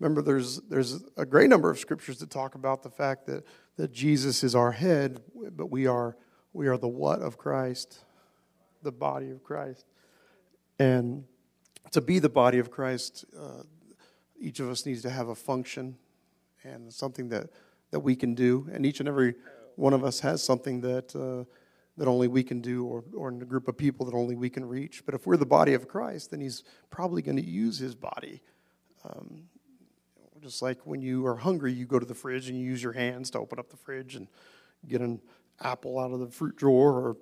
remember 0.00 0.22
there's 0.22 0.60
there's 0.62 1.02
a 1.16 1.24
great 1.24 1.48
number 1.48 1.70
of 1.70 1.78
scriptures 1.78 2.18
that 2.18 2.28
talk 2.28 2.54
about 2.56 2.82
the 2.82 2.90
fact 2.90 3.26
that, 3.26 3.44
that 3.76 3.92
Jesus 3.92 4.42
is 4.44 4.54
our 4.54 4.72
head, 4.72 5.20
but 5.56 5.70
we 5.70 5.86
are 5.86 6.16
we 6.52 6.68
are 6.68 6.76
the 6.76 6.88
what 6.88 7.20
of 7.20 7.38
Christ, 7.38 8.04
the 8.82 8.92
body 8.92 9.30
of 9.30 9.42
Christ. 9.42 9.84
And 10.78 11.24
to 11.92 12.00
be 12.00 12.18
the 12.18 12.28
body 12.28 12.58
of 12.58 12.70
Christ, 12.70 13.24
uh, 13.38 13.62
each 14.38 14.60
of 14.60 14.68
us 14.68 14.86
needs 14.86 15.02
to 15.02 15.10
have 15.10 15.28
a 15.28 15.34
function 15.34 15.96
and 16.62 16.92
something 16.92 17.28
that, 17.28 17.50
that 17.90 18.00
we 18.00 18.16
can 18.16 18.34
do. 18.34 18.68
And 18.72 18.84
each 18.84 19.00
and 19.00 19.08
every 19.08 19.34
one 19.76 19.92
of 19.92 20.04
us 20.04 20.20
has 20.20 20.42
something 20.42 20.80
that, 20.80 21.14
uh, 21.14 21.44
that 21.96 22.08
only 22.08 22.28
we 22.28 22.42
can 22.42 22.60
do, 22.60 22.84
or, 22.84 23.04
or 23.16 23.28
in 23.28 23.40
a 23.40 23.44
group 23.44 23.68
of 23.68 23.76
people 23.76 24.06
that 24.06 24.14
only 24.14 24.34
we 24.34 24.50
can 24.50 24.64
reach. 24.64 25.04
But 25.04 25.14
if 25.14 25.26
we're 25.26 25.36
the 25.36 25.46
body 25.46 25.74
of 25.74 25.88
Christ, 25.88 26.30
then 26.30 26.40
He's 26.40 26.64
probably 26.90 27.22
going 27.22 27.36
to 27.36 27.44
use 27.44 27.78
His 27.78 27.94
body. 27.94 28.42
Um, 29.04 29.44
just 30.40 30.62
like 30.62 30.78
when 30.84 31.00
you 31.00 31.26
are 31.26 31.36
hungry, 31.36 31.72
you 31.72 31.86
go 31.86 31.98
to 31.98 32.06
the 32.06 32.14
fridge 32.14 32.48
and 32.48 32.58
you 32.58 32.64
use 32.64 32.82
your 32.82 32.92
hands 32.92 33.30
to 33.30 33.38
open 33.38 33.58
up 33.58 33.70
the 33.70 33.76
fridge 33.76 34.14
and 34.14 34.28
get 34.86 35.00
an 35.00 35.20
apple 35.60 35.98
out 35.98 36.12
of 36.12 36.20
the 36.20 36.26
fruit 36.26 36.56
drawer 36.56 36.92
or, 36.92 37.16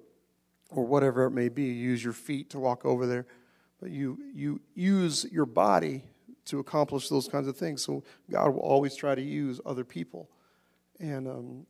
or 0.70 0.84
whatever 0.84 1.24
it 1.26 1.30
may 1.30 1.48
be. 1.48 1.62
You 1.62 1.90
use 1.90 2.02
your 2.02 2.12
feet 2.12 2.50
to 2.50 2.58
walk 2.58 2.84
over 2.84 3.06
there. 3.06 3.26
But 3.80 3.90
you, 3.90 4.18
you 4.34 4.60
use 4.74 5.26
your 5.30 5.46
body 5.46 6.04
to 6.46 6.58
accomplish 6.58 7.08
those 7.08 7.28
kinds 7.28 7.46
of 7.46 7.56
things. 7.56 7.82
So 7.82 8.02
God 8.30 8.54
will 8.54 8.60
always 8.60 8.94
try 8.94 9.14
to 9.14 9.22
use 9.22 9.60
other 9.64 9.84
people, 9.84 10.28
and 10.98 11.28
um, 11.28 11.66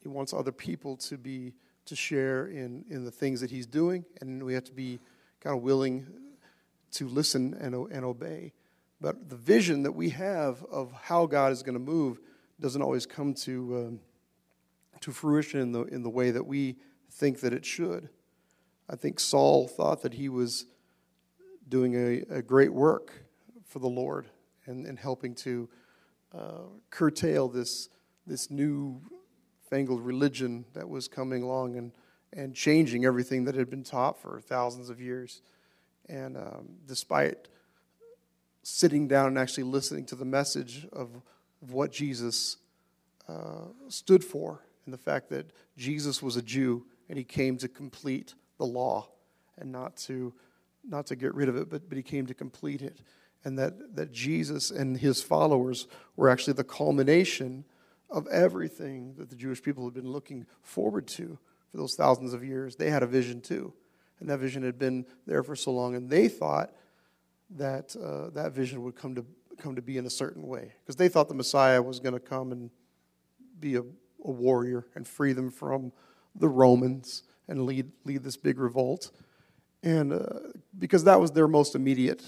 He 0.00 0.08
wants 0.08 0.32
other 0.32 0.52
people 0.52 0.96
to 0.98 1.18
be 1.18 1.54
to 1.86 1.96
share 1.96 2.46
in 2.46 2.84
in 2.88 3.04
the 3.04 3.10
things 3.10 3.40
that 3.40 3.50
He's 3.50 3.66
doing, 3.66 4.04
and 4.20 4.42
we 4.42 4.54
have 4.54 4.64
to 4.64 4.72
be 4.72 5.00
kind 5.40 5.56
of 5.56 5.62
willing 5.62 6.06
to 6.92 7.08
listen 7.08 7.54
and 7.60 7.74
and 7.74 8.04
obey. 8.04 8.52
But 9.00 9.28
the 9.28 9.36
vision 9.36 9.82
that 9.82 9.92
we 9.92 10.10
have 10.10 10.64
of 10.64 10.92
how 10.92 11.26
God 11.26 11.52
is 11.52 11.62
going 11.62 11.74
to 11.74 11.80
move 11.80 12.20
doesn't 12.60 12.80
always 12.80 13.04
come 13.06 13.34
to 13.34 13.76
um, 13.76 14.00
to 15.00 15.12
fruition 15.12 15.60
in 15.60 15.72
the 15.72 15.82
in 15.84 16.02
the 16.02 16.10
way 16.10 16.30
that 16.30 16.46
we 16.46 16.76
think 17.10 17.40
that 17.40 17.52
it 17.52 17.64
should. 17.64 18.08
I 18.88 18.96
think 18.96 19.18
Saul 19.20 19.66
thought 19.66 20.02
that 20.02 20.14
he 20.14 20.28
was 20.28 20.66
doing 21.68 21.94
a, 21.94 22.36
a 22.36 22.42
great 22.42 22.72
work 22.72 23.23
for 23.74 23.80
the 23.80 23.88
Lord 23.88 24.26
and, 24.66 24.86
and 24.86 24.96
helping 24.96 25.34
to 25.34 25.68
uh, 26.32 26.62
curtail 26.90 27.48
this, 27.48 27.88
this 28.24 28.48
new 28.48 29.00
fangled 29.68 30.00
religion 30.00 30.64
that 30.74 30.88
was 30.88 31.08
coming 31.08 31.42
along 31.42 31.76
and, 31.76 31.90
and 32.32 32.54
changing 32.54 33.04
everything 33.04 33.46
that 33.46 33.56
had 33.56 33.68
been 33.68 33.82
taught 33.82 34.22
for 34.22 34.40
thousands 34.40 34.90
of 34.90 35.00
years. 35.00 35.42
And 36.08 36.36
um, 36.36 36.68
despite 36.86 37.48
sitting 38.62 39.08
down 39.08 39.26
and 39.26 39.38
actually 39.38 39.64
listening 39.64 40.06
to 40.06 40.14
the 40.14 40.24
message 40.24 40.86
of, 40.92 41.10
of 41.60 41.72
what 41.72 41.90
Jesus 41.90 42.58
uh, 43.28 43.66
stood 43.88 44.22
for, 44.22 44.60
and 44.84 44.94
the 44.94 44.98
fact 44.98 45.30
that 45.30 45.50
Jesus 45.76 46.22
was 46.22 46.36
a 46.36 46.42
Jew 46.42 46.86
and 47.08 47.18
he 47.18 47.24
came 47.24 47.56
to 47.58 47.66
complete 47.66 48.34
the 48.56 48.66
law 48.66 49.08
and 49.58 49.72
not 49.72 49.96
to, 49.96 50.32
not 50.88 51.06
to 51.06 51.16
get 51.16 51.34
rid 51.34 51.48
of 51.48 51.56
it, 51.56 51.68
but, 51.68 51.88
but 51.88 51.96
he 51.96 52.04
came 52.04 52.26
to 52.26 52.34
complete 52.34 52.80
it 52.80 53.00
and 53.44 53.58
that, 53.58 53.94
that 53.94 54.10
Jesus 54.12 54.70
and 54.70 54.96
his 54.96 55.22
followers 55.22 55.86
were 56.16 56.30
actually 56.30 56.54
the 56.54 56.64
culmination 56.64 57.64
of 58.10 58.26
everything 58.28 59.14
that 59.18 59.28
the 59.28 59.36
Jewish 59.36 59.62
people 59.62 59.84
had 59.84 59.94
been 59.94 60.10
looking 60.10 60.46
forward 60.62 61.06
to 61.08 61.38
for 61.70 61.76
those 61.76 61.94
thousands 61.94 62.32
of 62.32 62.44
years. 62.44 62.76
They 62.76 62.90
had 62.90 63.02
a 63.02 63.06
vision 63.06 63.40
too, 63.40 63.72
and 64.20 64.28
that 64.30 64.38
vision 64.38 64.62
had 64.62 64.78
been 64.78 65.04
there 65.26 65.42
for 65.42 65.56
so 65.56 65.72
long, 65.72 65.94
and 65.94 66.08
they 66.08 66.28
thought 66.28 66.72
that 67.50 67.94
uh, 67.96 68.30
that 68.30 68.52
vision 68.52 68.82
would 68.82 68.96
come 68.96 69.14
to 69.14 69.24
come 69.58 69.76
to 69.76 69.82
be 69.82 69.98
in 69.98 70.06
a 70.06 70.10
certain 70.10 70.46
way 70.46 70.72
because 70.82 70.96
they 70.96 71.08
thought 71.08 71.28
the 71.28 71.34
Messiah 71.34 71.80
was 71.80 72.00
going 72.00 72.14
to 72.14 72.20
come 72.20 72.50
and 72.50 72.70
be 73.60 73.76
a, 73.76 73.82
a 73.82 74.30
warrior 74.30 74.86
and 74.94 75.06
free 75.06 75.32
them 75.32 75.50
from 75.50 75.92
the 76.34 76.48
Romans 76.48 77.22
and 77.46 77.66
lead 77.66 77.90
lead 78.04 78.22
this 78.22 78.36
big 78.36 78.58
revolt, 78.58 79.10
and 79.82 80.12
uh, 80.12 80.26
because 80.78 81.04
that 81.04 81.20
was 81.20 81.32
their 81.32 81.48
most 81.48 81.74
immediate 81.74 82.24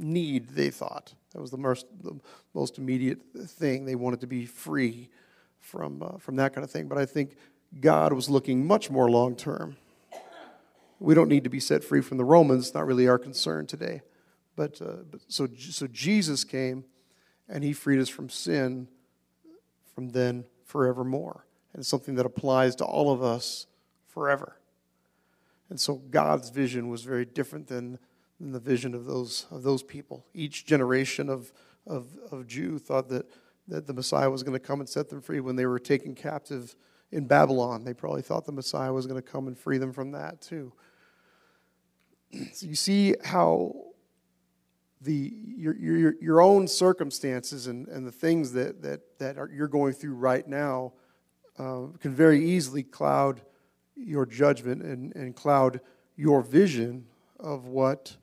need, 0.00 0.50
they 0.50 0.70
thought. 0.70 1.14
That 1.32 1.40
was 1.40 1.50
the 1.50 1.58
most, 1.58 1.86
the 2.02 2.18
most 2.54 2.78
immediate 2.78 3.20
thing. 3.46 3.84
They 3.84 3.94
wanted 3.94 4.20
to 4.20 4.26
be 4.26 4.46
free 4.46 5.10
from, 5.58 6.02
uh, 6.02 6.18
from 6.18 6.36
that 6.36 6.54
kind 6.54 6.64
of 6.64 6.70
thing. 6.70 6.88
But 6.88 6.98
I 6.98 7.06
think 7.06 7.36
God 7.80 8.12
was 8.12 8.28
looking 8.28 8.66
much 8.66 8.90
more 8.90 9.10
long 9.10 9.36
term. 9.36 9.76
We 10.98 11.14
don't 11.14 11.28
need 11.28 11.44
to 11.44 11.50
be 11.50 11.60
set 11.60 11.84
free 11.84 12.00
from 12.00 12.18
the 12.18 12.24
Romans, 12.24 12.74
not 12.74 12.86
really 12.86 13.08
our 13.08 13.18
concern 13.18 13.66
today. 13.66 14.02
But, 14.56 14.82
uh, 14.82 15.04
but 15.10 15.20
so, 15.28 15.48
so 15.56 15.86
Jesus 15.86 16.44
came 16.44 16.84
and 17.48 17.64
he 17.64 17.72
freed 17.72 18.00
us 18.00 18.08
from 18.08 18.28
sin 18.28 18.88
from 19.94 20.10
then 20.10 20.44
forevermore. 20.64 21.44
And 21.72 21.80
it's 21.80 21.88
something 21.88 22.14
that 22.14 22.26
applies 22.26 22.74
to 22.76 22.84
all 22.84 23.12
of 23.12 23.22
us 23.22 23.66
forever. 24.08 24.56
And 25.68 25.78
so 25.78 25.96
God's 25.96 26.50
vision 26.50 26.88
was 26.88 27.02
very 27.02 27.24
different 27.24 27.68
than 27.68 27.98
in 28.40 28.52
the 28.52 28.60
vision 28.60 28.94
of 28.94 29.04
those, 29.04 29.46
of 29.50 29.62
those 29.62 29.82
people. 29.82 30.24
Each 30.34 30.64
generation 30.64 31.28
of, 31.28 31.52
of, 31.86 32.06
of 32.30 32.46
Jew 32.46 32.78
thought 32.78 33.08
that, 33.10 33.26
that 33.68 33.86
the 33.86 33.92
Messiah 33.92 34.30
was 34.30 34.42
going 34.42 34.58
to 34.58 34.64
come 34.64 34.80
and 34.80 34.88
set 34.88 35.08
them 35.08 35.20
free 35.20 35.40
when 35.40 35.56
they 35.56 35.66
were 35.66 35.78
taken 35.78 36.14
captive 36.14 36.74
in 37.12 37.26
Babylon. 37.26 37.84
They 37.84 37.94
probably 37.94 38.22
thought 38.22 38.46
the 38.46 38.52
Messiah 38.52 38.92
was 38.92 39.06
going 39.06 39.20
to 39.20 39.28
come 39.28 39.46
and 39.46 39.58
free 39.58 39.78
them 39.78 39.92
from 39.92 40.12
that 40.12 40.40
too. 40.40 40.72
So 42.52 42.66
you 42.66 42.76
see 42.76 43.16
how 43.24 43.74
the, 45.00 45.32
your, 45.56 45.74
your, 45.76 46.14
your 46.20 46.40
own 46.40 46.68
circumstances 46.68 47.66
and, 47.66 47.88
and 47.88 48.06
the 48.06 48.12
things 48.12 48.52
that, 48.52 48.82
that, 48.82 49.00
that 49.18 49.36
are, 49.36 49.50
you're 49.52 49.66
going 49.66 49.94
through 49.94 50.14
right 50.14 50.46
now 50.46 50.92
uh, 51.58 51.86
can 51.98 52.14
very 52.14 52.44
easily 52.44 52.84
cloud 52.84 53.40
your 53.96 54.26
judgment 54.26 54.82
and, 54.82 55.14
and 55.16 55.34
cloud 55.34 55.80
your 56.16 56.40
vision 56.40 57.06
of 57.38 57.66
what 57.66 58.16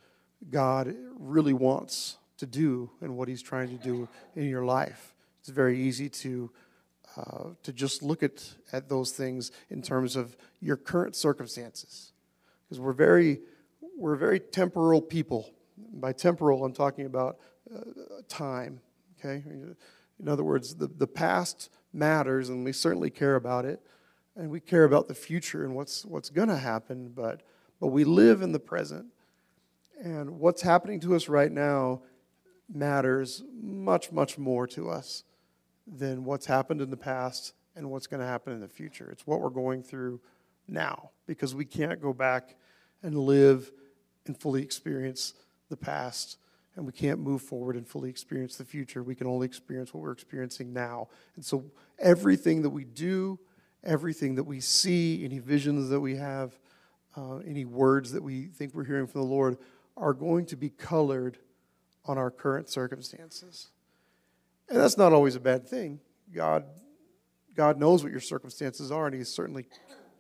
God 0.50 0.96
really 1.18 1.54
wants 1.54 2.18
to 2.38 2.46
do 2.46 2.90
and 3.02 3.18
what 3.18 3.28
He's 3.28 3.42
trying 3.42 3.70
to 3.78 3.84
do 3.84 4.08
in 4.36 4.50
your 4.50 4.66
life. 4.66 5.16
It's 5.40 5.50
very 5.50 5.80
easy 5.80 6.10
to 6.10 6.52
uh, 7.18 7.50
to 7.64 7.74
just 7.74 8.04
look 8.04 8.22
at, 8.22 8.48
at 8.72 8.90
those 8.90 9.12
things 9.12 9.52
in 9.72 9.82
terms 9.82 10.16
of 10.16 10.38
your 10.62 10.78
current 10.78 11.16
circumstances. 11.16 12.12
Because 12.64 12.80
we're 12.80 12.94
very, 12.94 13.40
we're 13.98 14.16
very 14.16 14.40
temporal 14.40 15.02
people. 15.02 15.52
By 15.94 16.14
temporal, 16.14 16.64
I'm 16.64 16.74
talking 16.74 17.08
about 17.08 17.40
uh, 17.74 17.82
time, 18.28 18.82
okay? 19.18 19.42
In 20.20 20.28
other 20.28 20.44
words, 20.44 20.76
the, 20.76 20.88
the 20.88 21.08
past 21.08 21.72
matters, 21.92 22.50
and 22.50 22.64
we 22.64 22.72
certainly 22.72 23.10
care 23.10 23.36
about 23.36 23.66
it, 23.66 23.82
and 24.36 24.52
we 24.52 24.60
care 24.60 24.84
about 24.84 25.08
the 25.08 25.16
future 25.16 25.66
and 25.66 25.74
what's, 25.74 26.06
what's 26.06 26.30
going 26.30 26.50
to 26.50 26.58
happen, 26.58 27.14
but, 27.16 27.42
but 27.80 27.88
we 27.88 28.04
live 28.04 28.44
in 28.44 28.52
the 28.52 28.60
present. 28.60 29.08
And 30.04 30.40
what's 30.40 30.62
happening 30.62 31.00
to 31.02 31.16
us 31.16 31.28
right 31.28 31.52
now 31.52 32.02
matters 32.72 33.44
much, 33.62 34.12
much 34.12 34.38
more 34.38 34.68
to 34.68 34.90
us 34.90 35.24
than 35.88 36.24
what's 36.26 36.46
happened 36.46 36.82
in 36.82 36.90
the 36.90 36.98
past 36.98 37.54
and 37.76 37.90
what's 37.90 38.08
going 38.08 38.20
to 38.20 38.26
happen 38.26 38.54
in 38.54 38.60
the 38.60 38.68
future. 38.68 39.10
It's 39.12 39.26
what 39.26 39.42
we're 39.42 39.50
going 39.50 39.84
through 39.84 40.20
now 40.68 41.12
because 41.26 41.56
we 41.56 41.66
can't 41.66 42.02
go 42.02 42.14
back 42.14 42.56
and 43.02 43.18
live 43.18 43.72
and 44.26 44.38
fully 44.38 44.62
experience 44.62 45.34
the 45.70 45.78
past 45.78 46.38
and 46.76 46.86
we 46.86 46.92
can't 46.92 47.20
move 47.20 47.42
forward 47.42 47.76
and 47.76 47.88
fully 47.88 48.10
experience 48.10 48.56
the 48.56 48.64
future. 48.64 49.02
We 49.02 49.16
can 49.16 49.26
only 49.26 49.48
experience 49.48 49.94
what 49.94 50.04
we're 50.04 50.12
experiencing 50.12 50.74
now. 50.74 51.08
And 51.36 51.44
so 51.44 51.66
everything 51.98 52.62
that 52.62 52.70
we 52.70 52.84
do, 52.84 53.40
everything 53.84 54.36
that 54.36 54.44
we 54.44 54.60
see, 54.60 55.26
any 55.26 55.40
visions 55.40 55.90
that 55.90 56.00
we 56.00 56.18
have, 56.18 56.60
uh, 57.16 57.38
any 57.38 57.66
words 57.66 58.12
that 58.12 58.22
we 58.22 58.46
think 58.46 58.76
we're 58.76 58.84
hearing 58.84 59.08
from 59.08 59.22
the 59.22 59.28
Lord 59.28 59.58
are 59.98 60.14
going 60.14 60.46
to 60.46 60.56
be 60.56 60.70
colored 60.70 61.38
on 62.06 62.18
our 62.18 62.32
current 62.32 62.70
circumstances. 62.70 63.68
And 64.70 64.80
that's 64.80 64.98
not 64.98 65.14
always 65.14 65.36
a 65.36 65.40
bad 65.40 65.68
thing. 65.68 66.00
God, 66.34 66.66
God 67.56 67.80
knows 67.80 68.04
what 68.04 68.12
your 68.12 68.22
circumstances 68.22 68.92
are, 68.92 69.08
and 69.08 69.16
He 69.16 69.24
certainly, 69.24 69.66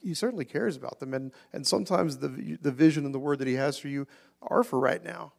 He 0.01 0.13
certainly 0.13 0.45
cares 0.45 0.75
about 0.75 0.99
them. 0.99 1.13
And, 1.13 1.32
and 1.53 1.65
sometimes 1.65 2.17
the, 2.17 2.57
the 2.61 2.71
vision 2.71 3.05
and 3.05 3.13
the 3.13 3.19
word 3.19 3.39
that 3.39 3.47
He 3.47 3.55
has 3.55 3.78
for 3.78 3.88
you 3.88 4.07
are 4.41 4.63
for 4.63 4.80
right 4.80 5.03
now, 5.03 5.34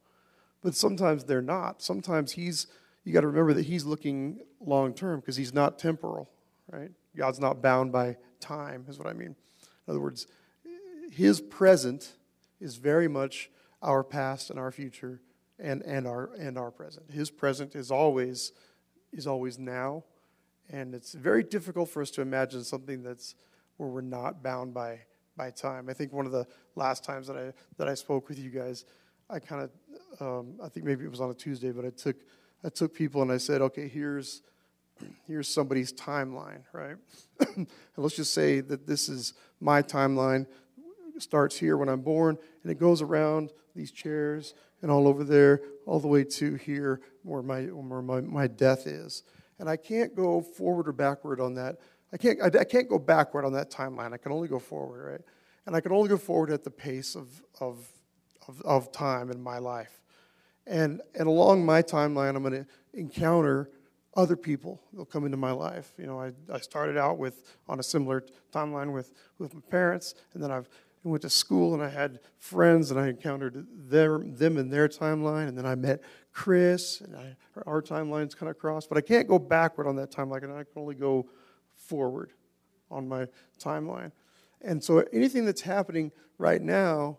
but 0.63 0.75
sometimes 0.75 1.25
they're 1.25 1.43
not. 1.43 1.83
Sometimes 1.83 2.33
He's, 2.33 2.67
you 3.05 3.13
got 3.13 3.23
to 3.23 3.27
remember 3.27 3.55
that 3.55 3.67
He's 3.67 3.85
looking 3.85 4.41
long 4.61 4.95
term 4.95 5.21
because 5.21 5.37
He's 5.37 5.55
not 5.55 5.79
temporal, 5.79 6.31
right? 6.71 6.91
God's 7.17 7.41
not 7.41 7.63
bound 7.63 7.93
by 7.93 8.17
time, 8.41 8.85
is 8.89 8.99
what 8.99 9.09
I 9.09 9.13
mean. 9.13 9.35
In 9.87 9.91
other 9.91 10.01
words, 10.01 10.27
His 11.11 11.41
present 11.41 12.13
is 12.61 12.77
very 12.77 13.09
much 13.09 13.51
our 13.83 14.03
past 14.03 14.51
and 14.51 14.59
our 14.59 14.71
future 14.71 15.21
and, 15.59 15.83
and, 15.83 16.07
our, 16.07 16.31
and 16.39 16.59
our 16.59 16.71
present. 16.71 17.11
His 17.11 17.31
present 17.31 17.75
is 17.75 17.91
always, 17.91 18.53
is 19.13 19.27
always 19.27 19.59
now. 19.59 20.05
And 20.71 20.95
it's 20.95 21.15
very 21.15 21.43
difficult 21.43 21.89
for 21.89 22.03
us 22.03 22.11
to 22.13 22.21
imagine 22.21 22.63
something 22.63 23.03
that's 23.03 23.35
where 23.77 23.89
we're 23.89 24.01
not 24.01 24.43
bound 24.43 24.75
by, 24.75 25.01
by 25.37 25.51
time. 25.51 25.89
I 25.89 25.95
think 25.95 26.13
one 26.13 26.27
of 26.27 26.33
the 26.33 26.47
last 26.75 27.05
times 27.05 27.27
that 27.29 27.37
I, 27.37 27.53
that 27.79 27.89
I 27.89 27.95
spoke 27.95 28.29
with 28.29 28.39
you 28.39 28.51
guys, 28.51 28.85
I 29.31 29.39
kind 29.39 29.63
of, 29.63 30.21
um, 30.21 30.55
I 30.63 30.69
think 30.69 30.85
maybe 30.85 31.05
it 31.05 31.11
was 31.11 31.21
on 31.21 31.31
a 31.31 31.35
Tuesday, 31.35 31.71
but 31.71 31.85
I 31.85 31.91
took, 31.91 32.17
I 32.65 32.69
took 32.69 32.95
people 32.95 33.23
and 33.23 33.33
I 33.33 33.39
said, 33.39 33.63
okay, 33.63 33.89
here's, 33.89 34.43
here's 35.27 35.49
somebody's 35.49 35.93
timeline, 35.93 36.63
right? 36.73 36.97
and 37.57 37.67
let's 37.97 38.17
just 38.17 38.35
say 38.35 38.61
that 38.61 38.87
this 38.87 39.09
is 39.09 39.35
my 39.61 39.83
timeline. 39.83 40.47
Starts 41.19 41.59
here 41.59 41.77
when 41.77 41.89
I'm 41.89 42.01
born, 42.01 42.39
and 42.69 42.77
it 42.77 42.79
goes 42.79 43.01
around 43.01 43.51
these 43.75 43.91
chairs 43.91 44.53
and 44.83 44.91
all 44.91 45.09
over 45.09 45.25
there, 45.25 45.63
all 45.87 46.01
the 46.01 46.07
way 46.07 46.23
to 46.23 46.57
here 46.57 47.01
where 47.23 47.41
my, 47.41 47.63
where 47.63 48.03
my, 48.03 48.21
my 48.21 48.47
death 48.47 48.87
is. 48.87 49.23
And 49.59 49.71
I 49.71 49.79
can't 49.79 50.15
go 50.15 50.43
forward 50.43 50.87
or 50.87 50.93
backward 50.93 51.41
on 51.41 51.55
that. 51.55 51.79
I 52.13 52.19
can't, 52.19 52.39
I, 52.43 52.49
I 52.59 52.65
can't 52.65 52.87
go 52.87 52.99
backward 52.99 53.47
on 53.47 53.55
that 53.55 53.71
timeline. 53.71 54.13
I 54.13 54.19
can 54.19 54.33
only 54.33 54.49
go 54.49 54.59
forward, 54.59 55.13
right? 55.13 55.21
And 55.65 55.75
I 55.75 55.81
can 55.81 55.93
only 55.93 56.11
go 56.11 56.19
forward 56.19 56.51
at 56.51 56.63
the 56.63 56.71
pace 56.71 57.15
of, 57.15 57.43
of, 57.59 57.89
of, 58.47 58.61
of 58.61 58.93
time 58.93 59.31
in 59.31 59.43
my 59.43 59.57
life. 59.57 60.03
And, 60.67 61.01
and 61.19 61.27
along 61.27 61.65
my 61.65 61.81
timeline, 61.81 62.37
I'm 62.37 62.43
going 62.43 62.53
to 62.53 62.67
encounter 62.93 63.71
other 64.15 64.37
people 64.37 64.83
that 64.93 64.99
will 64.99 65.07
come 65.07 65.25
into 65.25 65.39
my 65.39 65.53
life. 65.53 65.93
You 65.97 66.07
know, 66.07 66.21
I, 66.21 66.33
I 66.53 66.61
started 66.61 66.99
out 66.99 67.17
with 67.17 67.57
on 67.67 67.81
a 67.81 67.83
similar 67.83 68.25
timeline 68.53 68.93
with, 68.93 69.15
with 69.39 69.55
my 69.55 69.63
parents, 69.71 70.15
and 70.35 70.43
then 70.43 70.51
I've 70.51 70.69
I 71.05 71.09
went 71.09 71.23
to 71.23 71.31
school 71.31 71.75
and 71.75 71.83
I 71.83 71.89
had 71.89 72.21
friends 72.39 72.91
and 72.91 72.99
I 72.99 73.09
encountered 73.09 73.67
their, 73.73 74.19
them 74.19 74.59
in 74.59 74.69
their 74.69 74.89
timeline. 74.89 75.49
And 75.49 75.57
then 75.57 75.67
I 75.67 75.75
met 75.75 76.03
Chris 76.33 77.01
and 77.01 77.15
I, 77.15 77.37
our 77.67 77.81
timelines 77.81 78.37
kind 78.37 78.51
of 78.51 78.59
crossed. 78.59 78.89
But 78.89 78.99
I 78.99 79.01
can't 79.01 79.29
go 79.29 79.39
backward 79.39 79.87
on 79.87 79.97
that 79.97 80.11
timeline. 80.11 80.43
And 80.43 80.53
I 80.53 80.65
can 80.65 80.73
only 80.77 80.97
go 80.97 81.29
forward 81.77 82.33
on 82.91 83.09
my 83.09 83.27
timeline. 83.63 84.13
And 84.61 84.83
so 84.83 85.05
anything 85.13 85.45
that's 85.45 85.61
happening 85.61 86.11
right 86.39 86.61
now 86.61 87.19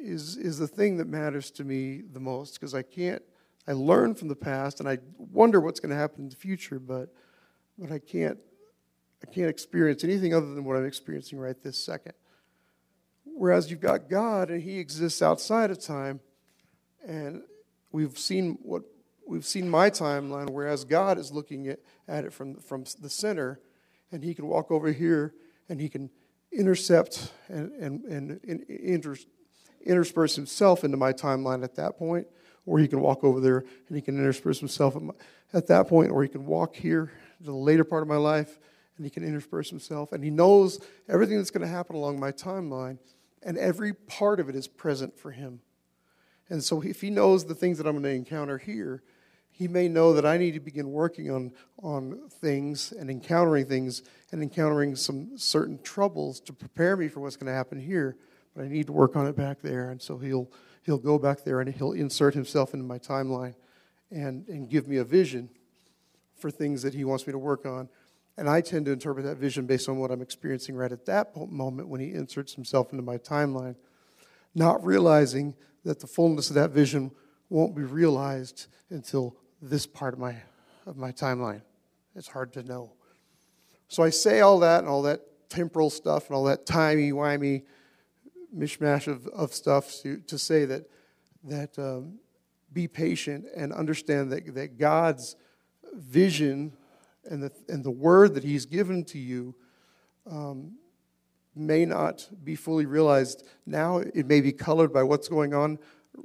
is, 0.00 0.36
is 0.36 0.58
the 0.58 0.68
thing 0.68 0.96
that 0.98 1.08
matters 1.08 1.50
to 1.52 1.64
me 1.64 2.02
the 2.12 2.20
most 2.20 2.54
because 2.54 2.74
I 2.74 2.82
can't, 2.82 3.22
I 3.66 3.72
learn 3.72 4.14
from 4.14 4.28
the 4.28 4.36
past 4.36 4.80
and 4.80 4.88
I 4.88 4.98
wonder 5.18 5.60
what's 5.60 5.80
going 5.80 5.90
to 5.90 5.96
happen 5.96 6.24
in 6.24 6.28
the 6.28 6.36
future, 6.36 6.78
but, 6.78 7.12
but 7.78 7.90
I 7.90 7.98
can't, 7.98 8.38
I 9.22 9.30
can't 9.30 9.50
experience 9.50 10.04
anything 10.04 10.32
other 10.32 10.54
than 10.54 10.64
what 10.64 10.76
I'm 10.76 10.86
experiencing 10.86 11.38
right 11.38 11.60
this 11.62 11.82
second. 11.82 12.14
Whereas 13.40 13.70
you've 13.70 13.80
got 13.80 14.10
God 14.10 14.50
and 14.50 14.62
He 14.62 14.78
exists 14.78 15.22
outside 15.22 15.70
of 15.70 15.80
time. 15.80 16.20
And 17.08 17.40
we've 17.90 18.18
seen 18.18 18.58
what 18.60 18.82
we've 19.26 19.46
seen 19.46 19.66
my 19.66 19.88
timeline, 19.88 20.50
whereas 20.50 20.84
God 20.84 21.16
is 21.16 21.32
looking 21.32 21.68
at, 21.68 21.78
at 22.06 22.26
it 22.26 22.34
from, 22.34 22.56
from 22.56 22.84
the 23.00 23.08
center, 23.08 23.58
and 24.12 24.22
He 24.22 24.34
can 24.34 24.46
walk 24.46 24.70
over 24.70 24.92
here 24.92 25.32
and 25.70 25.80
He 25.80 25.88
can 25.88 26.10
intercept 26.52 27.32
and, 27.48 27.72
and, 27.72 28.04
and, 28.04 28.40
and 28.46 28.62
inter, 28.68 29.16
intersperse 29.86 30.36
Himself 30.36 30.84
into 30.84 30.98
my 30.98 31.14
timeline 31.14 31.64
at 31.64 31.76
that 31.76 31.96
point, 31.96 32.26
or 32.66 32.78
He 32.78 32.88
can 32.88 33.00
walk 33.00 33.24
over 33.24 33.40
there 33.40 33.64
and 33.88 33.96
He 33.96 34.02
can 34.02 34.18
intersperse 34.18 34.58
Himself 34.58 34.96
at, 34.96 35.02
my, 35.02 35.14
at 35.54 35.66
that 35.68 35.88
point, 35.88 36.10
or 36.10 36.22
He 36.22 36.28
can 36.28 36.44
walk 36.44 36.76
here 36.76 37.10
to 37.38 37.44
the 37.44 37.54
later 37.54 37.84
part 37.84 38.02
of 38.02 38.08
my 38.08 38.18
life 38.18 38.58
and 38.98 39.06
He 39.06 39.10
can 39.10 39.24
intersperse 39.24 39.70
Himself. 39.70 40.12
And 40.12 40.22
He 40.22 40.28
knows 40.28 40.78
everything 41.08 41.38
that's 41.38 41.50
going 41.50 41.66
to 41.66 41.72
happen 41.72 41.96
along 41.96 42.20
my 42.20 42.32
timeline 42.32 42.98
and 43.42 43.56
every 43.56 43.92
part 43.92 44.40
of 44.40 44.48
it 44.48 44.54
is 44.54 44.68
present 44.68 45.18
for 45.18 45.30
him. 45.30 45.60
And 46.48 46.62
so, 46.62 46.82
if 46.82 47.00
he 47.00 47.10
knows 47.10 47.44
the 47.44 47.54
things 47.54 47.78
that 47.78 47.86
I'm 47.86 47.92
going 47.92 48.02
to 48.02 48.10
encounter 48.10 48.58
here, 48.58 49.02
he 49.50 49.68
may 49.68 49.88
know 49.88 50.12
that 50.14 50.26
I 50.26 50.36
need 50.36 50.54
to 50.54 50.60
begin 50.60 50.90
working 50.90 51.30
on, 51.30 51.52
on 51.82 52.28
things 52.28 52.92
and 52.92 53.08
encountering 53.08 53.66
things 53.66 54.02
and 54.32 54.42
encountering 54.42 54.96
some 54.96 55.36
certain 55.36 55.80
troubles 55.82 56.40
to 56.40 56.52
prepare 56.52 56.96
me 56.96 57.08
for 57.08 57.20
what's 57.20 57.36
going 57.36 57.46
to 57.46 57.52
happen 57.52 57.78
here. 57.78 58.16
But 58.54 58.64
I 58.64 58.68
need 58.68 58.86
to 58.86 58.92
work 58.92 59.14
on 59.14 59.26
it 59.26 59.36
back 59.36 59.62
there. 59.62 59.90
And 59.90 60.02
so, 60.02 60.18
he'll, 60.18 60.50
he'll 60.82 60.98
go 60.98 61.18
back 61.18 61.44
there 61.44 61.60
and 61.60 61.72
he'll 61.72 61.92
insert 61.92 62.34
himself 62.34 62.74
into 62.74 62.84
my 62.84 62.98
timeline 62.98 63.54
and, 64.10 64.46
and 64.48 64.68
give 64.68 64.88
me 64.88 64.96
a 64.96 65.04
vision 65.04 65.50
for 66.36 66.50
things 66.50 66.82
that 66.82 66.94
he 66.94 67.04
wants 67.04 67.26
me 67.26 67.32
to 67.32 67.38
work 67.38 67.64
on. 67.64 67.88
And 68.40 68.48
I 68.48 68.62
tend 68.62 68.86
to 68.86 68.92
interpret 68.92 69.26
that 69.26 69.36
vision 69.36 69.66
based 69.66 69.86
on 69.86 69.98
what 69.98 70.10
I'm 70.10 70.22
experiencing 70.22 70.74
right 70.74 70.90
at 70.90 71.04
that 71.04 71.36
moment 71.36 71.88
when 71.88 72.00
he 72.00 72.14
inserts 72.14 72.54
himself 72.54 72.90
into 72.90 73.04
my 73.04 73.18
timeline, 73.18 73.76
not 74.54 74.82
realizing 74.82 75.54
that 75.84 76.00
the 76.00 76.06
fullness 76.06 76.48
of 76.48 76.54
that 76.54 76.70
vision 76.70 77.10
won't 77.50 77.76
be 77.76 77.82
realized 77.82 78.68
until 78.88 79.36
this 79.60 79.86
part 79.86 80.14
of 80.14 80.20
my, 80.20 80.36
of 80.86 80.96
my 80.96 81.12
timeline. 81.12 81.60
It's 82.16 82.28
hard 82.28 82.54
to 82.54 82.62
know. 82.62 82.94
So 83.88 84.02
I 84.02 84.08
say 84.08 84.40
all 84.40 84.58
that 84.60 84.78
and 84.78 84.88
all 84.88 85.02
that 85.02 85.20
temporal 85.50 85.90
stuff 85.90 86.28
and 86.28 86.34
all 86.34 86.44
that 86.44 86.64
timey-wimey 86.64 87.64
mishmash 88.56 89.06
of, 89.06 89.26
of 89.26 89.52
stuff 89.52 90.00
to, 90.00 90.16
to 90.16 90.38
say 90.38 90.64
that, 90.64 90.88
that 91.44 91.78
um, 91.78 92.14
be 92.72 92.88
patient 92.88 93.44
and 93.54 93.70
understand 93.74 94.32
that, 94.32 94.54
that 94.54 94.78
God's 94.78 95.36
vision 95.92 96.72
and 97.28 97.42
the, 97.42 97.52
and 97.68 97.84
the 97.84 97.90
word 97.90 98.34
that 98.34 98.44
he's 98.44 98.66
given 98.66 99.04
to 99.04 99.18
you 99.18 99.54
um, 100.30 100.72
may 101.54 101.84
not 101.84 102.28
be 102.44 102.54
fully 102.54 102.86
realized 102.86 103.46
now. 103.66 103.98
It 103.98 104.26
may 104.26 104.40
be 104.40 104.52
colored 104.52 104.92
by 104.92 105.02
what's 105.02 105.28
going 105.28 105.54
on 105.54 105.78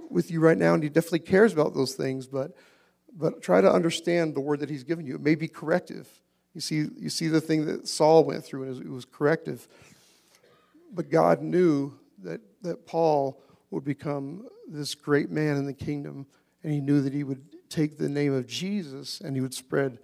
with 0.09 0.31
you 0.31 0.39
right 0.39 0.57
now, 0.57 0.73
and 0.73 0.83
he 0.83 0.89
definitely 0.89 1.19
cares 1.19 1.53
about 1.53 1.73
those 1.73 1.93
things, 1.95 2.27
but, 2.27 2.51
but 3.13 3.41
try 3.41 3.61
to 3.61 3.71
understand 3.71 4.35
the 4.35 4.41
word 4.41 4.59
that 4.59 4.69
he's 4.69 4.83
given 4.83 5.05
you. 5.05 5.15
It 5.15 5.21
may 5.21 5.35
be 5.35 5.47
corrective. 5.47 6.07
You 6.53 6.61
see, 6.61 6.85
you 6.97 7.09
see 7.09 7.27
the 7.27 7.41
thing 7.41 7.65
that 7.65 7.87
Saul 7.87 8.23
went 8.23 8.45
through, 8.45 8.63
and 8.63 8.81
it 8.81 8.89
was 8.89 9.05
corrective. 9.05 9.67
But 10.93 11.09
God 11.09 11.41
knew 11.41 11.93
that, 12.23 12.41
that 12.61 12.85
Paul 12.85 13.41
would 13.71 13.83
become 13.83 14.47
this 14.67 14.95
great 14.95 15.29
man 15.29 15.57
in 15.57 15.65
the 15.65 15.73
kingdom, 15.73 16.25
and 16.63 16.71
he 16.71 16.79
knew 16.79 17.01
that 17.01 17.13
he 17.13 17.23
would 17.23 17.43
take 17.69 17.97
the 17.97 18.09
name 18.09 18.33
of 18.33 18.47
Jesus 18.47 19.21
and 19.21 19.35
he 19.35 19.41
would 19.41 19.53
spread 19.53 19.99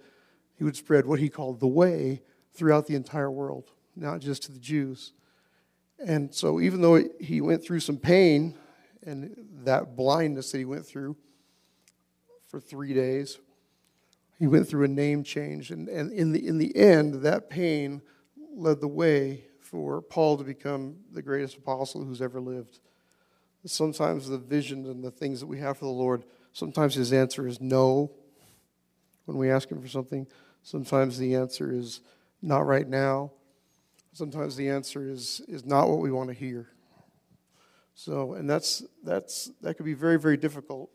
he 0.62 0.64
would 0.64 0.76
spread 0.76 1.06
what 1.06 1.18
he 1.18 1.28
called 1.28 1.58
the 1.58 1.66
way 1.66 2.22
throughout 2.54 2.86
the 2.86 2.94
entire 2.94 3.32
world, 3.32 3.72
not 3.96 4.20
just 4.20 4.44
to 4.44 4.52
the 4.52 4.60
Jews. 4.60 5.12
And 5.98 6.32
so, 6.32 6.60
even 6.60 6.80
though 6.80 7.02
he 7.18 7.40
went 7.40 7.64
through 7.64 7.80
some 7.80 7.96
pain 7.96 8.56
and 9.04 9.34
that 9.64 9.96
blindness 9.96 10.52
that 10.52 10.58
he 10.58 10.64
went 10.64 10.86
through 10.86 11.16
for 12.46 12.60
three 12.60 12.94
days, 12.94 13.40
he 14.38 14.46
went 14.46 14.68
through 14.68 14.84
a 14.84 14.88
name 14.88 15.24
change. 15.24 15.72
And, 15.72 15.88
and 15.88 16.12
in, 16.12 16.30
the, 16.30 16.46
in 16.46 16.58
the 16.58 16.76
end, 16.76 17.22
that 17.22 17.50
pain 17.50 18.00
led 18.54 18.80
the 18.80 18.86
way 18.86 19.46
for 19.58 20.00
Paul 20.00 20.38
to 20.38 20.44
become 20.44 20.98
the 21.10 21.22
greatest 21.22 21.56
apostle 21.56 22.04
who's 22.04 22.22
ever 22.22 22.40
lived. 22.40 22.78
Sometimes 23.66 24.28
the 24.28 24.38
vision 24.38 24.86
and 24.86 25.02
the 25.02 25.10
things 25.10 25.40
that 25.40 25.48
we 25.48 25.58
have 25.58 25.78
for 25.78 25.86
the 25.86 25.90
Lord, 25.90 26.22
sometimes 26.52 26.94
his 26.94 27.12
answer 27.12 27.48
is 27.48 27.60
no 27.60 28.12
when 29.24 29.36
we 29.36 29.50
ask 29.50 29.68
him 29.68 29.82
for 29.82 29.88
something. 29.88 30.28
Sometimes 30.62 31.18
the 31.18 31.34
answer 31.34 31.72
is 31.72 32.00
not 32.40 32.66
right 32.66 32.88
now. 32.88 33.32
Sometimes 34.12 34.56
the 34.56 34.68
answer 34.68 35.08
is, 35.08 35.40
is 35.48 35.64
not 35.64 35.88
what 35.88 35.98
we 35.98 36.10
want 36.10 36.28
to 36.28 36.34
hear. 36.34 36.68
So, 37.94 38.34
and 38.34 38.48
that's, 38.48 38.82
that's, 39.04 39.50
that 39.60 39.74
could 39.74 39.86
be 39.86 39.94
very, 39.94 40.18
very 40.18 40.36
difficult. 40.36 40.90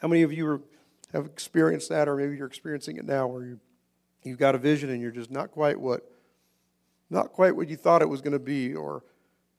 How 0.00 0.08
many 0.08 0.22
of 0.22 0.32
you 0.32 0.46
are, 0.46 0.60
have 1.12 1.26
experienced 1.26 1.88
that, 1.88 2.08
or 2.08 2.16
maybe 2.16 2.36
you're 2.36 2.46
experiencing 2.46 2.96
it 2.96 3.04
now, 3.04 3.26
where 3.26 3.44
you, 3.44 3.60
you've 4.22 4.38
got 4.38 4.54
a 4.54 4.58
vision 4.58 4.90
and 4.90 5.00
you're 5.00 5.10
just 5.10 5.30
not 5.30 5.50
quite 5.50 5.80
what, 5.80 6.10
not 7.10 7.32
quite 7.32 7.56
what 7.56 7.68
you 7.68 7.76
thought 7.76 8.02
it 8.02 8.08
was 8.08 8.20
going 8.20 8.32
to 8.32 8.38
be, 8.38 8.74
or, 8.74 9.02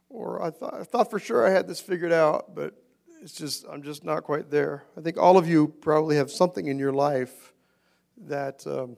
or 0.09 0.41
I 0.41 0.49
thought, 0.51 0.74
I 0.74 0.84
thought 0.84 1.09
for 1.09 1.20
sure 1.20 1.45
I 1.45 1.51
had 1.51 1.67
this 1.67 1.80
figured 1.80 2.13
out, 2.13 2.55
but 2.55 2.74
it's 3.22 3.34
just 3.34 3.65
I'm 3.70 3.84
just 3.84 4.03
not 4.03 4.24
quite 4.24 4.49
there. 4.49 4.84
I 4.97 5.01
think 5.01 5.17
all 5.17 5.38
of 5.38 5.47
you 5.47 5.67
probably 5.67 6.15
have 6.15 6.32
something 6.32 6.67
in 6.67 6.80
your 6.80 6.93
life 6.93 7.53
that 8.28 8.65
um, 8.65 8.97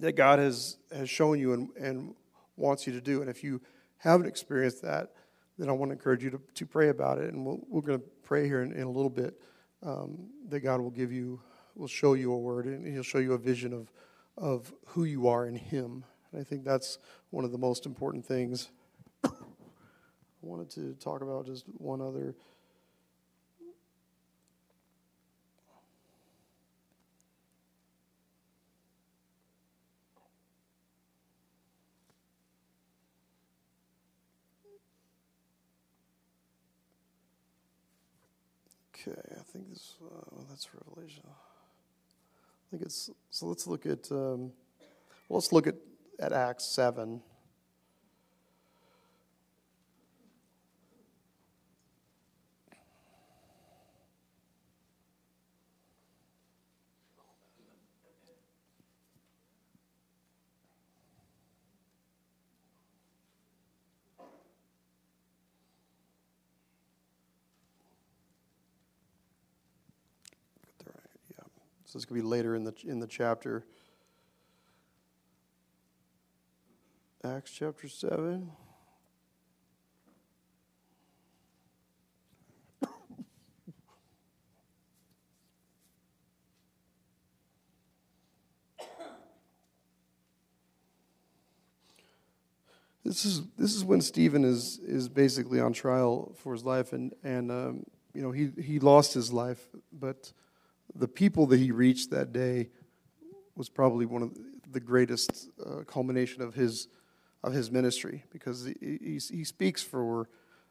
that 0.00 0.12
God 0.12 0.38
has 0.38 0.78
has 0.92 1.08
shown 1.10 1.38
you 1.38 1.52
and, 1.52 1.68
and 1.76 2.14
wants 2.56 2.86
you 2.86 2.92
to 2.92 3.00
do, 3.00 3.20
and 3.20 3.30
if 3.30 3.42
you 3.44 3.60
haven't 3.98 4.26
experienced 4.26 4.82
that, 4.82 5.12
then 5.58 5.68
I 5.68 5.72
want 5.72 5.90
to 5.90 5.94
encourage 5.94 6.22
you 6.22 6.30
to, 6.30 6.40
to 6.54 6.66
pray 6.66 6.88
about 6.88 7.18
it. 7.18 7.32
And 7.32 7.44
we 7.44 7.56
we 7.68 7.78
are 7.78 7.82
going 7.82 7.98
to 7.98 8.04
pray 8.22 8.46
here 8.46 8.62
in, 8.62 8.72
in, 8.72 8.82
a 8.82 8.90
little 8.90 9.10
bit 9.10 9.40
um, 9.82 10.30
that 10.48 10.60
God 10.60 10.80
will 10.80 10.90
give 10.90 11.12
you, 11.12 11.40
will 11.74 11.88
show 11.88 12.14
you 12.14 12.32
a 12.32 12.38
word, 12.38 12.66
and 12.66 12.86
He'll 12.86 13.02
show 13.02 13.18
you 13.18 13.34
a 13.34 13.38
vision 13.38 13.72
of, 13.72 13.90
of 14.36 14.72
who 14.86 15.04
you 15.04 15.28
are 15.28 15.46
in 15.46 15.54
Him. 15.54 16.04
And 16.32 16.40
I 16.40 16.44
think 16.44 16.64
that's 16.64 16.98
one 17.30 17.44
of 17.44 17.52
the 17.52 17.58
most 17.58 17.86
important 17.86 18.24
things. 18.24 18.70
I 19.24 19.30
wanted 20.42 20.70
to 20.70 20.94
talk 20.94 21.22
about 21.22 21.46
just 21.46 21.64
one 21.78 22.00
other. 22.00 22.34
Okay, 39.06 39.20
I 39.32 39.42
think 39.52 39.68
this 39.68 39.94
uh, 40.02 40.42
that's 40.48 40.68
Revelation. 40.72 41.24
I 41.26 42.70
think 42.70 42.82
it's 42.84 43.10
so. 43.30 43.46
Let's 43.46 43.66
look 43.66 43.84
at 43.84 44.10
um, 44.10 44.52
well, 45.28 45.38
let's 45.38 45.52
look 45.52 45.66
at 45.66 45.74
at 46.18 46.32
Acts 46.32 46.64
seven. 46.64 47.20
So 71.94 71.98
it's 71.98 72.06
going 72.06 72.20
to 72.20 72.24
be 72.24 72.28
later 72.28 72.56
in 72.56 72.64
the, 72.64 72.74
in 72.82 72.98
the 72.98 73.06
chapter. 73.06 73.64
Acts 77.22 77.52
chapter 77.52 77.86
7. 77.86 78.50
this 93.04 93.24
is 93.24 93.42
this 93.56 93.76
is 93.76 93.84
when 93.84 94.00
Stephen 94.00 94.42
is 94.42 94.80
is 94.80 95.08
basically 95.08 95.60
on 95.60 95.72
trial 95.72 96.34
for 96.38 96.52
his 96.54 96.64
life, 96.64 96.92
and 96.92 97.14
and 97.22 97.52
um, 97.52 97.84
you 98.12 98.22
know 98.22 98.32
he 98.32 98.50
he 98.60 98.80
lost 98.80 99.14
his 99.14 99.32
life, 99.32 99.68
but 99.92 100.32
the 100.94 101.08
people 101.08 101.46
that 101.46 101.58
he 101.58 101.70
reached 101.70 102.10
that 102.10 102.32
day 102.32 102.68
was 103.56 103.68
probably 103.68 104.06
one 104.06 104.22
of 104.22 104.36
the 104.70 104.80
greatest 104.80 105.48
uh, 105.64 105.82
culmination 105.86 106.42
of 106.42 106.54
his 106.54 106.88
of 107.42 107.52
his 107.52 107.70
ministry 107.70 108.24
because 108.30 108.64
he, 108.64 108.74
he, 108.80 109.20
he, 109.30 109.44
speaks 109.44 109.82
for 109.82 110.30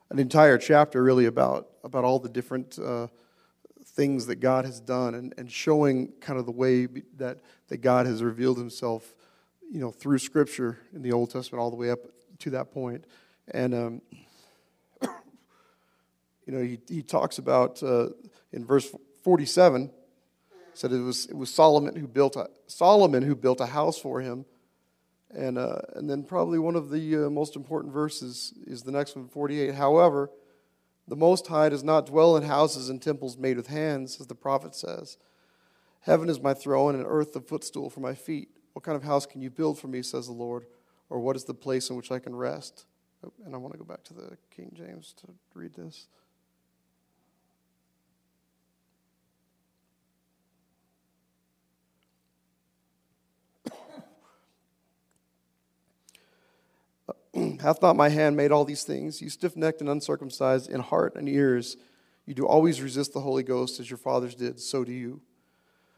an 0.10 0.18
entire 0.18 0.58
chapter 0.58 1.04
really 1.04 1.26
about 1.26 1.68
about 1.84 2.04
all 2.04 2.20
the 2.20 2.30
different 2.30 2.80
uh, 2.80 3.08
things 3.86 4.26
that 4.26 4.38
God 4.38 4.66
has 4.66 4.80
done 4.80 5.14
and, 5.14 5.34
and 5.38 5.52
showing 5.52 6.12
kind 6.20 6.40
of 6.40 6.46
the 6.46 6.52
way 6.52 6.88
that 7.18 7.40
that 7.68 7.78
God 7.78 8.06
has 8.06 8.24
revealed 8.24 8.58
Himself, 8.58 9.14
you 9.72 9.80
know, 9.80 9.92
through 9.92 10.20
Scripture 10.20 10.80
in 10.94 11.02
the 11.02 11.12
Old 11.12 11.32
Testament 11.32 11.62
all 11.62 11.70
the 11.70 11.78
way 11.78 11.92
up 11.92 12.00
to 12.40 12.50
that 12.50 12.72
point, 12.72 13.06
and 13.52 13.74
um, 13.74 14.02
you 15.02 15.10
know 16.48 16.62
he 16.62 16.80
he 16.88 17.02
talks 17.02 17.38
about 17.38 17.82
uh, 17.84 18.10
in 18.52 18.66
verse 18.66 18.90
forty 19.22 19.46
seven 19.46 19.92
said 20.74 20.92
it 20.92 21.00
was, 21.00 21.26
it 21.28 21.36
was 21.36 21.54
Solomon 21.54 21.96
who 21.96 22.08
built 22.08 22.36
a, 22.36 22.50
Solomon 22.68 23.24
who 23.24 23.36
built 23.36 23.62
a 23.62 23.68
house 23.68 23.98
for 23.98 24.22
him. 24.22 24.46
And, 25.36 25.58
uh, 25.58 25.80
and 25.96 26.10
then 26.10 26.24
probably 26.24 26.60
one 26.60 26.76
of 26.76 26.90
the 26.90 27.26
uh, 27.26 27.30
most 27.30 27.56
important 27.56 27.94
verses 27.94 28.54
is 28.68 28.84
the 28.84 28.92
next 28.92 29.16
one, 29.16 29.28
48. 29.28 29.74
However, 29.74 30.30
the 31.08 31.16
Most 31.16 31.48
High 31.48 31.70
does 31.70 31.84
not 31.84 32.06
dwell 32.06 32.38
in 32.38 32.44
houses 32.44 32.90
and 32.90 33.02
temples 33.02 33.38
made 33.38 33.58
with 33.58 33.68
hands, 33.68 34.20
as 34.20 34.28
the 34.28 34.36
prophet 34.36 34.76
says. 34.76 35.18
Heaven 36.02 36.30
is 36.30 36.40
my 36.40 36.54
throne 36.54 36.96
and 36.96 37.06
earth 37.08 37.34
the 37.34 37.42
footstool 37.42 37.90
for 37.90 38.00
my 38.00 38.14
feet. 38.14 38.50
What 38.74 38.84
kind 38.84 38.96
of 38.96 39.04
house 39.04 39.26
can 39.26 39.42
you 39.42 39.50
build 39.50 39.80
for 39.80 39.88
me, 39.88 40.02
says 40.02 40.28
the 40.28 40.34
Lord? 40.34 40.66
Or 41.10 41.20
what 41.20 41.36
is 41.36 41.46
the 41.46 41.54
place 41.54 41.90
in 41.90 41.96
which 41.96 42.12
I 42.12 42.20
can 42.20 42.36
rest? 42.36 42.86
And 43.46 43.54
I 43.54 43.58
want 43.58 43.74
to 43.74 43.78
go 43.78 43.86
back 43.86 44.04
to 44.06 44.14
the 44.14 44.38
King 44.56 44.72
James 44.74 45.14
to 45.22 45.28
read 45.54 45.74
this. 45.74 46.08
Hath 57.64 57.82
not 57.82 57.96
my 57.96 58.10
hand 58.10 58.36
made 58.36 58.52
all 58.52 58.66
these 58.66 58.84
things? 58.84 59.22
You 59.22 59.30
stiff 59.30 59.56
necked 59.56 59.80
and 59.80 59.90
uncircumcised 59.90 60.70
in 60.70 60.82
heart 60.82 61.16
and 61.16 61.30
ears, 61.30 61.78
you 62.26 62.34
do 62.34 62.46
always 62.46 62.82
resist 62.82 63.14
the 63.14 63.22
Holy 63.22 63.42
Ghost 63.42 63.80
as 63.80 63.90
your 63.90 63.98
fathers 63.98 64.36
did, 64.36 64.60
so 64.60 64.84
do 64.84 64.92
you. 64.92 65.22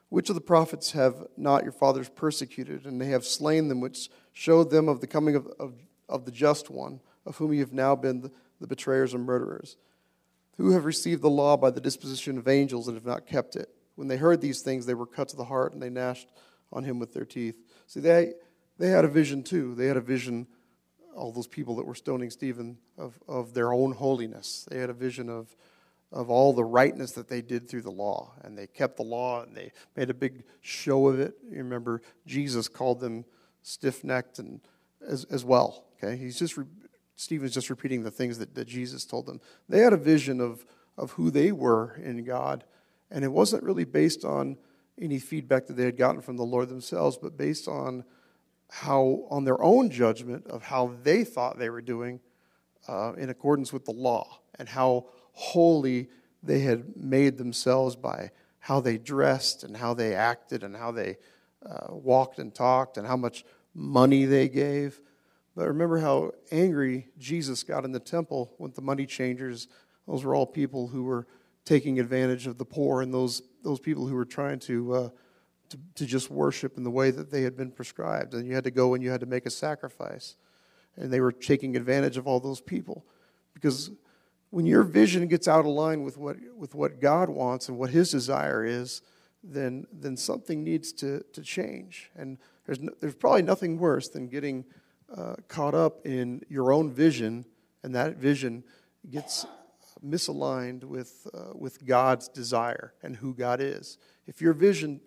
Which 0.10 0.30
of 0.30 0.36
the 0.36 0.42
prophets 0.42 0.92
have 0.92 1.26
not 1.36 1.64
your 1.64 1.72
fathers 1.72 2.08
persecuted, 2.08 2.86
and 2.86 3.02
they 3.02 3.08
have 3.08 3.26
slain 3.26 3.68
them, 3.68 3.82
which 3.82 4.12
showed 4.32 4.70
them 4.70 4.88
of 4.88 5.02
the 5.02 5.08
coming 5.08 5.36
of, 5.36 5.48
of, 5.60 5.74
of 6.08 6.26
the 6.26 6.32
just 6.32 6.70
one, 6.70 7.00
of 7.26 7.38
whom 7.38 7.52
you 7.52 7.62
have 7.62 7.74
now 7.74 7.96
been 7.96 8.22
the, 8.22 8.32
the 8.62 8.68
betrayers 8.68 9.16
and 9.16 9.26
murderers? 9.26 9.76
Who 10.58 10.70
have 10.74 10.86
received 10.86 11.24
the 11.24 11.32
law 11.32 11.58
by 11.58 11.72
the 11.72 11.82
disposition 11.82 12.38
of 12.38 12.48
angels 12.48 12.88
and 12.88 12.96
have 12.96 13.08
not 13.08 13.26
kept 13.26 13.56
it? 13.56 13.70
When 13.96 14.08
they 14.08 14.18
heard 14.18 14.40
these 14.40 14.62
things, 14.62 14.86
they 14.86 14.94
were 14.94 15.08
cut 15.08 15.30
to 15.30 15.36
the 15.36 15.46
heart, 15.46 15.74
and 15.74 15.82
they 15.82 15.90
gnashed 15.90 16.28
on 16.72 16.84
him 16.84 17.00
with 17.00 17.12
their 17.12 17.26
teeth. 17.26 17.56
See, 17.88 18.02
they, 18.02 18.34
they 18.78 18.90
had 18.90 19.04
a 19.04 19.08
vision 19.08 19.42
too. 19.42 19.74
They 19.74 19.88
had 19.88 19.98
a 19.98 20.02
vision 20.02 20.46
all 21.16 21.32
those 21.32 21.48
people 21.48 21.76
that 21.78 21.86
were 21.86 21.96
stoning 21.96 22.30
Stephen 22.30 22.78
of, 22.98 23.18
of 23.28 23.54
their 23.54 23.74
own 23.74 23.94
holiness. 23.94 24.68
They 24.70 24.80
had 24.80 24.90
a 24.90 24.94
vision 24.94 25.30
of, 25.30 25.56
of 26.12 26.30
all 26.30 26.54
the 26.54 26.64
rightness 26.64 27.12
that 27.14 27.28
they 27.28 27.42
did 27.42 27.68
through 27.68 27.84
the 27.84 27.92
law. 27.92 28.34
And 28.44 28.58
they 28.58 28.68
kept 28.68 28.98
the 28.98 29.04
law 29.04 29.44
and 29.44 29.56
they 29.56 29.72
made 29.96 30.10
a 30.10 30.14
big 30.14 30.44
show 30.62 31.08
of 31.08 31.20
it. 31.20 31.36
You 31.50 31.58
remember, 31.58 32.02
Jesus 32.26 32.68
called 32.68 33.00
them 33.00 33.26
stiff 33.64 34.04
necked 34.04 34.40
and 34.40 34.62
as, 35.08 35.26
as 35.26 35.44
well. 35.44 35.86
Okay? 35.98 36.18
He's 36.18 36.38
just, 36.38 36.58
re- 36.58 36.66
Stephen's 37.16 37.54
just 37.54 37.70
repeating 37.70 38.04
the 38.04 38.12
things 38.12 38.38
that, 38.40 38.54
that 38.56 38.68
Jesus 38.68 39.06
told 39.06 39.26
them. 39.26 39.40
They 39.70 39.80
had 39.80 39.94
a 39.94 39.98
vision 39.98 40.42
of, 40.42 40.66
of 40.98 41.12
who 41.12 41.32
they 41.32 41.52
were 41.52 41.96
in 42.04 42.24
God. 42.24 42.66
And 43.10 43.24
it 43.24 43.32
wasn't 43.32 43.64
really 43.64 43.86
based 43.86 44.26
on 44.26 44.58
any 45.00 45.20
feedback 45.20 45.68
that 45.68 45.74
they 45.74 45.86
had 45.86 45.98
gotten 45.98 46.22
from 46.22 46.38
the 46.38 46.44
Lord 46.44 46.70
themselves, 46.70 47.18
but 47.18 47.38
based 47.38 47.68
on 47.68 48.04
how, 48.70 49.26
on 49.30 49.44
their 49.44 49.62
own 49.62 49.90
judgment 49.90 50.48
of 50.48 50.64
how 50.64 50.96
they 51.04 51.24
thought 51.24 51.58
they 51.58 51.70
were 51.70 51.82
doing 51.82 52.20
uh, 52.88 53.14
in 53.14 53.30
accordance 53.30 53.72
with 53.72 53.86
the 53.86 53.92
law 53.92 54.40
and 54.60 54.70
how 54.70 55.06
holy 55.34 56.10
they 56.44 56.60
had 56.60 56.96
made 56.96 57.38
themselves 57.38 57.96
by 57.96 58.32
how 58.60 58.80
they 58.80 58.98
dressed 58.98 59.64
and 59.64 59.78
how 59.78 59.94
they 59.94 60.14
acted 60.14 60.64
and 60.64 60.76
how 60.76 60.92
they 60.92 61.18
uh, 61.66 61.88
walked 61.90 62.40
and 62.40 62.54
talked 62.54 62.98
and 62.98 63.08
how 63.08 63.18
much 63.18 63.44
money 63.74 64.26
they 64.26 64.48
gave. 64.48 65.02
But 65.56 65.68
remember 65.68 66.00
how 66.00 66.32
angry 66.52 67.08
Jesus 67.18 67.64
got 67.64 67.86
in 67.86 67.92
the 67.92 68.00
temple 68.00 68.54
with 68.58 68.76
the 68.76 68.82
money 68.82 69.06
changers. 69.06 69.68
Those 70.08 70.24
were 70.24 70.36
all 70.36 70.46
people 70.46 70.88
who 70.88 71.04
were 71.04 71.28
taking 71.64 72.00
advantage 72.00 72.46
of 72.48 72.58
the 72.58 72.66
poor 72.66 73.02
and 73.02 73.14
those, 73.14 73.42
those 73.64 73.80
people 73.80 74.06
who 74.08 74.16
were 74.16 74.26
trying 74.26 74.60
to, 74.60 74.94
uh, 74.94 75.10
to, 75.70 75.78
to 75.96 76.06
just 76.06 76.30
worship 76.30 76.78
in 76.78 76.84
the 76.84 76.92
way 76.92 77.12
that 77.12 77.32
they 77.32 77.42
had 77.44 77.56
been 77.56 77.72
prescribed. 77.72 78.34
And 78.34 78.48
you 78.48 78.56
had 78.56 78.64
to 78.66 78.72
go 78.72 78.94
and 78.94 79.04
you 79.04 79.10
had 79.10 79.20
to 79.22 79.26
make 79.26 79.46
a 79.46 79.52
sacrifice. 79.52 80.36
And 80.96 81.12
they 81.12 81.20
were 81.20 81.32
taking 81.32 81.76
advantage 81.76 82.18
of 82.18 82.28
all 82.28 82.40
those 82.40 82.62
people. 82.62 83.06
Because 83.54 83.92
when 84.50 84.66
your 84.66 84.84
vision 84.84 85.28
gets 85.28 85.48
out 85.48 85.62
of 85.62 85.66
line 85.68 86.04
with 86.04 86.18
what, 86.18 86.38
with 86.56 86.76
what 86.76 87.02
God 87.02 87.30
wants 87.30 87.68
and 87.68 87.78
what 87.78 87.90
His 87.90 88.12
desire 88.12 88.64
is, 88.64 89.02
then, 89.44 89.86
then 89.92 90.18
something 90.18 90.64
needs 90.64 90.92
to, 90.94 91.24
to 91.34 91.42
change. 91.42 92.10
And 92.16 92.38
there's, 92.66 92.80
no, 92.80 92.92
there's 93.00 93.16
probably 93.16 93.44
nothing 93.44 93.78
worse 93.78 94.10
than 94.10 94.28
getting 94.28 94.66
uh, 95.16 95.36
caught 95.48 95.76
up 95.76 96.06
in 96.06 96.42
your 96.50 96.72
own 96.72 96.92
vision, 96.92 97.46
and 97.84 97.94
that 97.94 98.18
vision 98.18 98.64
gets 99.10 99.46
misaligned 100.04 100.84
with, 100.84 101.28
uh, 101.34 101.52
with 101.54 101.86
God's 101.86 102.28
desire 102.28 102.94
and 103.04 103.16
who 103.16 103.34
God 103.34 103.60
is. 103.62 103.98
If 104.28 104.42
your 104.42 104.54
vision 104.54 105.02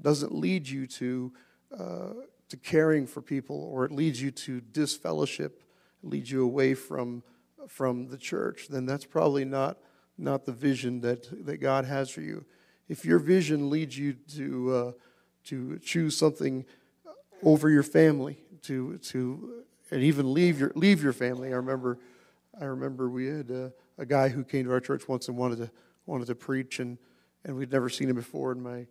doesn't 0.00 0.34
lead 0.34 0.68
you 0.68 0.86
to, 0.86 1.32
uh, 1.76 2.10
to 2.48 2.56
caring 2.56 3.06
for 3.06 3.22
people, 3.22 3.62
or 3.72 3.84
it 3.84 3.92
leads 3.92 4.20
you 4.20 4.30
to 4.30 4.60
disfellowship, 4.60 5.62
leads 6.02 6.30
you 6.30 6.42
away 6.42 6.74
from, 6.74 7.22
from 7.68 8.08
the 8.08 8.18
church, 8.18 8.68
then 8.68 8.86
that's 8.86 9.04
probably 9.04 9.44
not, 9.44 9.78
not 10.18 10.44
the 10.44 10.52
vision 10.52 11.00
that, 11.00 11.46
that 11.46 11.58
God 11.58 11.84
has 11.84 12.10
for 12.10 12.20
you. 12.20 12.44
If 12.88 13.04
your 13.04 13.18
vision 13.18 13.70
leads 13.70 13.96
you 13.96 14.14
to, 14.36 14.74
uh, 14.74 14.92
to 15.44 15.78
choose 15.78 16.16
something 16.16 16.64
over 17.42 17.70
your 17.70 17.82
family, 17.82 18.38
to, 18.62 18.98
to 18.98 19.64
and 19.90 20.02
even 20.02 20.32
leave 20.32 20.58
your, 20.58 20.72
leave 20.74 21.02
your 21.02 21.12
family, 21.12 21.48
I 21.52 21.56
remember, 21.56 21.98
I 22.60 22.64
remember 22.64 23.08
we 23.08 23.26
had 23.26 23.50
a, 23.50 23.72
a 23.98 24.06
guy 24.06 24.28
who 24.28 24.44
came 24.44 24.64
to 24.64 24.72
our 24.72 24.80
church 24.80 25.08
once 25.08 25.28
and 25.28 25.36
wanted 25.36 25.58
to, 25.58 25.70
wanted 26.06 26.26
to 26.26 26.34
preach, 26.34 26.78
and, 26.80 26.98
and 27.44 27.56
we'd 27.56 27.72
never 27.72 27.88
seen 27.88 28.08
him 28.08 28.16
before, 28.16 28.52
and 28.52 28.62
my 28.62 28.86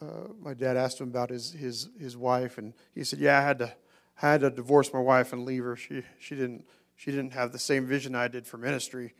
uh, 0.00 0.28
my 0.40 0.54
dad 0.54 0.76
asked 0.76 1.00
him 1.00 1.08
about 1.08 1.30
his, 1.30 1.52
his, 1.52 1.88
his 1.98 2.16
wife, 2.16 2.58
and 2.58 2.72
he 2.94 3.04
said, 3.04 3.18
"Yeah, 3.18 3.38
I 3.38 3.42
had 3.42 3.58
to 3.58 3.74
had 4.14 4.40
to 4.40 4.50
divorce 4.50 4.92
my 4.92 5.00
wife 5.00 5.32
and 5.32 5.44
leave 5.44 5.64
her. 5.64 5.76
She 5.76 6.02
she 6.18 6.34
didn't 6.34 6.64
she 6.96 7.10
didn't 7.10 7.32
have 7.32 7.52
the 7.52 7.58
same 7.58 7.86
vision 7.86 8.14
I 8.14 8.28
did 8.28 8.46
for 8.46 8.58
ministry." 8.58 9.14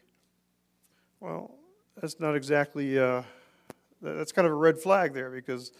Well, 1.20 1.54
that's 2.00 2.20
not 2.20 2.36
exactly 2.36 2.98
uh, 2.98 3.22
that's 4.00 4.32
kind 4.32 4.46
of 4.46 4.52
a 4.52 4.56
red 4.56 4.78
flag 4.78 5.12
there 5.14 5.30
because 5.30 5.72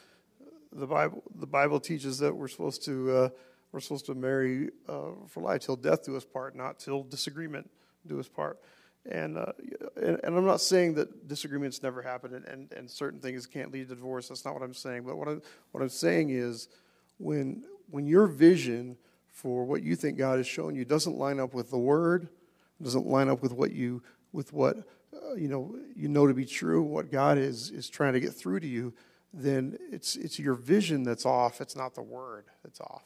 the 0.73 0.87
Bible 0.87 1.23
the 1.37 1.47
Bible 1.47 1.81
teaches 1.81 2.19
that 2.19 2.35
we're 2.35 2.49
supposed 2.49 2.85
to 2.85 3.11
uh, 3.11 3.29
we're 3.73 3.81
supposed 3.81 4.07
to 4.07 4.15
marry 4.15 4.71
uh, 4.89 5.11
for 5.27 5.43
life 5.43 5.63
till 5.63 5.77
death 5.77 6.05
do 6.05 6.17
us 6.17 6.25
part, 6.25 6.57
not 6.57 6.79
till 6.79 7.03
disagreement 7.03 7.71
do 8.07 8.19
us 8.19 8.29
part. 8.29 8.59
And, 9.07 9.39
uh, 9.39 9.53
and, 9.97 10.21
and, 10.23 10.37
I'm 10.37 10.45
not 10.45 10.61
saying 10.61 10.95
that 10.95 11.29
disagreements 11.29 11.83
never 11.83 12.03
happen 12.03 12.35
and, 12.35 12.45
and, 12.45 12.73
and, 12.75 12.91
certain 12.91 13.21
things 13.21 13.47
can't 13.47 13.73
lead 13.73 13.89
to 13.89 13.95
divorce. 13.95 14.29
That's 14.29 14.45
not 14.45 14.53
what 14.53 14.63
I'm 14.63 14.75
saying. 14.75 15.05
But 15.05 15.17
what 15.17 15.29
I'm, 15.29 15.41
what 15.71 15.83
I'm 15.83 15.89
saying 15.89 16.29
is 16.31 16.69
when, 17.17 17.65
when 17.91 18.07
your 18.07 18.27
vision 18.27 18.99
for 19.29 19.65
what 19.65 19.83
you 19.83 19.97
think 19.97 20.19
God 20.19 20.39
has 20.39 20.47
shown 20.47 20.75
you 20.75 20.85
doesn't 20.85 21.17
line 21.17 21.41
up 21.41 21.55
with 21.55 21.71
the 21.71 21.79
Word, 21.79 22.29
doesn't 22.83 23.07
line 23.07 23.29
up 23.29 23.41
with 23.41 23.53
what 23.53 23.73
you, 23.73 24.03
with 24.33 24.53
what 24.53 24.77
uh, 25.15 25.35
you, 25.35 25.49
know, 25.49 25.77
you 25.97 26.09
know 26.09 26.27
to 26.27 26.35
be 26.35 26.45
true, 26.45 26.83
what 26.83 27.11
God 27.11 27.39
is, 27.39 27.71
is 27.71 27.89
trying 27.89 28.13
to 28.13 28.21
get 28.21 28.35
through 28.35 28.61
to 28.61 28.67
you, 28.67 28.93
then 29.33 29.79
it's, 29.93 30.17
it's 30.17 30.39
your 30.39 30.55
vision 30.55 31.03
that's 31.03 31.25
off. 31.25 31.61
It's 31.61 31.77
not 31.77 31.95
the 31.95 32.03
Word 32.03 32.47
that's 32.63 32.81
off. 32.81 33.05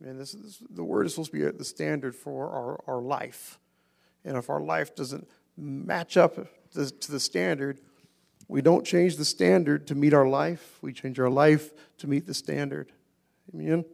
I 0.00 0.06
mean, 0.06 0.18
this, 0.18 0.32
this, 0.32 0.62
the 0.70 0.84
Word 0.84 1.06
is 1.06 1.14
supposed 1.14 1.32
to 1.32 1.38
be 1.38 1.56
the 1.56 1.64
standard 1.64 2.14
for 2.14 2.50
our, 2.50 2.80
our 2.86 3.00
life. 3.00 3.58
And 4.26 4.36
if 4.36 4.50
our 4.50 4.60
life 4.60 4.94
doesn't 4.94 5.26
match 5.56 6.16
up 6.16 6.34
to 6.72 7.12
the 7.12 7.20
standard, 7.20 7.80
we 8.48 8.60
don't 8.60 8.84
change 8.84 9.16
the 9.16 9.24
standard 9.24 9.86
to 9.86 9.94
meet 9.94 10.12
our 10.12 10.28
life. 10.28 10.78
We 10.82 10.92
change 10.92 11.18
our 11.18 11.30
life 11.30 11.70
to 11.98 12.08
meet 12.08 12.26
the 12.26 12.34
standard. 12.34 12.92
Amen? 13.54 13.84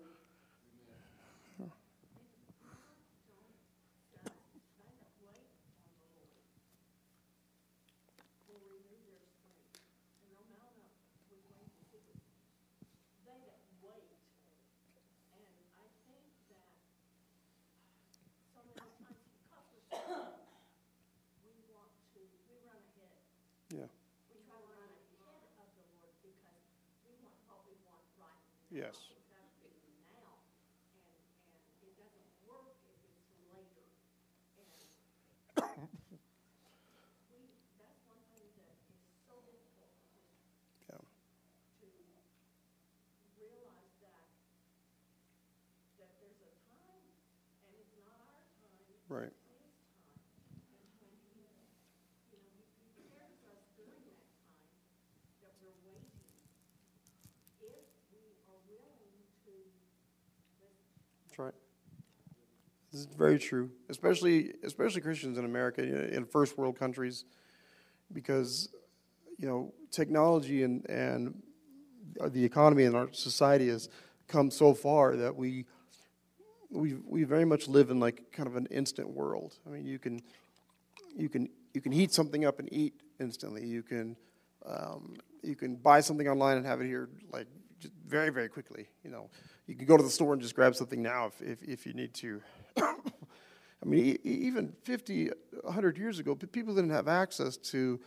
Yes. 28.73 28.97
Right. 49.13 49.29
That's 61.33 61.39
right. 61.39 61.55
This 62.93 63.01
is 63.01 63.07
very 63.07 63.39
true, 63.39 63.71
especially 63.89 64.53
especially 64.63 65.01
Christians 65.01 65.39
in 65.39 65.47
America, 65.47 65.83
in 66.15 66.27
first 66.27 66.59
world 66.59 66.79
countries, 66.79 67.25
because 68.13 68.69
you 69.39 69.49
know 69.49 69.73
technology 69.91 70.63
and 70.63 70.85
and 70.91 71.43
the 72.29 72.45
economy 72.45 72.85
and 72.85 72.95
our 72.95 73.11
society 73.15 73.69
has 73.69 73.89
come 74.29 74.51
so 74.51 74.75
far 74.75 75.17
that 75.17 75.35
we 75.35 75.65
we 76.71 76.97
we 77.09 77.25
very 77.25 77.47
much 77.47 77.67
live 77.67 77.89
in 77.89 77.99
like 77.99 78.31
kind 78.31 78.47
of 78.47 78.57
an 78.57 78.67
instant 78.67 79.09
world. 79.09 79.55
I 79.67 79.71
mean, 79.71 79.87
you 79.87 79.99
can 79.99 80.21
you 81.17 81.31
can 81.31 81.49
you 81.73 81.81
can 81.81 81.93
heat 81.93 82.13
something 82.13 82.45
up 82.45 82.59
and 82.59 82.71
eat 82.71 82.93
instantly. 83.19 83.65
You 83.65 83.83
can 83.83 84.17
um, 84.67 85.15
you 85.43 85.57
can 85.57 85.77
buy 85.77 86.03
something 86.03 86.29
online 86.29 86.59
and 86.59 86.67
have 86.67 86.83
it 86.83 86.87
here 86.89 87.09
like 87.33 87.47
very 88.07 88.29
very 88.29 88.51
quickly. 88.51 88.89
You 89.03 89.13
know, 89.13 89.31
you 89.67 89.75
can 89.75 89.87
go 89.87 89.97
to 89.97 90.03
the 90.03 90.11
store 90.11 90.33
and 90.33 90.43
just 90.43 90.55
grab 90.55 90.75
something 90.75 91.03
now 91.03 91.27
if, 91.27 91.41
if, 91.41 91.63
if 91.63 91.87
you 91.87 91.93
need 91.93 92.15
to. 92.15 92.41
I 92.77 93.85
mean, 93.85 94.19
even 94.23 94.73
50, 94.83 95.31
100 95.63 95.99
years 95.99 96.19
ago, 96.19 96.35
people 96.35 96.75
didn't 96.75 96.91
have 96.91 97.09
access 97.09 97.57
to, 97.57 98.01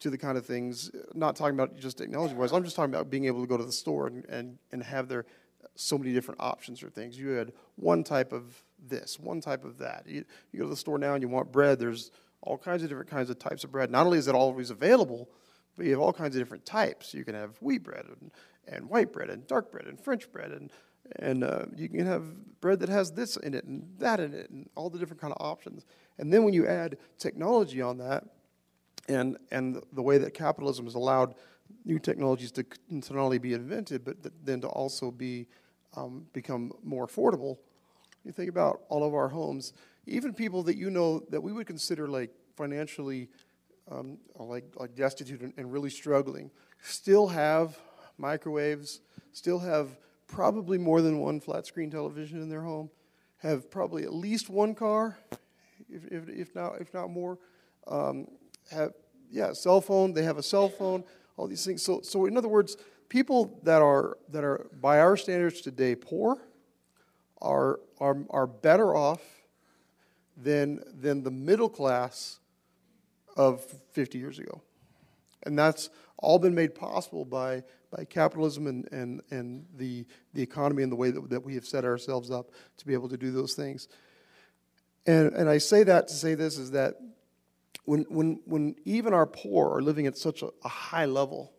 to 0.00 0.10
the 0.10 0.18
kind 0.18 0.36
of 0.36 0.44
things, 0.44 0.90
not 1.14 1.36
talking 1.36 1.54
about 1.54 1.78
just 1.78 1.98
technology 1.98 2.34
wise, 2.34 2.52
I'm 2.52 2.64
just 2.64 2.76
talking 2.76 2.94
about 2.94 3.10
being 3.10 3.24
able 3.24 3.40
to 3.40 3.46
go 3.46 3.56
to 3.56 3.64
the 3.64 3.72
store 3.72 4.08
and, 4.08 4.24
and, 4.26 4.58
and 4.72 4.82
have 4.82 5.08
there 5.08 5.24
so 5.74 5.96
many 5.96 6.12
different 6.12 6.40
options 6.40 6.80
for 6.80 6.90
things. 6.90 7.18
You 7.18 7.30
had 7.30 7.52
one 7.76 8.04
type 8.04 8.32
of 8.32 8.62
this, 8.78 9.18
one 9.18 9.40
type 9.40 9.64
of 9.64 9.78
that. 9.78 10.04
You, 10.06 10.24
you 10.52 10.58
go 10.58 10.64
to 10.64 10.70
the 10.70 10.76
store 10.76 10.98
now 10.98 11.14
and 11.14 11.22
you 11.22 11.28
want 11.28 11.50
bread, 11.50 11.78
there's 11.78 12.10
all 12.42 12.58
kinds 12.58 12.82
of 12.82 12.88
different 12.88 13.10
kinds 13.10 13.30
of 13.30 13.38
types 13.38 13.64
of 13.64 13.72
bread. 13.72 13.90
Not 13.90 14.04
only 14.04 14.18
is 14.18 14.28
it 14.28 14.34
always 14.34 14.70
available, 14.70 15.30
but 15.76 15.86
you 15.86 15.92
have 15.92 16.00
all 16.00 16.12
kinds 16.12 16.36
of 16.36 16.40
different 16.40 16.66
types. 16.66 17.14
You 17.14 17.24
can 17.24 17.34
have 17.34 17.56
wheat 17.62 17.82
bread 17.84 18.04
and, 18.06 18.30
and 18.66 18.90
white 18.90 19.12
bread 19.12 19.30
and 19.30 19.46
dark 19.46 19.70
bread 19.70 19.86
and 19.86 19.98
French 19.98 20.30
bread 20.30 20.50
and 20.50 20.70
and 21.16 21.44
uh, 21.44 21.64
you 21.76 21.88
can 21.88 22.06
have 22.06 22.60
bread 22.60 22.80
that 22.80 22.88
has 22.88 23.12
this 23.12 23.36
in 23.36 23.54
it 23.54 23.64
and 23.64 23.86
that 23.98 24.20
in 24.20 24.34
it 24.34 24.50
and 24.50 24.68
all 24.76 24.88
the 24.88 24.98
different 24.98 25.20
kind 25.20 25.32
of 25.32 25.44
options. 25.44 25.84
And 26.18 26.32
then 26.32 26.44
when 26.44 26.54
you 26.54 26.66
add 26.66 26.96
technology 27.18 27.80
on 27.82 27.98
that 27.98 28.24
and 29.08 29.36
and 29.50 29.82
the 29.92 30.02
way 30.02 30.18
that 30.18 30.34
capitalism 30.34 30.84
has 30.84 30.94
allowed 30.94 31.34
new 31.84 31.98
technologies 31.98 32.52
to, 32.52 32.62
to 32.62 33.12
not 33.14 33.16
only 33.16 33.38
be 33.38 33.54
invented 33.54 34.04
but 34.04 34.16
then 34.44 34.60
to 34.60 34.68
also 34.68 35.10
be 35.10 35.46
um, 35.96 36.26
become 36.32 36.72
more 36.82 37.06
affordable 37.06 37.58
you 38.24 38.32
think 38.32 38.48
about 38.48 38.82
all 38.88 39.04
of 39.04 39.14
our 39.14 39.28
homes 39.28 39.72
even 40.06 40.32
people 40.32 40.62
that 40.62 40.76
you 40.76 40.90
know 40.90 41.20
that 41.30 41.40
we 41.40 41.52
would 41.52 41.66
consider 41.66 42.06
like 42.06 42.30
financially 42.56 43.28
um, 43.90 44.18
like 44.36 44.64
like 44.76 44.94
destitute 44.94 45.40
and, 45.40 45.52
and 45.56 45.72
really 45.72 45.90
struggling 45.90 46.50
still 46.82 47.26
have 47.26 47.78
microwaves 48.18 49.00
still 49.32 49.58
have 49.58 49.96
probably 50.32 50.78
more 50.78 51.02
than 51.02 51.18
one 51.18 51.38
flat 51.38 51.66
screen 51.66 51.90
television 51.90 52.40
in 52.42 52.48
their 52.48 52.62
home, 52.62 52.90
have 53.38 53.70
probably 53.70 54.02
at 54.02 54.14
least 54.14 54.48
one 54.48 54.74
car, 54.74 55.18
if, 55.88 56.04
if, 56.06 56.28
if 56.28 56.54
not, 56.54 56.80
if 56.80 56.92
not 56.92 57.10
more. 57.10 57.38
Um, 57.86 58.26
have, 58.70 58.94
yeah, 59.30 59.52
cell 59.52 59.80
phone, 59.80 60.14
they 60.14 60.22
have 60.22 60.38
a 60.38 60.42
cell 60.42 60.68
phone, 60.68 61.04
all 61.36 61.46
these 61.46 61.64
things. 61.64 61.82
So, 61.82 62.00
so 62.02 62.26
in 62.26 62.36
other 62.36 62.48
words, 62.48 62.76
people 63.08 63.60
that 63.62 63.82
are, 63.82 64.16
that 64.30 64.42
are 64.42 64.70
by 64.80 65.00
our 65.00 65.16
standards 65.16 65.60
today 65.60 65.94
poor 65.94 66.38
are, 67.42 67.80
are, 68.00 68.24
are 68.30 68.46
better 68.46 68.96
off 68.96 69.20
than, 70.36 70.80
than 70.98 71.22
the 71.22 71.30
middle 71.30 71.68
class 71.68 72.38
of 73.36 73.64
50 73.92 74.18
years 74.18 74.38
ago. 74.38 74.62
And 75.42 75.58
that's 75.58 75.90
all 76.22 76.38
been 76.38 76.54
made 76.54 76.74
possible 76.74 77.24
by, 77.24 77.62
by 77.90 78.04
capitalism 78.04 78.66
and, 78.66 78.88
and, 78.92 79.20
and 79.30 79.66
the, 79.76 80.06
the 80.32 80.42
economy 80.42 80.82
and 80.82 80.90
the 80.90 80.96
way 80.96 81.10
that, 81.10 81.28
that 81.28 81.44
we 81.44 81.54
have 81.54 81.66
set 81.66 81.84
ourselves 81.84 82.30
up 82.30 82.50
to 82.78 82.86
be 82.86 82.94
able 82.94 83.08
to 83.08 83.18
do 83.18 83.30
those 83.30 83.54
things. 83.54 83.88
And, 85.06 85.34
and 85.34 85.50
I 85.50 85.58
say 85.58 85.82
that 85.82 86.08
to 86.08 86.14
say 86.14 86.34
this 86.34 86.56
is 86.56 86.70
that 86.70 86.94
when, 87.84 88.06
when, 88.08 88.40
when 88.46 88.76
even 88.84 89.12
our 89.12 89.26
poor 89.26 89.68
are 89.76 89.82
living 89.82 90.06
at 90.06 90.16
such 90.16 90.42
a, 90.42 90.48
a 90.64 90.68
high 90.68 91.06
level, 91.06 91.52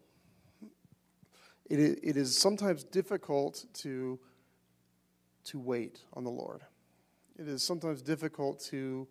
it 1.70 1.80
it 2.04 2.18
is 2.18 2.38
sometimes 2.38 2.84
difficult 2.84 3.66
to, 3.74 4.20
to 5.46 5.60
wait 5.60 6.00
on 6.14 6.24
the 6.24 6.30
Lord. 6.30 6.62
It 7.38 7.48
is 7.48 7.64
sometimes 7.64 8.02
difficult 8.02 8.60
to, 8.66 9.08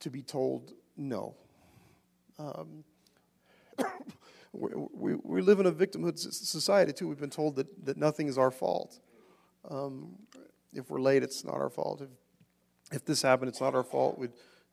to 0.00 0.10
be 0.10 0.22
told 0.22 0.72
no. 0.96 1.34
Um, 2.38 2.84
we, 4.92 5.14
we, 5.14 5.42
live 5.42 5.60
in 5.60 5.66
a 5.66 5.72
victimhood 5.72 6.18
society, 6.18 6.92
too. 6.92 7.08
We've 7.08 7.18
been 7.18 7.30
told 7.30 7.56
that, 7.56 7.86
that 7.86 7.96
nothing 7.96 8.28
is 8.28 8.38
our 8.38 8.50
fault. 8.50 9.00
Um, 9.68 10.16
if 10.72 10.90
we're 10.90 11.00
late, 11.00 11.22
it's 11.22 11.44
not 11.44 11.54
our 11.54 11.70
fault. 11.70 12.00
If, 12.00 12.08
if 12.92 13.04
this 13.04 13.22
happened, 13.22 13.48
it's 13.48 13.60
not 13.60 13.74
our 13.74 13.82
fault. 13.82 14.18
we 14.18 14.28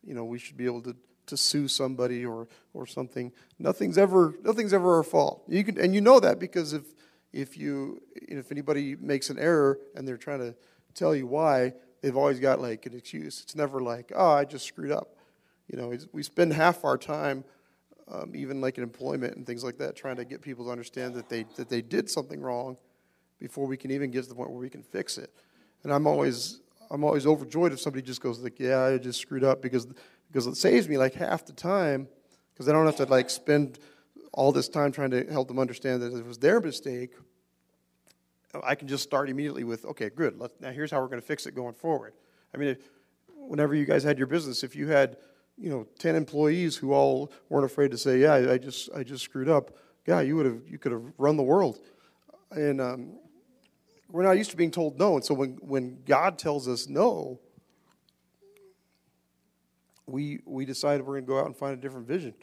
you 0.06 0.14
know, 0.14 0.24
we 0.24 0.40
should 0.40 0.58
be 0.58 0.66
able 0.66 0.82
to 0.84 0.96
to 1.30 1.38
sue 1.38 1.68
somebody 1.68 2.26
or, 2.26 2.48
or 2.74 2.86
something. 2.86 3.32
Nothing's 3.58 3.98
ever, 3.98 4.36
nothing's 4.44 4.74
ever 4.74 4.98
our 4.98 5.04
fault. 5.04 5.44
You 5.48 5.64
can, 5.64 5.80
and 5.80 5.96
you 5.96 6.02
know 6.02 6.20
that 6.20 6.40
because 6.40 6.74
if, 6.74 6.84
if, 7.32 7.58
you, 7.58 8.02
if 8.16 8.52
anybody 8.52 8.96
makes 9.00 9.30
an 9.30 9.40
error 9.40 9.80
and 9.96 10.08
they're 10.08 10.18
trying 10.18 10.40
to 10.40 10.56
tell 10.94 11.16
you 11.16 11.28
why, 11.28 11.74
they've 12.02 12.18
always 12.18 12.40
got 12.40 12.60
like 12.60 12.86
an 12.86 12.96
excuse. 12.96 13.42
It's 13.44 13.56
never 13.56 13.80
like, 13.80 14.12
oh, 14.16 14.32
I 14.32 14.46
just 14.46 14.66
screwed 14.66 14.92
up. 14.92 15.16
You 15.72 15.78
know, 15.78 15.94
we 16.12 16.24
spend 16.24 16.54
half 16.54 16.84
our 16.84 16.98
time, 16.98 17.44
um, 18.12 18.36
even 18.36 18.62
like 18.62 18.78
in 18.78 18.84
employment 18.84 19.36
and 19.36 19.46
things 19.46 19.64
like 19.64 19.78
that, 19.78 19.96
trying 19.96 20.16
to 20.18 20.26
get 20.26 20.42
people 20.42 20.66
to 20.66 20.72
understand 20.72 21.14
that 21.16 21.30
they, 21.30 21.46
that 21.56 21.70
they 21.70 21.82
did 21.82 22.10
something 22.10 22.42
wrong 22.42 22.78
before 23.40 23.68
we 23.68 23.78
can 23.78 23.92
even 23.92 24.12
get 24.12 24.24
to 24.24 24.30
the 24.30 24.36
point 24.36 24.50
where 24.50 24.60
we 24.60 24.70
can 24.70 24.84
fix 24.84 25.18
it. 25.18 25.32
And 25.84 25.94
I'm 25.94 26.08
always, 26.08 26.62
I'm 26.92 27.04
always 27.04 27.26
overjoyed 27.26 27.72
if 27.72 27.80
somebody 27.80 28.02
just 28.02 28.22
goes 28.22 28.40
like, 28.40 28.60
yeah, 28.60 28.84
I 28.84 28.98
just 28.98 29.20
screwed 29.20 29.44
up 29.44 29.62
because 29.62 29.88
because 30.32 30.46
it 30.46 30.56
saves 30.56 30.88
me 30.88 30.98
like 30.98 31.14
half 31.16 31.46
the 31.46 31.54
time 31.54 32.08
because 32.54 32.70
I 32.70 32.72
don't 32.72 32.86
have 32.86 32.98
to 32.98 33.06
like 33.06 33.30
spend 33.30 33.80
all 34.32 34.52
this 34.52 34.70
time 34.70 34.92
trying 34.92 35.12
to 35.12 35.26
help 35.32 35.48
them 35.48 35.60
understand 35.60 36.02
that 36.02 36.14
it 36.14 36.26
was 36.26 36.38
their 36.38 36.60
mistake. 36.60 37.14
I 38.64 38.76
can 38.76 38.88
just 38.88 39.04
start 39.04 39.30
immediately 39.30 39.64
with, 39.64 39.86
okay, 39.86 40.10
good. 40.10 40.40
now 40.60 40.72
here's 40.72 40.92
how 40.92 41.00
we're 41.00 41.08
going 41.08 41.22
to 41.22 41.26
fix 41.26 41.46
it 41.46 41.56
going 41.56 41.74
forward. 41.74 42.14
I 42.54 42.58
mean, 42.58 42.78
whenever 43.36 43.76
you 43.76 43.86
guys 43.86 44.04
had 44.04 44.18
your 44.18 44.28
business, 44.28 44.64
if 44.64 44.76
you 44.76 44.88
had, 44.88 45.18
you 45.60 45.70
know, 45.70 45.88
ten 45.98 46.16
employees 46.16 46.76
who 46.76 46.94
all 46.94 47.32
weren't 47.50 47.66
afraid 47.66 47.92
to 47.92 47.98
say, 47.98 48.20
yeah, 48.20 48.52
I 48.52 48.58
just 48.58 48.90
I 48.96 49.04
just 49.04 49.24
screwed 49.24 49.50
up. 49.50 49.72
Yeah, 50.08 50.22
you 50.22 50.36
would 50.36 50.46
have 50.46 50.62
you 50.68 50.78
could 50.78 50.92
have 50.92 51.04
run 51.18 51.38
the 51.38 51.44
world. 51.44 51.80
And 52.52 52.82
um, 52.82 53.20
we're 54.10 54.24
not 54.24 54.38
used 54.38 54.52
to 54.52 54.58
being 54.58 54.72
told 54.72 54.98
no. 54.98 55.16
And 55.16 55.24
so 55.24 55.34
when 55.34 55.58
when 55.62 56.00
God 56.06 56.40
tells 56.40 56.68
us 56.68 56.88
no, 56.88 57.40
we, 60.10 60.40
we 60.46 60.66
decided 60.66 61.06
we're 61.06 61.14
going 61.14 61.26
to 61.26 61.28
go 61.28 61.40
out 61.40 61.46
and 61.46 61.56
find 61.56 61.74
a 61.74 61.82
different 61.82 62.08
vision. 62.08 62.34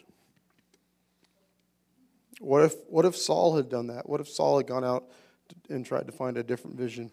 What 2.41 2.65
if, 2.65 2.75
what 2.89 3.05
if 3.05 3.17
Saul 3.17 3.57
had 3.57 3.69
done 3.69 3.89
that? 3.89 4.09
What 4.09 4.21
if 4.21 4.29
Saul 4.29 4.59
had 4.59 4.67
gone 4.67 4.85
out 4.85 5.05
and 5.69 5.85
tried 5.85 6.07
to 6.07 6.13
find 6.13 6.37
a 6.37 6.43
different 6.43 6.77
vision? 6.77 7.11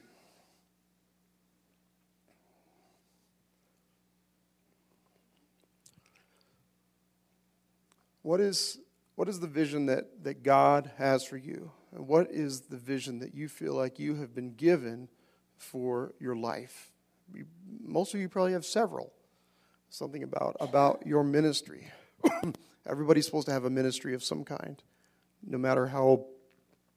What 8.24 8.40
is, 8.40 8.80
what 9.16 9.30
is 9.30 9.40
the 9.40 9.48
vision 9.48 9.86
that, 9.86 10.24
that 10.24 10.44
God 10.44 10.92
has 10.98 11.24
for 11.24 11.38
you? 11.38 11.72
And 11.94 12.08
what 12.08 12.32
is 12.32 12.62
the 12.62 12.78
vision 12.78 13.20
that 13.20 13.36
you 13.36 13.48
feel 13.48 13.76
like 13.76 14.00
you 14.00 14.16
have 14.16 14.34
been 14.34 14.56
given 14.56 15.10
for 15.56 16.14
your 16.20 16.36
life? 16.36 16.92
Most 17.82 18.14
of 18.14 18.20
you 18.20 18.28
probably 18.28 18.54
have 18.54 18.66
several 18.66 19.14
something 19.94 20.24
about 20.24 20.58
about 20.60 21.06
your 21.06 21.24
ministry. 21.24 21.88
Everybody's 22.88 23.26
supposed 23.26 23.46
to 23.48 23.54
have 23.54 23.66
a 23.66 23.70
ministry 23.70 24.14
of 24.14 24.24
some 24.24 24.44
kind, 24.44 24.82
no 25.46 25.58
matter 25.58 25.88
how, 25.88 26.26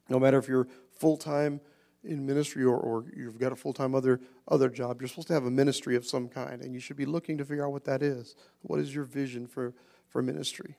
no 0.08 0.18
matter 0.18 0.38
if 0.38 0.48
you're 0.48 0.66
full 0.98 1.16
time 1.16 1.60
in 2.02 2.24
ministry 2.24 2.64
or, 2.64 2.76
or 2.76 3.04
you've 3.14 3.38
got 3.38 3.52
a 3.52 3.56
full 3.56 3.72
time 3.72 3.94
other 3.94 4.20
other 4.48 4.68
job. 4.68 5.00
You're 5.00 5.08
supposed 5.08 5.28
to 5.28 5.34
have 5.34 5.44
a 5.44 5.50
ministry 5.50 5.94
of 5.94 6.06
some 6.06 6.28
kind, 6.28 6.62
and 6.62 6.72
you 6.72 6.80
should 6.80 6.96
be 6.96 7.06
looking 7.06 7.38
to 7.38 7.44
figure 7.44 7.66
out 7.66 7.72
what 7.72 7.84
that 7.84 8.02
is. 8.02 8.34
What 8.62 8.80
is 8.80 8.94
your 8.94 9.04
vision 9.04 9.46
for 9.46 9.74
for 10.08 10.22
ministry? 10.22 10.76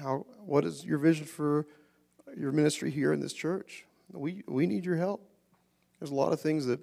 How 0.00 0.26
what 0.44 0.64
is 0.64 0.84
your 0.84 0.98
vision 0.98 1.24
for 1.26 1.66
your 2.36 2.52
ministry 2.52 2.90
here 2.90 3.12
in 3.12 3.20
this 3.20 3.32
church? 3.32 3.84
We 4.12 4.42
we 4.46 4.66
need 4.66 4.84
your 4.84 4.96
help. 4.96 5.28
There's 5.98 6.10
a 6.10 6.14
lot 6.14 6.32
of 6.32 6.40
things 6.40 6.66
that 6.66 6.80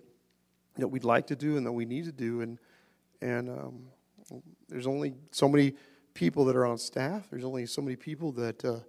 that 0.77 0.87
we'd 0.87 1.03
like 1.03 1.27
to 1.27 1.35
do 1.35 1.57
and 1.57 1.65
that 1.65 1.71
we 1.71 1.85
need 1.85 2.05
to 2.05 2.11
do, 2.11 2.41
and 2.41 2.59
and 3.21 3.49
um, 3.49 3.85
there's 4.67 4.87
only 4.87 5.15
so 5.31 5.47
many 5.47 5.73
people 6.13 6.45
that 6.45 6.55
are 6.55 6.65
on 6.65 6.77
staff. 6.77 7.27
There's 7.29 7.45
only 7.45 7.65
so 7.65 7.81
many 7.81 7.95
people 7.95 8.31
that 8.33 8.63
uh, 8.63 8.79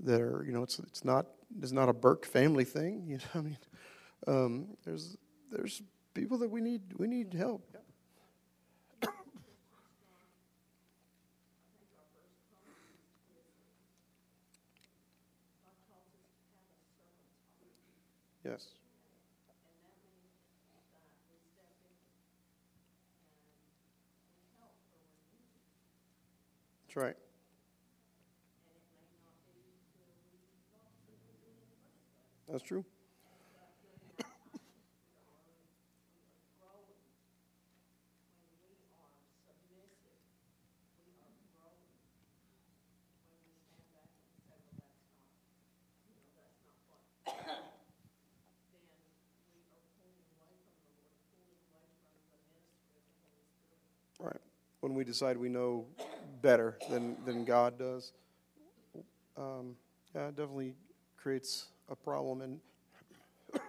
that 0.00 0.20
are 0.20 0.44
you 0.46 0.52
know 0.52 0.62
it's 0.62 0.78
it's 0.80 1.04
not 1.04 1.26
it's 1.60 1.72
not 1.72 1.88
a 1.88 1.92
Burke 1.92 2.26
family 2.26 2.64
thing. 2.64 3.04
You 3.08 3.18
know 3.18 3.24
I 3.34 3.40
mean 3.40 3.58
um, 4.26 4.66
there's 4.84 5.16
there's 5.50 5.82
people 6.14 6.38
that 6.38 6.50
we 6.50 6.60
need 6.60 6.82
we 6.98 7.06
need 7.06 7.34
help. 7.34 7.76
Yes. 18.54 18.66
That's 26.86 26.96
right. 26.96 27.16
That's 32.48 32.62
true. 32.62 32.84
Right. 54.20 54.40
When 54.84 54.92
we 54.92 55.02
decide 55.02 55.38
we 55.38 55.48
know 55.48 55.86
better 56.42 56.76
than, 56.90 57.16
than 57.24 57.46
God 57.46 57.78
does, 57.78 58.12
um, 59.34 59.76
yeah, 60.14 60.28
it 60.28 60.36
definitely 60.36 60.74
creates 61.16 61.68
a 61.88 61.96
problem. 61.96 62.42
And, 62.42 62.60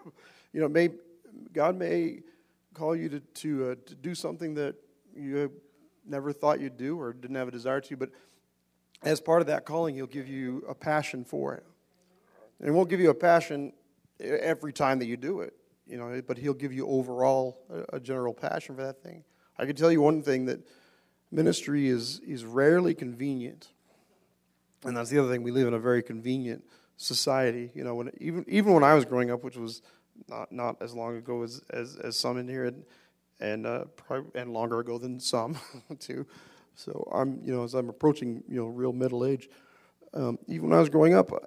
you 0.51 0.59
know, 0.59 0.67
may, 0.67 0.89
God 1.53 1.77
may 1.77 2.19
call 2.73 2.97
you 2.97 3.07
to, 3.07 3.21
to, 3.21 3.69
uh, 3.69 3.75
to 3.85 3.95
do 3.95 4.13
something 4.13 4.55
that 4.55 4.75
you 5.15 5.53
never 6.05 6.33
thought 6.33 6.59
you'd 6.59 6.75
do 6.75 6.99
or 6.99 7.13
didn't 7.13 7.37
have 7.37 7.47
a 7.47 7.51
desire 7.51 7.79
to, 7.79 7.95
but 7.95 8.09
as 9.01 9.21
part 9.21 9.39
of 9.39 9.47
that 9.47 9.63
calling, 9.63 9.95
He'll 9.95 10.07
give 10.07 10.27
you 10.27 10.65
a 10.67 10.75
passion 10.75 11.23
for 11.23 11.55
it. 11.55 11.63
And 12.59 12.67
He 12.67 12.71
won't 12.71 12.89
give 12.89 12.99
you 12.99 13.09
a 13.09 13.15
passion 13.15 13.71
every 14.19 14.73
time 14.73 14.99
that 14.99 15.05
you 15.05 15.15
do 15.15 15.39
it, 15.39 15.53
you 15.87 15.95
know, 15.95 16.21
but 16.27 16.37
He'll 16.37 16.53
give 16.53 16.73
you 16.73 16.85
overall 16.89 17.61
a, 17.69 17.95
a 17.95 17.99
general 18.01 18.33
passion 18.33 18.75
for 18.75 18.83
that 18.83 19.01
thing. 19.01 19.23
I 19.57 19.65
can 19.65 19.77
tell 19.77 19.93
you 19.93 20.01
one 20.01 20.21
thing 20.21 20.47
that 20.47 20.59
ministry 21.31 21.87
is, 21.87 22.19
is 22.19 22.45
rarely 22.45 22.93
convenient. 22.93 23.69
And 24.83 24.95
that's 24.95 25.09
the 25.09 25.19
other 25.19 25.31
thing. 25.31 25.43
We 25.43 25.51
live 25.51 25.67
in 25.67 25.73
a 25.73 25.79
very 25.79 26.03
convenient 26.03 26.63
society. 26.97 27.71
You 27.73 27.83
know, 27.83 27.95
when, 27.95 28.11
even, 28.19 28.45
even 28.47 28.73
when 28.73 28.83
I 28.83 28.93
was 28.93 29.05
growing 29.05 29.31
up, 29.31 29.43
which 29.43 29.57
was 29.57 29.81
not, 30.29 30.51
not 30.51 30.81
as 30.81 30.93
long 30.93 31.17
ago 31.17 31.43
as, 31.43 31.61
as, 31.71 31.95
as 31.97 32.15
some 32.15 32.37
in 32.37 32.47
here, 32.47 32.65
and, 32.65 32.83
and, 33.39 33.65
uh, 33.65 33.85
probably, 33.95 34.39
and 34.39 34.53
longer 34.53 34.79
ago 34.79 34.97
than 34.97 35.19
some, 35.19 35.57
too. 35.99 36.25
So 36.75 37.07
I'm, 37.13 37.41
you 37.43 37.53
know, 37.53 37.63
as 37.63 37.73
I'm 37.73 37.89
approaching, 37.89 38.43
you 38.47 38.57
know, 38.57 38.67
real 38.67 38.93
middle 38.93 39.25
age, 39.25 39.49
um, 40.13 40.37
even 40.47 40.69
when 40.69 40.77
I 40.77 40.79
was 40.79 40.89
growing 40.89 41.13
up, 41.13 41.31
uh, 41.31 41.39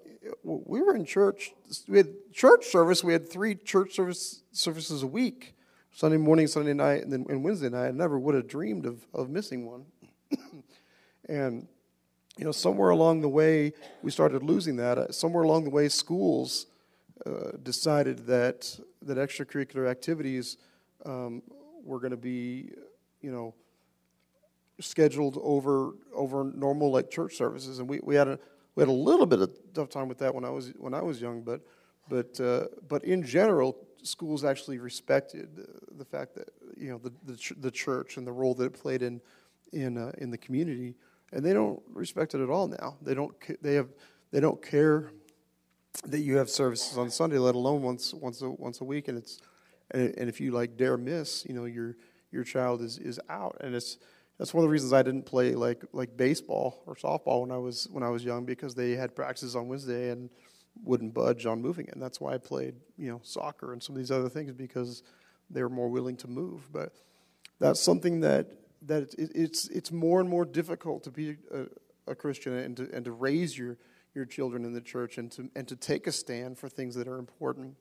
we 0.42 0.82
were 0.82 0.94
in 0.94 1.04
church. 1.04 1.52
We 1.86 1.98
had 1.98 2.08
church 2.32 2.66
service. 2.66 3.02
We 3.02 3.12
had 3.12 3.28
three 3.28 3.54
church 3.54 3.94
service 3.94 4.42
services 4.52 5.02
a 5.02 5.06
week. 5.06 5.54
Sunday 5.98 6.16
morning, 6.16 6.46
Sunday 6.46 6.74
night, 6.74 7.02
and 7.02 7.12
then 7.12 7.26
and 7.28 7.42
Wednesday 7.42 7.68
night. 7.68 7.88
I 7.88 7.90
never 7.90 8.20
would 8.20 8.36
have 8.36 8.46
dreamed 8.46 8.86
of, 8.86 9.04
of 9.12 9.28
missing 9.28 9.66
one. 9.66 9.84
and, 11.28 11.66
you 12.36 12.44
know, 12.44 12.52
somewhere 12.52 12.90
along 12.90 13.20
the 13.20 13.28
way, 13.28 13.72
we 14.00 14.12
started 14.12 14.44
losing 14.44 14.76
that. 14.76 14.96
Uh, 14.96 15.10
somewhere 15.10 15.42
along 15.42 15.64
the 15.64 15.70
way, 15.70 15.88
schools 15.88 16.66
uh, 17.26 17.50
decided 17.64 18.28
that, 18.28 18.78
that 19.02 19.18
extracurricular 19.18 19.90
activities 19.90 20.58
um, 21.04 21.42
were 21.82 21.98
going 21.98 22.12
to 22.12 22.16
be, 22.16 22.70
you 23.20 23.32
know, 23.32 23.52
scheduled 24.78 25.36
over 25.42 25.94
over 26.14 26.44
normal 26.44 26.92
like 26.92 27.10
church 27.10 27.34
services 27.34 27.80
and 27.80 27.88
we, 27.88 27.98
we 28.04 28.14
had 28.14 28.28
a 28.28 28.38
we 28.76 28.82
had 28.82 28.88
a 28.88 28.92
little 28.92 29.26
bit 29.26 29.40
of 29.40 29.50
tough 29.74 29.88
time 29.88 30.06
with 30.06 30.18
that 30.18 30.32
when 30.32 30.44
I 30.44 30.50
was 30.50 30.72
when 30.76 30.94
I 30.94 31.02
was 31.02 31.20
young, 31.20 31.42
but 31.42 31.60
but 32.08 32.38
uh, 32.40 32.66
but 32.86 33.02
in 33.02 33.24
general, 33.24 33.87
schools 34.02 34.44
actually 34.44 34.78
respected 34.78 35.48
the 35.96 36.04
fact 36.04 36.34
that 36.34 36.50
you 36.76 36.90
know 36.90 36.98
the 36.98 37.12
the, 37.24 37.36
ch- 37.36 37.54
the 37.60 37.70
church 37.70 38.16
and 38.16 38.26
the 38.26 38.32
role 38.32 38.54
that 38.54 38.64
it 38.64 38.74
played 38.74 39.02
in 39.02 39.20
in 39.72 39.98
uh, 39.98 40.12
in 40.18 40.30
the 40.30 40.38
community, 40.38 40.94
and 41.32 41.44
they 41.44 41.52
don't 41.52 41.80
respect 41.92 42.34
it 42.34 42.40
at 42.40 42.50
all 42.50 42.68
now. 42.68 42.96
They 43.02 43.14
don't 43.14 43.34
they 43.62 43.74
have 43.74 43.88
they 44.30 44.40
don't 44.40 44.62
care 44.62 45.10
that 46.06 46.20
you 46.20 46.36
have 46.36 46.48
services 46.48 46.96
on 46.96 47.10
Sunday, 47.10 47.38
let 47.38 47.54
alone 47.54 47.82
once 47.82 48.14
once 48.14 48.42
a, 48.42 48.50
once 48.50 48.80
a 48.80 48.84
week, 48.84 49.08
and 49.08 49.18
it's 49.18 49.40
and, 49.90 50.14
and 50.16 50.28
if 50.28 50.40
you 50.40 50.52
like 50.52 50.76
dare 50.76 50.96
miss, 50.96 51.44
you 51.46 51.54
know 51.54 51.64
your 51.64 51.96
your 52.30 52.44
child 52.44 52.82
is 52.82 52.98
is 52.98 53.20
out, 53.28 53.56
and 53.60 53.74
it's 53.74 53.98
that's 54.38 54.54
one 54.54 54.62
of 54.62 54.68
the 54.68 54.72
reasons 54.72 54.92
I 54.92 55.02
didn't 55.02 55.26
play 55.26 55.54
like 55.54 55.82
like 55.92 56.16
baseball 56.16 56.82
or 56.86 56.94
softball 56.94 57.42
when 57.42 57.50
I 57.50 57.58
was 57.58 57.88
when 57.90 58.02
I 58.02 58.08
was 58.08 58.24
young 58.24 58.44
because 58.44 58.74
they 58.74 58.92
had 58.92 59.14
practices 59.14 59.56
on 59.56 59.68
Wednesday 59.68 60.10
and 60.10 60.30
wouldn't 60.84 61.14
budge 61.14 61.46
on 61.46 61.60
moving. 61.60 61.88
And 61.90 62.00
that's 62.00 62.20
why 62.20 62.34
I 62.34 62.38
played 62.38 62.74
you 62.96 63.10
know 63.10 63.20
soccer 63.22 63.72
and 63.72 63.82
some 63.82 63.94
of 63.94 63.98
these 63.98 64.10
other 64.10 64.28
things 64.28 64.52
because 64.52 65.02
they 65.50 65.62
were 65.62 65.68
more 65.68 65.88
willing 65.88 66.16
to 66.18 66.28
move. 66.28 66.72
But 66.72 66.92
that's 67.58 67.80
something 67.80 68.20
that 68.20 68.52
that 68.82 69.14
it, 69.14 69.32
it's 69.34 69.68
it's 69.68 69.92
more 69.92 70.20
and 70.20 70.28
more 70.28 70.44
difficult 70.44 71.04
to 71.04 71.10
be 71.10 71.36
a, 71.52 72.10
a 72.10 72.14
Christian 72.14 72.54
and 72.54 72.76
to 72.76 72.88
and 72.92 73.04
to 73.04 73.12
raise 73.12 73.56
your 73.56 73.76
your 74.14 74.24
children 74.24 74.64
in 74.64 74.72
the 74.72 74.80
church 74.80 75.18
and 75.18 75.30
to 75.32 75.50
and 75.54 75.66
to 75.68 75.76
take 75.76 76.06
a 76.06 76.12
stand 76.12 76.58
for 76.58 76.68
things 76.68 76.94
that 76.94 77.08
are 77.08 77.18
important. 77.18 77.74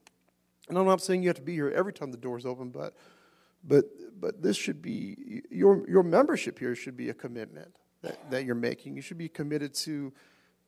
And 0.69 0.77
I'm 0.77 0.85
not 0.85 1.01
saying 1.01 1.23
you 1.23 1.29
have 1.29 1.37
to 1.37 1.41
be 1.41 1.53
here 1.53 1.69
every 1.69 1.93
time 1.93 2.11
the 2.11 2.17
door's 2.17 2.45
open, 2.45 2.69
but 2.69 2.93
but, 3.67 3.85
but 4.19 4.41
this 4.41 4.55
should 4.55 4.81
be, 4.81 5.43
your, 5.49 5.87
your 5.89 6.03
membership 6.03 6.57
here 6.59 6.75
should 6.75 6.95
be 6.95 7.09
a 7.09 7.13
commitment 7.13 7.75
that, 8.01 8.31
that 8.31 8.45
you're 8.45 8.55
making. 8.55 8.95
You 8.95 9.01
should 9.01 9.17
be 9.17 9.29
committed 9.29 9.73
to, 9.75 10.13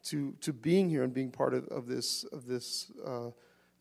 to, 0.03 0.33
to 0.41 0.53
being 0.53 0.89
here 0.89 1.03
and 1.03 1.13
being 1.13 1.31
part 1.31 1.53
of, 1.53 1.67
of 1.67 1.87
this, 1.87 2.23
of 2.25 2.45
this, 2.47 2.91
uh, 3.05 3.31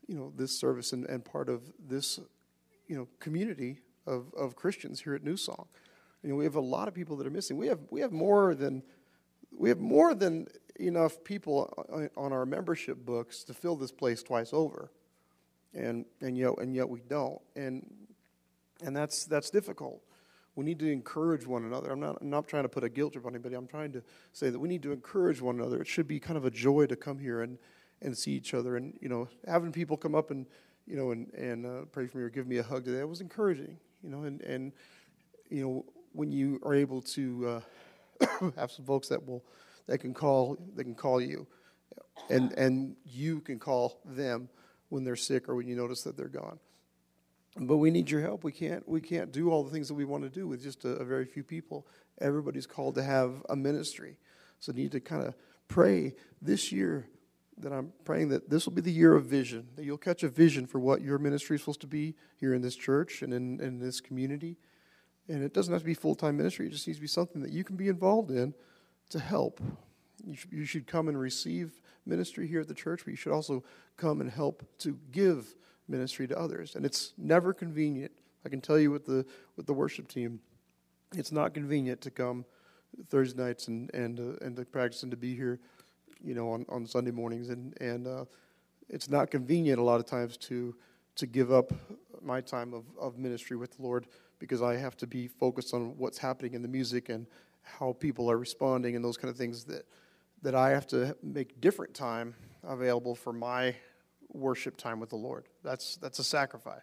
you 0.06 0.16
know, 0.16 0.32
this 0.36 0.58
service 0.58 0.92
and, 0.92 1.04
and 1.06 1.24
part 1.24 1.48
of 1.48 1.62
this, 1.88 2.20
you 2.86 2.96
know, 2.96 3.08
community 3.20 3.80
of, 4.06 4.32
of 4.36 4.56
Christians 4.56 5.00
here 5.00 5.14
at 5.14 5.22
New 5.22 5.36
Song. 5.36 5.66
You 6.22 6.30
know, 6.30 6.36
we 6.36 6.44
have 6.44 6.56
a 6.56 6.60
lot 6.60 6.88
of 6.88 6.94
people 6.94 7.16
that 7.16 7.26
are 7.26 7.30
missing. 7.30 7.56
We 7.56 7.68
have, 7.68 7.80
we 7.90 8.00
have 8.00 8.12
more 8.12 8.54
than, 8.54 8.82
we 9.56 9.68
have 9.68 9.78
more 9.78 10.14
than 10.14 10.48
enough 10.80 11.22
people 11.24 12.10
on 12.16 12.32
our 12.32 12.46
membership 12.46 13.04
books 13.04 13.44
to 13.44 13.54
fill 13.54 13.76
this 13.76 13.92
place 13.92 14.22
twice 14.22 14.50
over. 14.52 14.90
And, 15.74 16.06
and, 16.20 16.36
yet, 16.36 16.58
and 16.58 16.74
yet 16.74 16.88
we 16.88 17.00
don't. 17.00 17.40
And 17.54 17.84
and 18.84 18.96
that's, 18.96 19.24
that's 19.24 19.50
difficult. 19.50 20.02
We 20.58 20.64
need 20.64 20.80
to 20.80 20.90
encourage 20.90 21.46
one 21.46 21.62
another. 21.62 21.92
I'm 21.92 22.00
not, 22.00 22.18
I'm 22.20 22.30
not 22.30 22.48
trying 22.48 22.64
to 22.64 22.68
put 22.68 22.82
a 22.82 22.88
guilt 22.88 23.12
trip 23.12 23.24
on 23.24 23.32
anybody. 23.32 23.54
I'm 23.54 23.68
trying 23.68 23.92
to 23.92 24.02
say 24.32 24.50
that 24.50 24.58
we 24.58 24.68
need 24.68 24.82
to 24.82 24.90
encourage 24.90 25.40
one 25.40 25.54
another. 25.54 25.80
It 25.80 25.86
should 25.86 26.08
be 26.08 26.18
kind 26.18 26.36
of 26.36 26.44
a 26.44 26.50
joy 26.50 26.86
to 26.86 26.96
come 26.96 27.16
here 27.16 27.42
and, 27.42 27.58
and 28.02 28.18
see 28.18 28.32
each 28.32 28.54
other. 28.54 28.76
And, 28.76 28.98
you 29.00 29.08
know, 29.08 29.28
having 29.46 29.70
people 29.70 29.96
come 29.96 30.16
up 30.16 30.32
and, 30.32 30.46
you 30.84 30.96
know, 30.96 31.12
and, 31.12 31.32
and 31.32 31.64
uh, 31.64 31.84
pray 31.92 32.08
for 32.08 32.18
me 32.18 32.24
or 32.24 32.28
give 32.28 32.48
me 32.48 32.56
a 32.56 32.64
hug 32.64 32.84
today, 32.84 32.98
it 32.98 33.08
was 33.08 33.20
encouraging, 33.20 33.78
you 34.02 34.10
know, 34.10 34.24
and, 34.24 34.40
and 34.40 34.72
you 35.48 35.62
know, 35.62 35.84
when 36.10 36.32
you 36.32 36.58
are 36.64 36.74
able 36.74 37.02
to 37.02 37.62
uh, 38.20 38.50
have 38.56 38.72
some 38.72 38.84
folks 38.84 39.06
that 39.06 39.24
will, 39.24 39.44
that 39.86 39.98
can 39.98 40.12
call, 40.12 40.58
that 40.74 40.82
can 40.82 40.96
call 40.96 41.20
you, 41.20 41.46
and, 42.30 42.50
and 42.54 42.96
you 43.04 43.42
can 43.42 43.60
call 43.60 44.00
them 44.04 44.48
when 44.88 45.04
they're 45.04 45.14
sick 45.14 45.48
or 45.48 45.54
when 45.54 45.68
you 45.68 45.76
notice 45.76 46.02
that 46.02 46.16
they're 46.16 46.26
gone 46.26 46.58
but 47.56 47.78
we 47.78 47.90
need 47.90 48.10
your 48.10 48.20
help. 48.20 48.44
We 48.44 48.52
can't 48.52 48.88
we 48.88 49.00
can't 49.00 49.32
do 49.32 49.50
all 49.50 49.64
the 49.64 49.70
things 49.70 49.88
that 49.88 49.94
we 49.94 50.04
want 50.04 50.24
to 50.24 50.30
do 50.30 50.46
with 50.46 50.62
just 50.62 50.84
a, 50.84 50.90
a 50.90 51.04
very 51.04 51.24
few 51.24 51.42
people. 51.42 51.86
Everybody's 52.20 52.66
called 52.66 52.94
to 52.96 53.02
have 53.02 53.44
a 53.48 53.56
ministry, 53.56 54.18
so 54.60 54.72
need 54.72 54.92
to 54.92 55.00
kind 55.00 55.26
of 55.26 55.34
pray 55.68 56.14
this 56.40 56.72
year. 56.72 57.08
That 57.60 57.72
I'm 57.72 57.92
praying 58.04 58.28
that 58.28 58.48
this 58.48 58.66
will 58.66 58.72
be 58.72 58.82
the 58.82 58.92
year 58.92 59.16
of 59.16 59.24
vision. 59.24 59.66
That 59.74 59.84
you'll 59.84 59.98
catch 59.98 60.22
a 60.22 60.28
vision 60.28 60.64
for 60.64 60.78
what 60.78 61.00
your 61.00 61.18
ministry 61.18 61.56
is 61.56 61.62
supposed 61.62 61.80
to 61.80 61.88
be 61.88 62.14
here 62.36 62.54
in 62.54 62.62
this 62.62 62.76
church 62.76 63.22
and 63.22 63.34
in, 63.34 63.60
in 63.60 63.80
this 63.80 64.00
community. 64.00 64.58
And 65.28 65.42
it 65.42 65.52
doesn't 65.54 65.72
have 65.72 65.82
to 65.82 65.86
be 65.86 65.94
full 65.94 66.14
time 66.14 66.36
ministry. 66.36 66.66
It 66.66 66.70
just 66.70 66.86
needs 66.86 66.98
to 66.98 67.02
be 67.02 67.08
something 67.08 67.42
that 67.42 67.50
you 67.50 67.64
can 67.64 67.74
be 67.74 67.88
involved 67.88 68.30
in 68.30 68.54
to 69.10 69.18
help. 69.18 69.60
You 70.24 70.36
should, 70.36 70.52
you 70.52 70.64
should 70.64 70.86
come 70.86 71.08
and 71.08 71.18
receive 71.18 71.80
ministry 72.06 72.46
here 72.46 72.60
at 72.60 72.68
the 72.68 72.74
church, 72.74 73.02
but 73.04 73.10
you 73.10 73.16
should 73.16 73.32
also 73.32 73.64
come 73.96 74.20
and 74.20 74.30
help 74.30 74.64
to 74.78 74.98
give 75.10 75.54
ministry 75.88 76.26
to 76.28 76.38
others. 76.38 76.74
And 76.74 76.84
it's 76.84 77.14
never 77.16 77.52
convenient. 77.52 78.12
I 78.44 78.48
can 78.48 78.60
tell 78.60 78.78
you 78.78 78.90
with 78.90 79.06
the 79.06 79.24
with 79.56 79.66
the 79.66 79.72
worship 79.72 80.08
team, 80.08 80.40
it's 81.14 81.32
not 81.32 81.54
convenient 81.54 82.00
to 82.02 82.10
come 82.10 82.44
Thursday 83.08 83.42
nights 83.42 83.68
and 83.68 83.92
and 83.94 84.20
uh, 84.20 84.44
and 84.44 84.56
to 84.56 84.64
practice 84.64 85.02
and 85.02 85.10
to 85.10 85.16
be 85.16 85.34
here, 85.34 85.60
you 86.22 86.34
know, 86.34 86.50
on, 86.50 86.64
on 86.68 86.86
Sunday 86.86 87.10
mornings. 87.10 87.48
And 87.48 87.76
and 87.80 88.06
uh, 88.06 88.24
it's 88.88 89.08
not 89.08 89.30
convenient 89.30 89.78
a 89.78 89.82
lot 89.82 90.00
of 90.00 90.06
times 90.06 90.36
to 90.38 90.74
to 91.16 91.26
give 91.26 91.52
up 91.52 91.72
my 92.22 92.40
time 92.40 92.72
of, 92.72 92.84
of 93.00 93.18
ministry 93.18 93.56
with 93.56 93.76
the 93.76 93.82
Lord 93.82 94.06
because 94.38 94.62
I 94.62 94.76
have 94.76 94.96
to 94.98 95.06
be 95.06 95.26
focused 95.26 95.74
on 95.74 95.96
what's 95.96 96.18
happening 96.18 96.54
in 96.54 96.62
the 96.62 96.68
music 96.68 97.08
and 97.08 97.26
how 97.62 97.92
people 97.92 98.30
are 98.30 98.38
responding 98.38 98.94
and 98.96 99.04
those 99.04 99.16
kind 99.16 99.30
of 99.30 99.36
things 99.36 99.64
that 99.64 99.84
that 100.42 100.54
I 100.54 100.70
have 100.70 100.86
to 100.88 101.16
make 101.22 101.60
different 101.60 101.94
time 101.94 102.34
available 102.62 103.14
for 103.14 103.32
my 103.32 103.74
worship 104.32 104.76
time 104.76 105.00
with 105.00 105.10
the 105.10 105.16
Lord. 105.16 105.46
That's, 105.62 105.96
that's 105.96 106.18
a 106.18 106.24
sacrifice. 106.24 106.82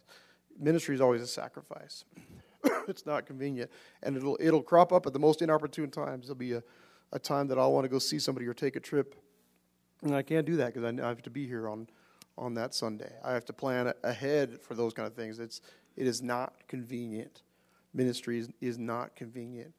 Ministry 0.59 0.95
is 0.95 1.01
always 1.01 1.21
a 1.21 1.27
sacrifice. 1.27 2.05
it's 2.87 3.05
not 3.05 3.25
convenient. 3.25 3.69
And 4.03 4.15
it'll, 4.17 4.37
it'll 4.39 4.63
crop 4.63 4.91
up 4.91 5.05
at 5.05 5.13
the 5.13 5.19
most 5.19 5.41
inopportune 5.41 5.91
times. 5.91 6.27
There'll 6.27 6.35
be 6.35 6.53
a, 6.53 6.63
a 7.11 7.19
time 7.19 7.47
that 7.47 7.57
I'll 7.57 7.73
want 7.73 7.85
to 7.85 7.89
go 7.89 7.99
see 7.99 8.19
somebody 8.19 8.47
or 8.47 8.53
take 8.53 8.75
a 8.75 8.79
trip. 8.79 9.15
And 10.01 10.15
I 10.15 10.21
can't 10.21 10.45
do 10.45 10.57
that 10.57 10.73
because 10.73 10.83
I 10.83 11.07
have 11.07 11.21
to 11.23 11.29
be 11.29 11.47
here 11.47 11.67
on, 11.67 11.87
on 12.37 12.53
that 12.55 12.73
Sunday. 12.73 13.11
I 13.23 13.33
have 13.33 13.45
to 13.45 13.53
plan 13.53 13.93
ahead 14.03 14.61
for 14.61 14.75
those 14.75 14.93
kind 14.93 15.07
of 15.07 15.13
things. 15.13 15.39
It's, 15.39 15.61
it 15.95 16.07
is 16.07 16.21
not 16.21 16.53
convenient. 16.67 17.41
Ministry 17.93 18.39
is, 18.39 18.49
is 18.61 18.77
not 18.77 19.15
convenient. 19.15 19.73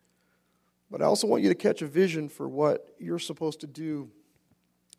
But 0.90 1.02
I 1.02 1.04
also 1.04 1.26
want 1.26 1.42
you 1.42 1.48
to 1.48 1.54
catch 1.54 1.82
a 1.82 1.86
vision 1.86 2.28
for 2.28 2.48
what 2.48 2.94
you're 2.98 3.18
supposed 3.18 3.60
to 3.60 3.66
do 3.66 4.08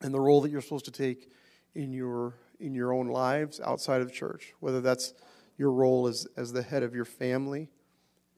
and 0.01 0.13
the 0.13 0.19
role 0.19 0.41
that 0.41 0.51
you're 0.51 0.61
supposed 0.61 0.85
to 0.85 0.91
take 0.91 1.31
in 1.73 1.93
your 1.93 2.35
in 2.59 2.73
your 2.73 2.93
own 2.93 3.07
lives 3.07 3.59
outside 3.63 4.01
of 4.01 4.11
church, 4.11 4.53
whether 4.59 4.81
that's 4.81 5.13
your 5.57 5.71
role 5.71 6.07
as, 6.07 6.27
as 6.37 6.53
the 6.53 6.61
head 6.61 6.83
of 6.83 6.93
your 6.93 7.05
family 7.05 7.69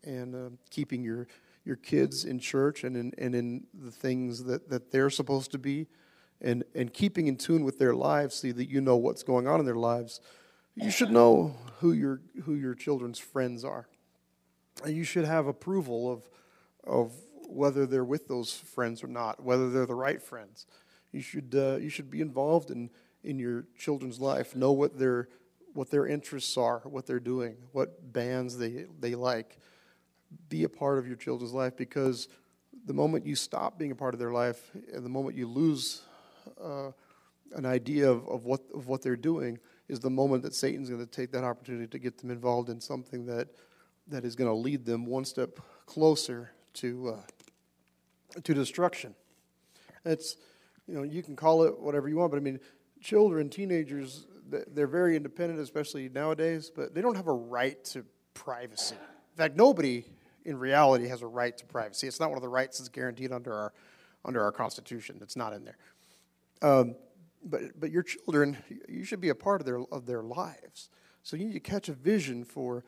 and 0.03 0.35
uh, 0.35 0.49
keeping 0.69 1.03
your, 1.03 1.27
your 1.65 1.75
kids 1.75 2.25
in 2.25 2.39
church 2.39 2.83
and 2.83 2.95
in, 2.95 3.13
and 3.17 3.35
in 3.35 3.67
the 3.73 3.91
things 3.91 4.43
that, 4.45 4.69
that 4.69 4.91
they're 4.91 5.09
supposed 5.09 5.51
to 5.51 5.57
be 5.57 5.87
and, 6.41 6.63
and 6.73 6.93
keeping 6.93 7.27
in 7.27 7.35
tune 7.35 7.63
with 7.63 7.79
their 7.79 7.93
lives 7.93 8.35
so 8.35 8.51
that 8.51 8.69
you 8.69 8.81
know 8.81 8.95
what's 8.95 9.23
going 9.23 9.47
on 9.47 9.59
in 9.59 9.65
their 9.65 9.75
lives. 9.75 10.21
You 10.75 10.91
should 10.91 11.11
know 11.11 11.55
who 11.79 11.91
your, 11.91 12.21
who 12.43 12.55
your 12.55 12.73
children's 12.73 13.19
friends 13.19 13.65
are. 13.65 13.87
And 14.85 14.95
you 14.95 15.03
should 15.03 15.25
have 15.25 15.47
approval 15.47 16.11
of, 16.11 16.29
of 16.85 17.11
whether 17.49 17.85
they're 17.85 18.05
with 18.05 18.27
those 18.27 18.53
friends 18.53 19.03
or 19.03 19.07
not, 19.07 19.43
whether 19.43 19.69
they're 19.69 19.85
the 19.85 19.95
right 19.95 20.21
friends. 20.21 20.65
You 21.11 21.21
should, 21.21 21.53
uh, 21.55 21.77
you 21.77 21.89
should 21.89 22.09
be 22.09 22.21
involved 22.21 22.71
in 22.71 22.89
in 23.23 23.39
your 23.39 23.65
children's 23.77 24.19
life. 24.19 24.55
Know 24.55 24.71
what 24.71 24.97
their 24.97 25.29
what 25.73 25.91
their 25.91 26.07
interests 26.07 26.57
are, 26.57 26.81
what 26.83 27.05
they're 27.05 27.19
doing, 27.19 27.55
what 27.71 28.11
bands 28.11 28.57
they, 28.57 28.85
they 28.99 29.15
like. 29.15 29.57
Be 30.49 30.63
a 30.63 30.69
part 30.69 30.97
of 30.97 31.07
your 31.07 31.15
children's 31.15 31.53
life 31.53 31.77
because 31.77 32.27
the 32.85 32.93
moment 32.93 33.25
you 33.25 33.35
stop 33.35 33.77
being 33.77 33.91
a 33.91 33.95
part 33.95 34.13
of 34.13 34.19
their 34.19 34.31
life 34.31 34.71
and 34.93 35.05
the 35.05 35.09
moment 35.09 35.35
you 35.35 35.47
lose 35.47 36.01
uh, 36.61 36.91
an 37.55 37.65
idea 37.65 38.09
of, 38.09 38.27
of, 38.27 38.45
what, 38.45 38.61
of 38.73 38.87
what 38.87 39.01
they're 39.01 39.15
doing 39.15 39.59
is 39.87 39.99
the 39.99 40.09
moment 40.09 40.43
that 40.43 40.53
Satan's 40.53 40.89
going 40.89 41.05
to 41.05 41.09
take 41.09 41.31
that 41.31 41.43
opportunity 41.43 41.87
to 41.87 41.99
get 41.99 42.17
them 42.17 42.31
involved 42.31 42.69
in 42.69 42.79
something 42.79 43.25
that, 43.25 43.47
that 44.07 44.23
is 44.23 44.35
going 44.35 44.49
to 44.49 44.55
lead 44.55 44.85
them 44.85 45.05
one 45.05 45.25
step 45.25 45.59
closer 45.85 46.51
to, 46.73 47.15
uh, 47.15 48.41
to 48.43 48.53
destruction. 48.53 49.15
It's, 50.05 50.37
you 50.87 50.93
know, 50.93 51.03
you 51.03 51.23
can 51.23 51.35
call 51.35 51.63
it 51.63 51.79
whatever 51.79 52.07
you 52.07 52.17
want, 52.17 52.31
but 52.31 52.37
I 52.37 52.41
mean, 52.41 52.59
children, 53.01 53.49
teenagers, 53.49 54.27
they're 54.49 54.87
very 54.87 55.15
independent, 55.15 55.59
especially 55.59 56.09
nowadays, 56.09 56.71
but 56.73 56.93
they 56.93 57.01
don't 57.01 57.15
have 57.15 57.27
a 57.27 57.33
right 57.33 57.83
to 57.85 58.05
privacy. 58.33 58.95
In 58.95 59.37
fact, 59.37 59.55
nobody 59.55 60.05
in 60.45 60.57
reality 60.57 61.07
has 61.07 61.21
a 61.21 61.27
right 61.27 61.55
to 61.57 61.65
privacy. 61.65 62.07
It's 62.07 62.19
not 62.19 62.29
one 62.29 62.37
of 62.37 62.41
the 62.41 62.49
rights 62.49 62.79
that's 62.79 62.89
guaranteed 62.89 63.31
under 63.31 63.53
our 63.53 63.73
under 64.25 64.41
our 64.43 64.51
Constitution. 64.51 65.19
It's 65.21 65.35
not 65.35 65.53
in 65.53 65.65
there. 65.65 65.77
Um, 66.61 66.95
but 67.43 67.79
but 67.79 67.91
your 67.91 68.03
children, 68.03 68.57
you 68.87 69.03
should 69.03 69.21
be 69.21 69.29
a 69.29 69.35
part 69.35 69.61
of 69.61 69.65
their 69.65 69.79
of 69.91 70.05
their 70.05 70.23
lives. 70.23 70.89
So 71.23 71.37
you 71.37 71.45
need 71.45 71.53
to 71.53 71.59
catch 71.59 71.89
a 71.89 71.93
vision 71.93 72.43
for 72.43 72.83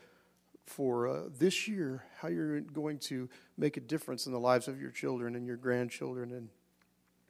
for 0.66 1.08
uh, 1.08 1.22
this 1.38 1.68
year, 1.68 2.04
how 2.20 2.28
you're 2.28 2.62
going 2.62 2.98
to 3.00 3.30
make 3.58 3.78
a 3.78 3.82
difference 3.82 4.26
in 4.26 4.32
the 4.32 4.40
lives 4.40 4.68
of 4.68 4.80
your 4.80 4.92
children 4.92 5.36
and 5.36 5.46
your 5.46 5.58
grandchildren 5.58 6.32
and 6.32 6.50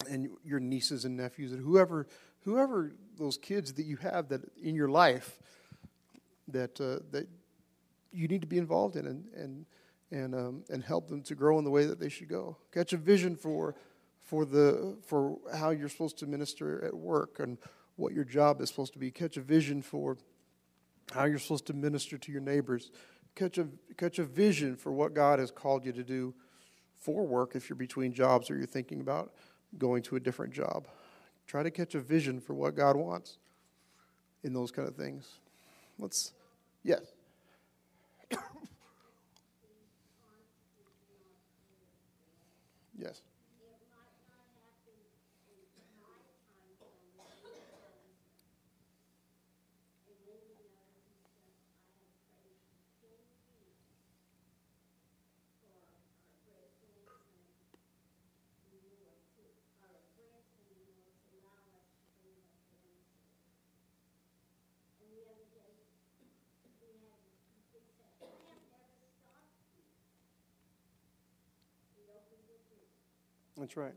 and 0.10 0.30
your 0.43 0.60
nieces 0.60 1.06
and 1.06 1.18
nephews 1.18 1.52
and 1.52 1.62
whoever 1.62 2.08
whoever 2.43 2.91
those 3.18 3.38
kids 3.38 3.74
that 3.74 3.86
you 3.86 3.97
have 3.97 4.30
that 4.30 4.41
in 4.62 4.76
your 4.76 4.89
life 4.89 5.39
that 6.47 6.80
uh, 6.82 7.04
that 7.12 7.28
you 8.12 8.28
need 8.28 8.41
to 8.41 8.47
be 8.47 8.58
involved 8.58 8.95
in 8.95 9.08
and 9.08 9.26
and 9.36 9.66
and 10.12 10.36
um, 10.36 10.64
and 10.70 10.84
help 10.84 11.08
them 11.08 11.22
to 11.24 11.36
grow 11.36 11.58
in 11.58 11.64
the 11.64 11.72
way 11.72 11.86
that 11.86 11.99
they 11.99 12.10
should 12.10 12.28
go. 12.28 12.58
Catch 12.72 12.93
a 12.93 12.97
vision 12.97 13.36
for 13.36 13.76
for 14.22 14.45
the 14.45 14.97
for 15.06 15.38
how 15.54 15.70
you're 15.70 15.89
supposed 15.89 16.18
to 16.20 16.26
minister 16.26 16.84
at 16.84 16.93
work 16.93 17.39
and 17.39 17.58
what 17.95 18.14
your 18.14 18.26
job 18.26 18.62
is 18.62 18.70
supposed 18.70 18.93
to 18.93 18.99
be. 18.99 19.12
Catch 19.12 19.38
a 19.38 19.41
vision 19.41 19.82
for 19.82 20.18
how 21.14 21.26
you're 21.26 21.39
supposed 21.39 21.68
to 21.68 21.74
minister 21.74 22.18
to 22.18 22.32
your 22.32 22.41
neighbors. 22.41 22.91
Catch 23.36 23.58
a 23.58 23.68
catch 23.97 24.20
a 24.20 24.24
vision 24.24 24.76
for 24.76 24.91
what 24.91 25.14
God 25.14 25.39
has 25.39 25.52
called 25.52 25.86
you 25.86 25.93
to 25.93 26.04
do 26.04 26.34
for 26.97 27.26
work 27.26 27.56
if 27.56 27.70
you're 27.70 27.76
between 27.76 28.14
jobs 28.14 28.52
or 28.52 28.58
you're 28.58 28.68
thinking 28.68 29.02
about 29.02 29.34
going 29.78 30.03
to 30.03 30.15
a 30.15 30.19
different 30.19 30.53
job. 30.53 30.88
Try 31.47 31.63
to 31.63 31.72
catch 31.72 31.95
a 31.95 31.99
vision 31.99 32.39
for 32.39 32.53
what 32.53 32.76
God 32.76 32.95
wants 32.95 33.38
in 34.43 34.53
those 34.53 34.72
kind 34.72 34.88
of 34.88 34.95
things. 34.95 35.28
Let's 35.99 36.34
yes. 36.84 37.01
yes. 42.97 43.22
That's 73.62 73.78
right. 73.78 73.93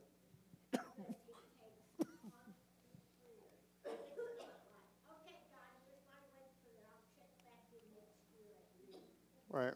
right. 9.50 9.72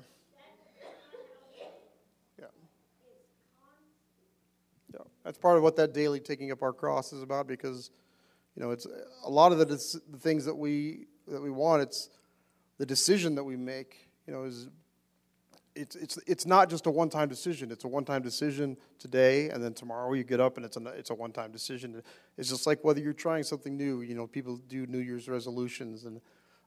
Yeah. 2.39 2.45
Yeah. 4.93 5.01
That's 5.24 5.39
part 5.39 5.57
of 5.57 5.62
what 5.62 5.76
that 5.76 5.95
daily 5.95 6.20
taking 6.20 6.53
up 6.53 6.62
our 6.62 6.74
cross 6.74 7.14
is 7.14 7.22
about 7.22 7.47
because, 7.47 7.91
you 8.55 8.62
know, 8.62 8.72
it's 8.72 8.86
a 9.24 9.30
lot 9.30 9.53
of 9.53 9.59
the, 9.59 9.64
the 9.64 10.18
things 10.18 10.45
that 10.45 10.55
we 10.55 11.07
that 11.28 11.41
we 11.41 11.51
want. 11.51 11.80
It's 11.80 12.11
the 12.76 12.84
decision 12.84 13.36
that 13.36 13.45
we 13.45 13.57
make. 13.57 13.97
You 14.26 14.34
know, 14.34 14.45
is 14.45 14.68
it's, 15.79 15.97
it's, 15.97 16.18
it's 16.26 16.47
not 16.47 16.68
just 16.68 16.87
a 16.87 16.91
one 16.91 17.09
time 17.09 17.29
decision. 17.29 17.70
It's 17.70 17.85
a 17.85 17.89
one 17.89 18.05
time 18.05 18.22
decision 18.22 18.76
today, 18.99 19.49
and 19.51 19.62
then 19.62 19.72
tomorrow 19.74 20.12
you 20.12 20.24
get 20.24 20.41
up 20.41 20.57
and 20.57 20.66
it's 20.66 20.76
a, 20.76 20.85
it's 20.89 21.11
a 21.11 21.14
one 21.14 21.33
time 21.33 21.53
decision. 21.53 22.03
It's 22.37 22.49
just 22.49 22.66
like 22.66 22.83
whether 22.85 23.01
you're 23.01 23.12
trying 23.12 23.45
something 23.45 23.76
new. 23.76 24.03
You 24.03 24.14
know, 24.14 24.26
people 24.26 24.57
do 24.57 24.87
New 24.87 24.99
Year's 24.99 25.29
resolutions, 25.29 26.05
and 26.05 26.20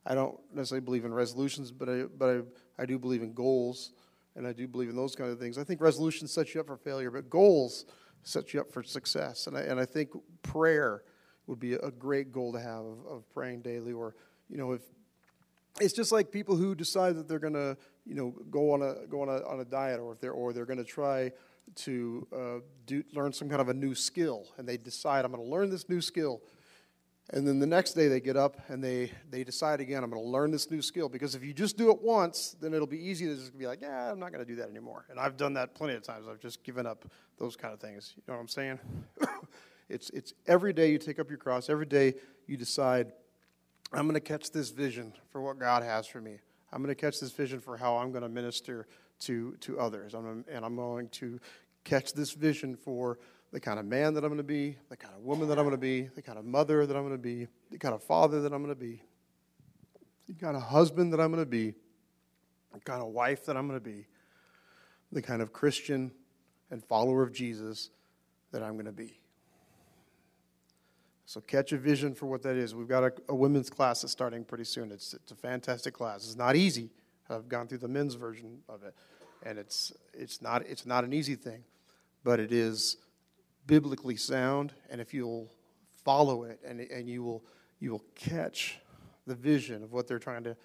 I 0.06 0.16
don't 0.16 0.40
necessarily 0.54 0.86
believe 0.86 1.06
in 1.06 1.14
resolutions, 1.14 1.72
but 1.72 1.90
I, 1.90 2.04
but 2.04 2.30
I, 2.30 2.84
I 2.84 2.86
do 2.86 2.98
believe 2.98 3.22
in 3.22 3.34
goals, 3.34 3.92
and 4.36 4.48
I 4.48 4.54
do 4.54 4.68
believe 4.68 4.90
in 4.90 4.96
those 4.96 5.16
kind 5.16 5.30
of 5.30 5.40
things. 5.40 5.58
I 5.58 5.64
think 5.64 5.82
resolutions 5.82 6.32
set 6.32 6.54
you 6.54 6.62
up 6.62 6.68
for 6.68 6.78
failure, 6.78 7.12
but 7.12 7.30
goals 7.30 7.86
set 8.24 8.54
you 8.54 8.62
up 8.62 8.72
for 8.72 8.84
success. 8.84 9.48
And 9.48 9.58
I, 9.58 9.62
and 9.62 9.80
I 9.80 9.86
think 9.86 10.10
prayer 10.42 11.04
would 11.48 11.60
be 11.60 11.74
a 11.74 11.92
great 11.92 12.32
goal 12.32 12.54
to 12.54 12.60
have 12.60 12.86
of, 12.86 13.06
of 13.10 13.34
praying 13.34 13.62
daily, 13.62 13.92
or, 13.92 14.16
you 14.50 14.58
know, 14.58 14.72
if 14.72 14.82
it's 15.80 15.94
just 15.94 16.12
like 16.12 16.32
people 16.32 16.56
who 16.56 16.76
decide 16.76 17.16
that 17.16 17.28
they're 17.28 17.40
going 17.40 17.54
to 17.54 17.78
you 18.06 18.16
know 18.16 18.34
go 18.50 18.72
on 18.72 18.82
a 18.82 19.06
go 19.08 19.22
on 19.22 19.30
a, 19.30 19.46
on 19.48 19.60
a 19.60 19.66
diet 19.66 20.00
or 20.00 20.14
if 20.14 20.20
they're 20.20 20.32
or 20.32 20.54
they're 20.54 20.66
going 20.66 20.78
to 20.78 20.84
try 20.84 21.32
to 21.74 22.28
uh, 22.36 22.60
do, 22.86 23.04
learn 23.14 23.32
some 23.32 23.48
kind 23.48 23.62
of 23.62 23.70
a 23.70 23.74
new 23.74 23.96
skill 23.96 24.48
and 24.58 24.68
they 24.68 24.78
decide 24.78 25.26
i'm 25.26 25.32
going 25.32 25.44
to 25.44 25.50
learn 25.50 25.70
this 25.70 25.88
new 25.90 26.02
skill. 26.02 26.42
And 27.34 27.48
then 27.48 27.60
the 27.60 27.68
next 27.68 27.94
day 27.94 28.10
they 28.10 28.20
get 28.20 28.36
up 28.36 28.58
and 28.68 28.84
they 28.84 29.12
they 29.30 29.44
decide 29.44 29.80
again 29.80 30.04
i'm 30.04 30.10
going 30.10 30.22
to 30.22 30.28
learn 30.28 30.52
this 30.52 30.70
new 30.70 30.82
skill. 30.82 31.08
Because 31.08 31.36
if 31.36 31.44
you 31.44 31.54
just 31.54 31.78
do 31.78 31.92
it 31.92 32.02
once 32.02 32.56
then 32.60 32.74
it'll 32.74 32.88
be 32.88 33.00
easy 33.00 33.28
to 33.28 33.36
just 33.36 33.58
be 33.58 33.68
like 33.68 33.82
yeah 33.82 34.12
i'm 34.12 34.20
not 34.20 34.34
going 34.34 34.44
to 34.44 34.50
do 34.52 34.58
that 34.58 34.70
anymore. 34.70 35.06
And 35.10 35.20
i've 35.20 35.38
done 35.38 35.54
that 35.54 35.76
plenty 35.76 35.94
of 35.94 36.04
times. 36.04 36.28
I've 36.30 36.40
just 36.40 36.64
given 36.64 36.86
up 36.86 37.06
those 37.38 37.56
kind 37.56 37.74
of 37.74 37.80
things. 37.80 38.14
You 38.18 38.24
know 38.28 38.34
what 38.34 38.42
i'm 38.42 38.48
saying? 38.48 38.80
It's 39.90 40.10
it's 40.12 40.34
every 40.48 40.72
day 40.72 40.90
you 40.90 40.98
take 40.98 41.20
up 41.20 41.28
your 41.28 41.38
cross 41.38 41.70
every 41.70 41.86
day 41.86 42.14
you 42.48 42.56
decide 42.56 43.12
I'm 43.94 44.04
going 44.04 44.14
to 44.14 44.22
catch 44.22 44.52
this 44.52 44.70
vision 44.70 45.14
for 45.32 45.42
what 45.42 45.60
God 45.60 45.84
has 45.84 46.08
for 46.08 46.22
me. 46.22 46.40
I'm 46.72 46.82
going 46.82 46.96
to 46.96 47.00
catch 47.00 47.20
this 47.20 47.32
vision 47.32 47.60
for 47.60 47.78
how 47.78 47.98
I'm 47.98 48.12
going 48.12 48.24
to 48.24 48.30
minister 48.30 48.88
to, 49.22 49.56
to 49.62 49.80
others. 49.80 50.14
I'm, 50.14 50.46
and 50.50 50.66
I'm 50.66 50.76
going 50.76 51.10
to 51.10 51.40
catch 51.84 52.14
this 52.14 52.32
vision 52.32 52.76
for 52.76 53.20
the 53.52 53.60
kind 53.60 53.80
of 53.80 53.86
man 53.86 54.14
that 54.14 54.24
I'm 54.24 54.30
going 54.30 54.38
to 54.38 54.44
be, 54.44 54.78
the 54.90 54.98
kind 54.98 55.14
of 55.14 55.22
woman 55.22 55.48
that 55.50 55.60
I'm 55.60 55.66
going 55.66 55.76
to 55.76 55.82
be, 55.82 56.04
the 56.04 56.22
kind 56.22 56.38
of 56.38 56.46
mother 56.46 56.86
that 56.86 56.96
I'm 56.96 57.04
going 57.04 57.14
to 57.14 57.22
be, 57.22 57.48
the 57.70 57.78
kind 57.78 57.94
of 57.94 58.04
father 58.04 58.42
that 58.42 58.54
I'm 58.54 58.64
going 58.64 58.74
to 58.74 58.80
be, 58.80 59.02
the 60.28 60.34
kind 60.34 60.56
of 60.56 60.64
husband 60.64 61.12
that 61.14 61.20
I'm 61.20 61.32
going 61.32 61.44
to 61.44 61.50
be, 61.50 61.74
the 62.74 62.80
kind 62.80 63.02
of 63.02 63.10
wife 63.10 63.46
that 63.46 63.58
I'm 63.58 63.68
going 63.68 63.80
to 63.80 63.84
be, 63.84 64.08
the 65.12 65.22
kind 65.22 65.42
of 65.42 65.52
Christian 65.52 66.12
and 66.70 66.84
follower 66.86 67.22
of 67.22 67.34
Jesus 67.34 67.90
that 68.52 68.64
I'm 68.64 68.74
going 68.74 68.86
to 68.86 68.92
be. 68.92 69.21
So 71.32 71.40
catch 71.40 71.72
a 71.72 71.78
vision 71.78 72.14
for 72.14 72.26
what 72.26 72.42
that 72.42 72.58
is. 72.58 72.76
We've 72.76 72.90
got 72.90 73.06
a, 73.06 73.14
a, 73.30 73.34
women's 73.34 73.70
class 73.70 74.02
that's 74.02 74.12
starting 74.12 74.44
pretty 74.44 74.66
soon. 74.66 74.92
It's, 74.92 75.14
it's 75.14 75.32
a 75.32 75.36
fantastic 75.36 75.94
class. 75.94 76.26
It's 76.26 76.36
not 76.36 76.58
easy. 76.58 76.90
I've 77.30 77.48
gone 77.48 77.70
through 77.70 77.78
the 77.78 77.88
men's 77.88 78.16
version 78.16 78.60
of 78.68 78.84
it, 78.84 78.94
and 79.44 79.58
it's, 79.58 79.94
it's, 80.14 80.42
not, 80.42 80.68
it's 80.68 80.86
not 80.86 81.06
an 81.06 81.14
easy 81.14 81.36
thing, 81.36 81.64
but 82.26 82.42
it 82.42 82.52
is 82.52 82.98
biblically 83.66 84.18
sound, 84.18 84.74
and 84.90 85.00
if 85.00 85.14
you'll 85.14 85.50
follow 86.04 86.44
it 86.44 86.60
and, 86.68 86.82
and 86.82 87.08
you, 87.08 87.24
will, 87.24 87.46
you 87.80 87.92
will 87.92 88.04
catch 88.14 88.82
the 89.26 89.34
vision 89.34 89.84
of 89.84 89.94
what 89.94 90.10
they're 90.10 90.20
trying 90.20 90.44
to, 90.44 90.58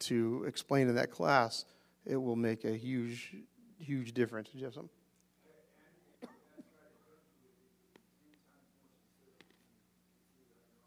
to 0.00 0.44
explain 0.48 0.88
in 0.88 0.96
that 0.96 1.12
class, 1.12 1.64
it 2.04 2.16
will 2.16 2.34
make 2.34 2.64
a 2.64 2.76
huge, 2.76 3.36
huge 3.78 4.14
difference. 4.14 4.48
Did 4.48 4.58
you 4.58 4.64
have 4.64 4.74
something? 4.74 4.90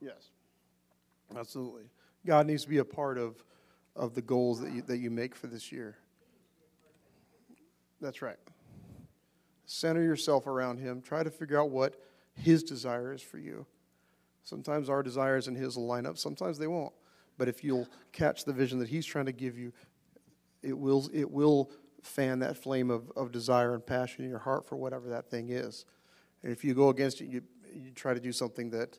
Yes, 0.02 0.32
absolutely. 1.38 1.84
God 2.26 2.48
needs 2.48 2.64
to 2.64 2.70
be 2.70 2.78
a 2.78 2.86
part 2.86 3.18
of, 3.18 3.44
of 3.96 4.14
the 4.14 4.22
goals 4.22 4.62
that 4.62 4.72
you, 4.72 4.82
that 4.84 4.98
you 4.98 5.10
make 5.10 5.36
for 5.36 5.48
this 5.48 5.72
year. 5.72 5.98
That's 8.00 8.22
right. 8.22 8.38
Center 9.66 10.04
yourself 10.04 10.48
around 10.48 10.80
Him. 10.80 11.02
Try 11.02 11.24
to 11.24 11.30
figure 11.30 11.60
out 11.60 11.70
what 11.70 11.96
His 12.34 12.64
desire 12.64 13.14
is 13.14 13.22
for 13.22 13.38
you. 13.38 13.66
Sometimes 14.44 14.90
our 14.90 15.04
desires 15.04 15.48
and 15.48 15.56
His 15.56 15.78
will 15.78 15.86
line 15.86 16.06
up, 16.06 16.18
sometimes 16.18 16.58
they 16.58 16.68
won't. 16.68 16.94
But 17.38 17.48
if 17.48 17.64
you'll 17.64 17.88
catch 18.12 18.46
the 18.46 18.54
vision 18.54 18.80
that 18.80 18.90
He's 18.90 19.06
trying 19.06 19.26
to 19.26 19.32
give 19.32 19.58
you, 19.58 19.72
it 20.62 20.78
will, 20.78 21.10
it 21.14 21.30
will 21.30 21.72
fan 22.04 22.40
that 22.40 22.58
flame 22.58 22.90
of, 22.90 23.12
of 23.16 23.32
desire 23.32 23.74
and 23.74 23.86
passion 23.86 24.24
in 24.24 24.30
your 24.30 24.40
heart 24.40 24.66
for 24.68 24.76
whatever 24.76 25.10
that 25.10 25.30
thing 25.30 25.50
is. 25.50 25.86
And 26.44 26.52
if 26.52 26.64
you 26.64 26.74
go 26.74 26.90
against 26.90 27.22
it, 27.22 27.26
you, 27.26 27.42
you 27.74 27.92
try 27.92 28.14
to 28.14 28.20
do 28.20 28.32
something 28.32 28.72
that 28.72 28.98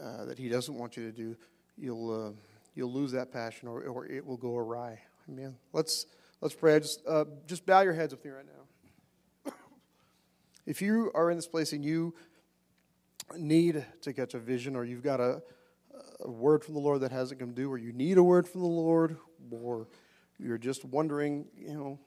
uh, 0.00 0.24
that 0.24 0.38
He 0.38 0.48
doesn't 0.48 0.74
want 0.74 0.96
you 0.96 1.04
to 1.04 1.12
do, 1.12 1.36
you'll 1.80 2.28
uh, 2.28 2.32
you'll 2.74 2.92
lose 2.92 3.12
that 3.12 3.32
passion, 3.32 3.68
or, 3.68 3.82
or 3.84 4.06
it 4.06 4.24
will 4.24 4.36
go 4.36 4.56
awry. 4.56 5.00
Amen. 5.28 5.56
Let's 5.72 6.06
let's 6.40 6.54
pray. 6.54 6.78
Just 6.80 7.02
uh, 7.06 7.24
just 7.46 7.66
bow 7.66 7.80
your 7.80 7.94
heads 7.94 8.14
with 8.14 8.24
me 8.24 8.30
right 8.30 8.44
now. 8.44 9.52
if 10.66 10.82
you 10.82 11.10
are 11.14 11.30
in 11.30 11.36
this 11.36 11.48
place 11.48 11.72
and 11.72 11.84
you 11.84 12.14
need 13.36 13.84
to 14.02 14.12
catch 14.12 14.34
a 14.34 14.38
vision, 14.38 14.76
or 14.76 14.84
you've 14.84 15.02
got 15.02 15.20
a, 15.20 15.42
a 16.20 16.30
word 16.30 16.64
from 16.64 16.74
the 16.74 16.80
Lord 16.80 17.00
that 17.00 17.12
hasn't 17.12 17.40
come 17.40 17.52
due, 17.52 17.70
or 17.70 17.78
you 17.78 17.92
need 17.92 18.18
a 18.18 18.22
word 18.22 18.48
from 18.48 18.60
the 18.60 18.66
Lord, 18.66 19.16
or 19.50 19.88
you're 20.38 20.58
just 20.58 20.84
wondering, 20.84 21.46
you 21.56 21.74
know, 21.74 21.98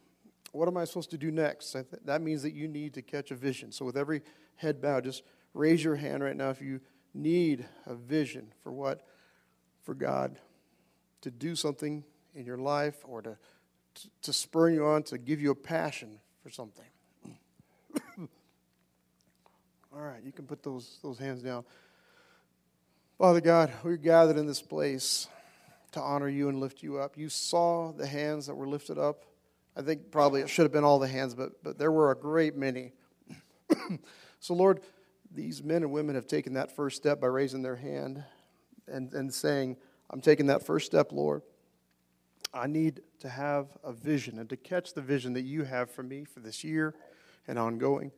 what 0.52 0.68
am 0.68 0.78
I 0.78 0.86
supposed 0.86 1.12
to 1.12 1.18
do 1.18 1.32
next? 1.32 1.76
That 2.06 2.22
means 2.22 2.44
that 2.44 2.54
you 2.54 2.68
need 2.68 2.94
to 2.94 3.02
catch 3.02 3.32
a 3.32 3.36
vision. 3.36 3.72
So, 3.72 3.86
with 3.86 3.98
every 3.98 4.22
head 4.56 4.82
bowed, 4.82 5.06
just 5.06 5.24
raise 5.54 5.84
your 5.84 5.96
hand 5.96 6.24
right 6.24 6.36
now 6.36 6.50
if 6.50 6.62
you 6.62 6.82
need 7.14 7.66
a 7.86 7.96
vision 7.96 8.54
for 8.62 8.72
what, 8.72 9.06
for 9.84 9.94
God 9.94 10.38
to 11.22 11.32
do 11.32 11.56
something 11.56 12.04
in 12.36 12.46
your 12.46 12.58
life 12.58 12.98
or 13.04 13.22
to, 13.22 13.38
to, 13.96 14.10
to 14.24 14.34
spur 14.34 14.70
you 14.70 14.86
on, 14.86 15.04
to 15.04 15.18
give 15.18 15.42
you 15.42 15.52
a 15.52 15.56
passion 15.56 16.20
for 16.42 16.50
something. 16.50 16.86
All 19.94 20.02
right, 20.02 20.24
you 20.24 20.32
can 20.32 20.46
put 20.46 20.64
those, 20.64 21.00
those 21.04 21.20
hands 21.20 21.42
down. 21.42 21.64
Father 23.18 23.42
God, 23.42 23.72
we're 23.84 23.96
gathered 23.96 24.38
in 24.38 24.48
this 24.48 24.62
place 24.62 25.28
to 25.92 26.02
honor 26.02 26.28
you 26.28 26.50
and 26.50 26.60
lift 26.60 26.84
you 26.84 26.98
up. 26.98 27.18
You 27.18 27.30
saw 27.30 27.92
the 27.92 28.08
hands 28.08 28.48
that 28.48 28.56
were 28.56 28.68
lifted 28.68 28.98
up. 28.98 29.24
I 29.76 29.82
think 29.82 30.12
probably 30.12 30.42
it 30.42 30.50
should 30.50 30.64
have 30.64 30.72
been 30.72 30.84
all 30.84 31.00
the 31.00 31.08
hands, 31.08 31.36
but, 31.36 31.64
but 31.64 31.78
there 31.78 31.92
were 31.92 32.12
a 32.12 32.16
great 32.16 32.56
many. 32.56 32.94
so, 34.40 34.54
Lord, 34.54 34.82
these 35.34 35.64
men 35.64 35.84
and 35.84 35.92
women 35.92 36.16
have 36.16 36.28
taken 36.28 36.54
that 36.54 36.76
first 36.76 36.98
step 36.98 37.22
by 37.22 37.28
raising 37.28 37.62
their 37.62 37.76
hand 37.76 38.24
and, 38.88 39.14
and 39.14 39.34
saying, 39.34 39.78
I'm 40.10 40.22
taking 40.22 40.48
that 40.48 40.66
first 40.66 40.86
step, 40.86 41.12
Lord. 41.12 41.42
I 42.54 42.68
need 42.68 43.02
to 43.20 43.30
have 43.30 43.68
a 43.84 43.92
vision 43.92 44.38
and 44.38 44.50
to 44.50 44.58
catch 44.58 44.94
the 44.94 45.02
vision 45.02 45.34
that 45.34 45.42
you 45.42 45.64
have 45.64 45.90
for 45.90 46.04
me 46.04 46.24
for 46.24 46.40
this 46.40 46.64
year 46.64 46.94
and 47.48 47.58
ongoing. 47.58 48.12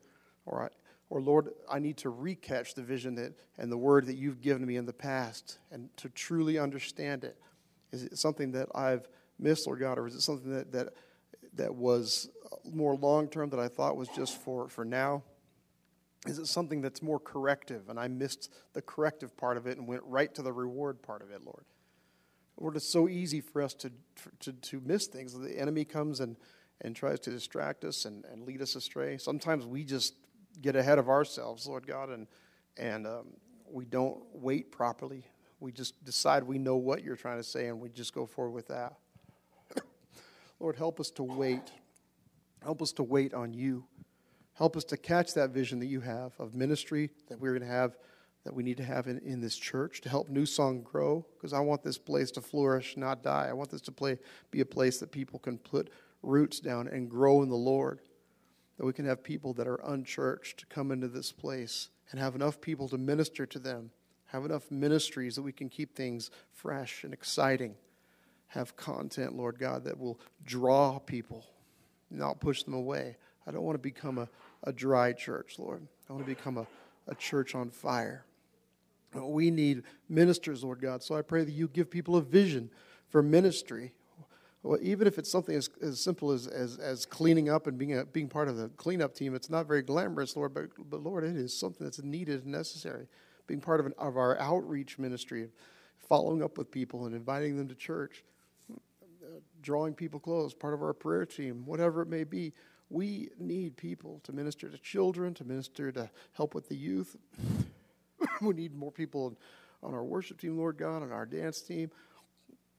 All 0.46 0.60
right. 0.60 0.72
or 1.10 1.22
Lord, 1.22 1.50
I 1.72 1.80
need 1.80 1.98
to 1.98 2.12
recatch 2.12 2.76
the 2.76 2.84
vision 2.84 3.16
that, 3.16 3.34
and 3.58 3.72
the 3.72 3.78
word 3.78 4.06
that 4.08 4.16
you've 4.16 4.42
given 4.42 4.66
me 4.66 4.76
in 4.76 4.86
the 4.86 4.94
past 4.94 5.60
and 5.72 5.90
to 5.98 6.10
truly 6.10 6.60
understand 6.60 7.24
it. 7.24 7.38
Is 7.92 8.04
it 8.04 8.18
something 8.18 8.52
that 8.52 8.68
I've 8.76 9.08
missed, 9.40 9.68
Lord 9.68 9.80
God, 9.80 9.98
or 9.98 10.08
is 10.08 10.16
it 10.16 10.22
something 10.22 10.52
that, 10.52 10.72
that, 10.74 10.90
that 11.54 11.74
was 11.74 12.30
more 12.66 12.96
long 12.96 13.28
term 13.28 13.50
that 13.52 13.60
I 13.60 13.68
thought 13.68 13.96
was 13.96 14.10
just 14.10 14.42
for, 14.42 14.68
for 14.68 14.84
now? 14.84 15.24
Is 16.26 16.40
it 16.40 16.48
something 16.48 16.82
that's 16.82 17.02
more 17.02 17.20
corrective 17.20 17.90
and 17.90 18.00
I 18.00 18.08
missed 18.08 18.52
the 18.74 18.82
corrective 18.82 19.38
part 19.38 19.58
of 19.58 19.68
it 19.68 19.78
and 19.78 19.88
went 19.88 20.04
right 20.06 20.34
to 20.36 20.42
the 20.42 20.52
reward 20.52 21.02
part 21.02 21.22
of 21.22 21.32
it, 21.32 21.44
Lord? 21.46 21.66
Lord, 22.60 22.76
it's 22.76 22.90
so 22.90 23.10
easy 23.10 23.42
for 23.42 23.62
us 23.62 23.74
to, 23.76 23.92
to, 24.40 24.54
to 24.54 24.82
miss 24.86 25.08
things. 25.08 25.38
The 25.38 25.60
enemy 25.60 25.84
comes 25.84 26.22
and, 26.22 26.38
and 26.82 26.96
tries 26.96 27.20
to 27.22 27.30
distract 27.30 27.84
us 27.84 28.06
and, 28.06 28.24
and 28.26 28.44
lead 28.44 28.62
us 28.62 28.76
astray. 28.76 29.18
Sometimes 29.18 29.66
we 29.66 29.84
just 29.84 30.16
get 30.62 30.76
ahead 30.76 30.98
of 30.98 31.10
ourselves, 31.10 31.68
Lord 31.68 31.86
God, 31.86 32.10
and, 32.10 32.28
and 32.78 33.06
um, 33.06 33.28
we 33.70 33.86
don't 33.86 34.24
wait 34.34 34.72
properly. 34.72 35.26
We 35.60 35.72
just 35.72 36.04
decide 36.06 36.44
we 36.44 36.58
know 36.58 36.78
what 36.78 37.04
you're 37.04 37.16
trying 37.16 37.38
to 37.38 37.44
say 37.44 37.68
and 37.68 37.80
we 37.80 37.90
just 37.90 38.14
go 38.14 38.26
forward 38.26 38.52
with 38.52 38.68
that. 38.70 38.94
Lord, 40.60 40.78
help 40.78 41.00
us 41.00 41.10
to 41.12 41.24
wait. 41.24 41.72
Help 42.64 42.82
us 42.82 42.94
to 42.94 43.04
wait 43.04 43.34
on 43.34 43.54
you. 43.54 43.86
Help 44.56 44.78
us 44.78 44.84
to 44.86 44.98
catch 44.98 45.34
that 45.34 45.52
vision 45.52 45.80
that 45.80 45.88
you 45.88 46.02
have 46.02 46.34
of 46.40 46.56
ministry 46.56 47.10
that 47.30 47.40
we're 47.40 47.52
going 47.52 47.62
to 47.62 47.68
have, 47.68 47.98
that 48.46 48.54
we 48.54 48.64
need 48.64 48.78
to 48.78 48.84
have 48.84 49.08
in, 49.08 49.20
in 49.20 49.42
this 49.42 49.58
church 49.58 50.02
to 50.02 50.10
help 50.10 50.30
New 50.30 50.46
Song 50.46 50.82
grow. 50.82 51.26
Because 51.36 51.54
I 51.54 51.60
want 51.60 51.84
this 51.84 51.98
place 51.98 52.32
to 52.32 52.42
flourish, 52.42 52.96
not 52.96 53.22
die. 53.22 53.48
I 53.50 53.54
want 53.54 53.70
this 53.70 53.82
to 53.82 53.92
play, 53.92 54.18
be 54.52 54.62
a 54.62 54.66
place 54.66 54.98
that 55.00 55.12
people 55.12 55.40
can 55.40 55.58
put 55.58 55.90
roots 56.24 56.60
down 56.60 56.88
and 56.88 57.10
grow 57.10 57.44
in 57.44 57.50
the 57.50 57.56
Lord. 57.56 58.00
That 58.78 58.86
we 58.86 58.94
can 58.94 59.06
have 59.06 59.24
people 59.24 59.54
that 59.54 59.68
are 59.68 59.82
unchurched 59.86 60.70
come 60.70 60.92
into 60.92 61.08
this 61.08 61.32
place 61.32 61.90
and 62.12 62.20
have 62.20 62.36
enough 62.36 62.62
people 62.62 62.88
to 62.90 62.98
minister 62.98 63.46
to 63.46 63.60
them, 63.60 63.92
have 64.28 64.46
enough 64.46 64.72
ministries 64.72 65.36
that 65.36 65.42
we 65.42 65.52
can 65.52 65.70
keep 65.70 65.96
things 65.96 66.32
fresh 66.52 67.04
and 67.04 67.14
exciting. 67.14 67.76
Have 68.48 68.78
content, 68.78 69.36
Lord 69.36 69.60
God, 69.60 69.84
that 69.84 70.00
will 70.00 70.20
draw 70.46 71.00
people, 71.00 71.46
not 72.10 72.40
push 72.40 72.64
them 72.64 72.74
away. 72.74 73.18
I 73.48 73.52
don't 73.52 73.64
want 73.64 73.76
to 73.76 73.82
become 73.82 74.18
a, 74.18 74.30
a 74.66 74.74
dry 74.74 75.14
church, 75.14 75.58
Lord. 75.58 75.88
I 76.10 76.14
want 76.14 76.26
to 76.26 76.30
become 76.30 76.58
a, 76.58 76.68
a 77.08 77.16
church 77.16 77.56
on 77.56 77.70
fire. 77.70 78.26
We 79.14 79.50
need 79.50 79.84
ministers, 80.10 80.64
Lord 80.64 80.82
God. 80.82 81.02
So 81.02 81.16
I 81.16 81.22
pray 81.22 81.44
that 81.44 81.52
you 81.52 81.68
give 81.70 81.90
people 81.90 82.18
a 82.18 82.22
vision 82.22 82.70
for 83.08 83.24
ministry. 83.24 83.94
Well, 84.62 84.80
even 84.82 85.08
if 85.08 85.18
it's 85.18 85.32
something 85.32 85.56
as, 85.56 85.70
as 85.82 86.02
simple 86.02 86.32
as, 86.32 86.48
as, 86.48 86.78
as 86.78 87.06
cleaning 87.06 87.50
up 87.50 87.68
and 87.68 87.78
being, 87.78 87.98
a, 87.98 88.06
being 88.06 88.28
part 88.28 88.48
of 88.48 88.58
the 88.58 88.70
cleanup 88.70 89.14
team, 89.14 89.36
it's 89.36 89.50
not 89.50 89.68
very 89.68 89.84
glamorous, 89.84 90.36
Lord, 90.36 90.54
but, 90.54 90.70
but 90.90 91.04
Lord, 91.04 91.24
it 91.24 91.38
is 91.38 91.58
something 91.58 91.86
that's 91.86 92.02
needed 92.02 92.44
and 92.44 92.52
necessary. 92.52 93.08
Being 93.48 93.62
part 93.62 93.80
of, 93.80 93.86
an, 93.86 93.94
of 93.98 94.18
our 94.18 94.40
outreach 94.40 94.98
ministry, 94.98 95.50
following 96.10 96.44
up 96.44 96.58
with 96.58 96.72
people 96.72 97.06
and 97.06 97.16
inviting 97.16 97.58
them 97.58 97.68
to 97.68 97.76
church, 97.76 98.24
drawing 99.62 99.94
people 99.94 100.20
close, 100.20 100.54
part 100.54 100.74
of 100.74 100.82
our 100.82 100.94
prayer 100.94 101.26
team, 101.26 101.64
whatever 101.66 102.02
it 102.02 102.08
may 102.08 102.24
be. 102.24 102.54
We 102.90 103.30
need 103.40 103.78
people 103.78 104.22
to 104.24 104.32
minister 104.32 104.70
to 104.70 104.78
children, 104.78 105.34
to 105.36 105.44
minister 105.44 105.92
to 105.92 106.10
help 106.34 106.54
with 106.54 106.70
the 106.70 106.76
youth. 106.76 107.16
we 108.42 108.54
need 108.54 108.76
more 108.76 108.92
people 108.92 109.38
on 109.82 109.94
our 109.94 110.04
worship 110.04 110.40
team, 110.40 110.58
Lord 110.58 110.78
God, 110.78 111.02
on 111.02 111.12
our 111.12 111.26
dance 111.26 111.62
team. 111.62 111.90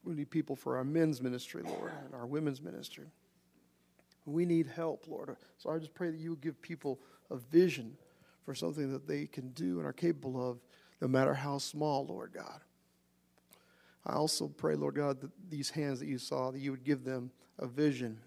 We 0.03 0.13
need 0.13 0.29
people 0.29 0.55
for 0.55 0.77
our 0.77 0.83
men's 0.83 1.21
ministry, 1.21 1.63
Lord, 1.63 1.91
and 2.05 2.13
our 2.13 2.25
women's 2.25 2.61
ministry. 2.61 3.07
We 4.25 4.45
need 4.45 4.67
help, 4.67 5.07
Lord. 5.07 5.35
So 5.57 5.69
I 5.69 5.77
just 5.79 5.93
pray 5.93 6.11
that 6.11 6.19
you 6.19 6.31
would 6.31 6.41
give 6.41 6.61
people 6.61 6.99
a 7.29 7.37
vision 7.37 7.97
for 8.45 8.55
something 8.55 8.91
that 8.93 9.07
they 9.07 9.25
can 9.25 9.49
do 9.49 9.79
and 9.79 9.87
are 9.87 9.93
capable 9.93 10.49
of, 10.49 10.59
no 11.01 11.07
matter 11.07 11.33
how 11.33 11.57
small, 11.57 12.05
Lord 12.05 12.31
God. 12.33 12.61
I 14.05 14.13
also 14.13 14.47
pray, 14.47 14.75
Lord 14.75 14.95
God, 14.95 15.19
that 15.19 15.31
these 15.49 15.69
hands 15.69 15.99
that 15.99 16.07
you 16.07 16.17
saw, 16.17 16.51
that 16.51 16.59
you 16.59 16.71
would 16.71 16.85
give 16.85 17.03
them 17.03 17.31
a 17.59 17.67
vision 17.67 18.19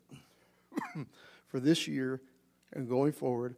for 1.50 1.60
this 1.60 1.86
year 1.88 2.22
and 2.72 2.88
going 2.88 3.12
forward 3.12 3.56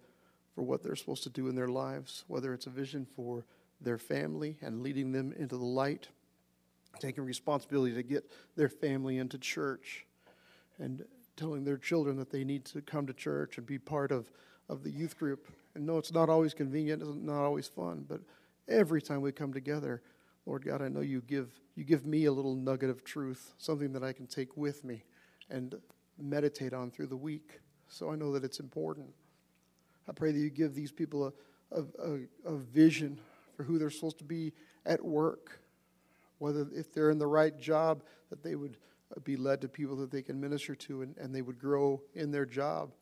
for 0.54 0.62
what 0.62 0.82
they're 0.82 0.96
supposed 0.96 1.22
to 1.22 1.30
do 1.30 1.48
in 1.48 1.54
their 1.54 1.68
lives, 1.68 2.24
whether 2.26 2.52
it's 2.52 2.66
a 2.66 2.70
vision 2.70 3.06
for 3.16 3.44
their 3.80 3.98
family 3.98 4.56
and 4.62 4.82
leading 4.82 5.12
them 5.12 5.32
into 5.38 5.56
the 5.56 5.64
light, 5.64 6.08
taking 6.98 7.24
responsibility 7.24 7.94
to 7.94 8.02
get 8.02 8.30
their 8.56 8.68
family 8.68 9.18
into 9.18 9.38
church, 9.38 10.06
and 10.78 11.04
telling 11.36 11.64
their 11.64 11.76
children 11.76 12.16
that 12.16 12.30
they 12.30 12.44
need 12.44 12.64
to 12.64 12.80
come 12.82 13.06
to 13.06 13.12
church 13.12 13.56
and 13.56 13.66
be 13.66 13.78
part 13.78 14.12
of, 14.12 14.30
of 14.68 14.82
the 14.82 14.90
youth 14.90 15.18
group. 15.18 15.48
And 15.74 15.86
no, 15.86 15.98
it's 15.98 16.12
not 16.12 16.28
always 16.28 16.54
convenient, 16.54 17.02
it's 17.02 17.10
not 17.14 17.42
always 17.42 17.68
fun, 17.68 18.04
but 18.08 18.20
every 18.68 19.00
time 19.00 19.20
we 19.22 19.32
come 19.32 19.52
together, 19.52 20.02
Lord 20.44 20.64
God, 20.64 20.82
I 20.82 20.88
know 20.88 21.00
you 21.00 21.22
give, 21.22 21.50
you 21.76 21.84
give 21.84 22.04
me 22.04 22.26
a 22.26 22.32
little 22.32 22.54
nugget 22.54 22.90
of 22.90 23.04
truth, 23.04 23.54
something 23.58 23.92
that 23.92 24.02
I 24.02 24.12
can 24.12 24.26
take 24.26 24.56
with 24.56 24.84
me 24.84 25.04
and 25.48 25.74
meditate 26.18 26.74
on 26.74 26.90
through 26.90 27.06
the 27.06 27.16
week 27.16 27.60
so 27.92 28.10
I 28.10 28.16
know 28.16 28.32
that 28.32 28.42
it's 28.42 28.58
important. 28.58 29.10
I 30.08 30.12
pray 30.12 30.32
that 30.32 30.38
you 30.38 30.50
give 30.50 30.74
these 30.74 30.90
people 30.90 31.32
a, 31.70 31.82
a, 32.02 32.18
a, 32.46 32.56
vision 32.56 33.20
for 33.54 33.64
who 33.64 33.78
they're 33.78 33.90
supposed 33.90 34.18
to 34.18 34.24
be 34.24 34.52
at 34.86 35.04
work, 35.04 35.60
whether 36.38 36.66
if 36.74 36.92
they're 36.92 37.10
in 37.10 37.18
the 37.18 37.26
right 37.26 37.56
job, 37.58 38.02
that 38.30 38.42
they 38.42 38.54
would 38.54 38.78
be 39.24 39.36
led 39.36 39.60
to 39.60 39.68
people 39.68 39.94
that 39.96 40.10
they 40.10 40.22
can 40.22 40.40
minister 40.40 40.74
to 40.74 41.02
and, 41.02 41.16
and 41.18 41.34
they 41.34 41.42
would 41.42 41.58
grow 41.58 42.00
in 42.14 42.30
their 42.30 42.46
job. 42.46 42.92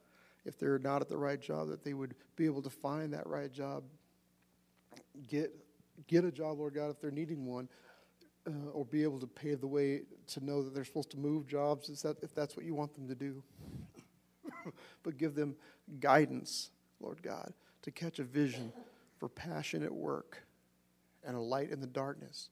If 0.45 0.59
they're 0.59 0.78
not 0.78 1.03
at 1.03 1.09
the 1.09 1.16
right 1.16 1.41
job, 1.41 1.68
that 1.68 1.84
they 1.84 1.95
would 1.95 2.14
be 2.34 2.47
able 2.47 2.62
to 2.62 2.70
find 2.70 3.12
that 3.12 3.26
right 3.26 3.53
job, 3.53 3.84
get, 5.28 5.55
get 6.09 6.24
a 6.24 6.32
job, 6.32 6.59
Lord 6.59 6.74
God, 6.74 6.91
if 6.91 7.01
they're 7.01 7.11
needing 7.11 7.47
one, 7.47 7.68
uh, 8.47 8.70
or 8.72 8.84
be 8.84 9.05
able 9.05 9.20
to 9.20 9.26
pave 9.26 9.61
the 9.61 9.68
way 9.68 10.01
to 10.28 10.45
know 10.45 10.62
that 10.62 10.74
they're 10.74 10.84
supposed 10.84 11.11
to 11.11 11.18
move 11.18 11.47
jobs 11.47 12.03
that, 12.03 12.16
if 12.22 12.34
that's 12.34 12.57
what 12.57 12.64
you 12.64 12.74
want 12.74 12.93
them 12.95 13.07
to 13.07 13.14
do. 13.14 13.43
but 15.02 15.18
give 15.18 15.34
them 15.34 15.54
guidance, 16.00 16.70
Lord 17.00 17.22
God, 17.22 17.52
to 17.82 17.90
catch 17.90 18.18
a 18.18 18.24
vision 18.24 18.72
for 19.18 19.28
passionate 19.28 19.94
work 19.94 20.42
and 21.24 21.36
a 21.36 21.40
light 21.40 21.70
in 21.70 21.80
the 21.80 21.86
darkness 21.86 22.50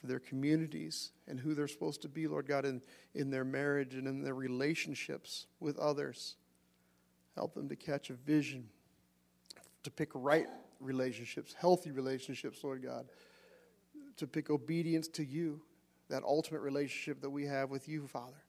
for 0.00 0.06
their 0.06 0.18
communities 0.18 1.12
and 1.28 1.38
who 1.38 1.54
they're 1.54 1.68
supposed 1.68 2.02
to 2.02 2.08
be, 2.08 2.26
Lord 2.26 2.46
God, 2.46 2.64
in, 2.64 2.80
in 3.14 3.30
their 3.30 3.44
marriage 3.44 3.94
and 3.94 4.06
in 4.06 4.22
their 4.22 4.34
relationships 4.34 5.46
with 5.60 5.78
others. 5.78 6.36
Help 7.34 7.54
them 7.54 7.68
to 7.68 7.76
catch 7.76 8.10
a 8.10 8.14
vision, 8.14 8.68
to 9.82 9.90
pick 9.90 10.10
right 10.14 10.46
relationships, 10.80 11.54
healthy 11.58 11.90
relationships, 11.90 12.64
Lord 12.64 12.82
God, 12.82 13.06
to 14.16 14.26
pick 14.26 14.50
obedience 14.50 15.08
to 15.08 15.24
you, 15.24 15.60
that 16.08 16.22
ultimate 16.24 16.60
relationship 16.60 17.20
that 17.20 17.30
we 17.30 17.46
have 17.46 17.70
with 17.70 17.88
you, 17.88 18.06
Father 18.06 18.42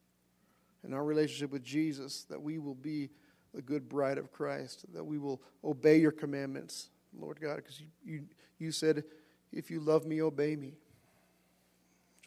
in 0.84 0.94
our 0.94 1.04
relationship 1.04 1.52
with 1.52 1.64
Jesus, 1.64 2.26
that 2.30 2.42
we 2.42 2.58
will 2.58 2.76
be 2.76 3.10
the 3.54 3.62
good 3.62 3.90
bride 3.90 4.18
of 4.18 4.32
Christ, 4.32 4.86
that 4.94 5.04
we 5.04 5.18
will 5.18 5.42
obey 5.64 5.98
your 5.98 6.12
commandments, 6.12 6.90
Lord 7.18 7.40
God, 7.40 7.58
because 7.58 7.80
you, 7.80 7.88
you, 8.04 8.24
you 8.60 8.72
said, 8.72 9.04
if 9.52 9.70
you 9.70 9.80
love 9.80 10.06
me, 10.06 10.22
obey 10.22 10.56
me. 10.56 10.74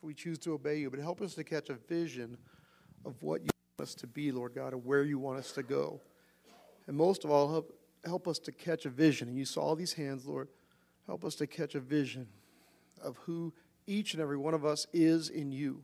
So 0.00 0.06
we 0.06 0.14
choose 0.14 0.38
to 0.40 0.52
obey 0.52 0.78
you, 0.78 0.90
but 0.90 1.00
help 1.00 1.22
us 1.22 1.34
to 1.34 1.44
catch 1.44 1.70
a 1.70 1.74
vision 1.74 2.36
of 3.04 3.14
what 3.22 3.40
you 3.42 3.48
want 3.78 3.88
us 3.88 3.94
to 3.96 4.06
be, 4.06 4.30
Lord 4.30 4.54
God, 4.54 4.72
and 4.72 4.84
where 4.84 5.02
you 5.02 5.18
want 5.18 5.38
us 5.38 5.52
to 5.52 5.62
go. 5.62 6.00
And 6.86 6.96
most 6.96 7.24
of 7.24 7.30
all, 7.30 7.50
help, 7.50 7.78
help 8.04 8.28
us 8.28 8.38
to 8.40 8.52
catch 8.52 8.84
a 8.84 8.90
vision. 8.90 9.28
And 9.28 9.38
you 9.38 9.46
saw 9.46 9.62
all 9.62 9.76
these 9.76 9.94
hands, 9.94 10.26
Lord. 10.26 10.48
Help 11.06 11.24
us 11.24 11.34
to 11.36 11.46
catch 11.46 11.74
a 11.74 11.80
vision 11.80 12.28
of 13.02 13.16
who 13.18 13.52
each 13.86 14.14
and 14.14 14.22
every 14.22 14.36
one 14.36 14.54
of 14.54 14.64
us 14.64 14.86
is 14.92 15.28
in 15.28 15.52
you. 15.52 15.82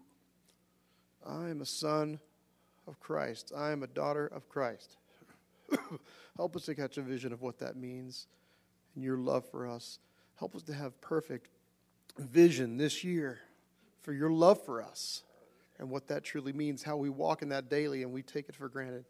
I 1.26 1.48
am 1.48 1.60
a 1.60 1.66
son 1.66 2.18
of 2.86 3.00
Christ. 3.00 3.52
I 3.56 3.70
am 3.70 3.82
a 3.82 3.86
daughter 3.86 4.26
of 4.26 4.48
Christ. 4.48 4.96
Help 6.36 6.56
us 6.56 6.64
to 6.66 6.74
catch 6.74 6.98
a 6.98 7.02
vision 7.02 7.32
of 7.32 7.42
what 7.42 7.58
that 7.58 7.76
means 7.76 8.26
and 8.94 9.04
your 9.04 9.18
love 9.18 9.48
for 9.48 9.66
us. 9.66 9.98
Help 10.38 10.54
us 10.54 10.62
to 10.64 10.74
have 10.74 11.00
perfect 11.00 11.48
vision 12.18 12.76
this 12.76 13.04
year 13.04 13.40
for 14.00 14.12
your 14.12 14.30
love 14.30 14.64
for 14.64 14.82
us 14.82 15.22
and 15.78 15.88
what 15.90 16.08
that 16.08 16.24
truly 16.24 16.52
means, 16.52 16.82
how 16.82 16.96
we 16.96 17.08
walk 17.08 17.42
in 17.42 17.48
that 17.50 17.68
daily 17.70 18.02
and 18.02 18.12
we 18.12 18.22
take 18.22 18.48
it 18.48 18.54
for 18.54 18.68
granted. 18.68 19.04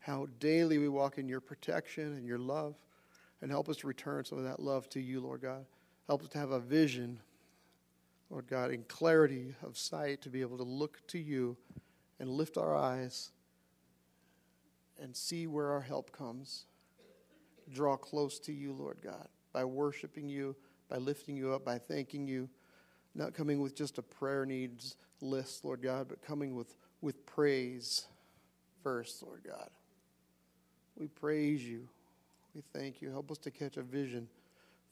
How 0.00 0.26
daily 0.40 0.78
we 0.78 0.88
walk 0.88 1.18
in 1.18 1.28
your 1.28 1.40
protection 1.40 2.14
and 2.14 2.26
your 2.26 2.38
love. 2.38 2.74
And 3.40 3.50
help 3.50 3.68
us 3.68 3.76
to 3.78 3.86
return 3.86 4.24
some 4.24 4.38
of 4.38 4.44
that 4.44 4.60
love 4.60 4.88
to 4.90 5.00
you, 5.00 5.20
Lord 5.20 5.42
God. 5.42 5.64
Help 6.06 6.22
us 6.22 6.28
to 6.30 6.38
have 6.38 6.50
a 6.50 6.60
vision, 6.60 7.20
Lord 8.30 8.46
God, 8.48 8.70
in 8.70 8.84
clarity 8.84 9.54
of 9.62 9.76
sight 9.76 10.22
to 10.22 10.28
be 10.28 10.40
able 10.40 10.56
to 10.58 10.64
look 10.64 11.06
to 11.08 11.18
you 11.18 11.56
and 12.22 12.30
lift 12.30 12.56
our 12.56 12.76
eyes 12.76 13.32
and 15.02 15.14
see 15.14 15.48
where 15.48 15.72
our 15.72 15.80
help 15.80 16.12
comes. 16.12 16.66
Draw 17.74 17.96
close 17.96 18.38
to 18.38 18.52
you, 18.52 18.72
Lord 18.72 18.98
God, 19.02 19.26
by 19.52 19.64
worshiping 19.64 20.28
you, 20.28 20.54
by 20.88 20.98
lifting 20.98 21.36
you 21.36 21.52
up, 21.52 21.64
by 21.64 21.78
thanking 21.78 22.28
you. 22.28 22.48
Not 23.16 23.34
coming 23.34 23.60
with 23.60 23.74
just 23.74 23.98
a 23.98 24.02
prayer 24.02 24.46
needs 24.46 24.96
list, 25.20 25.64
Lord 25.64 25.82
God, 25.82 26.06
but 26.08 26.22
coming 26.22 26.54
with, 26.54 26.76
with 27.00 27.26
praise 27.26 28.06
first, 28.84 29.24
Lord 29.24 29.42
God. 29.44 29.70
We 30.96 31.08
praise 31.08 31.64
you. 31.64 31.88
We 32.54 32.62
thank 32.72 33.02
you. 33.02 33.10
Help 33.10 33.32
us 33.32 33.38
to 33.38 33.50
catch 33.50 33.78
a 33.78 33.82
vision 33.82 34.28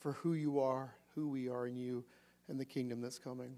for 0.01 0.15
who 0.15 0.35
you 0.35 0.59
are, 0.59 0.94
who 1.15 1.28
we 1.28 1.48
are 1.48 1.69
in 1.69 1.77
you, 1.77 2.05
and 2.48 2.59
the 2.59 2.65
kingdom 2.65 3.01
that's 3.01 3.20
coming. 3.20 3.55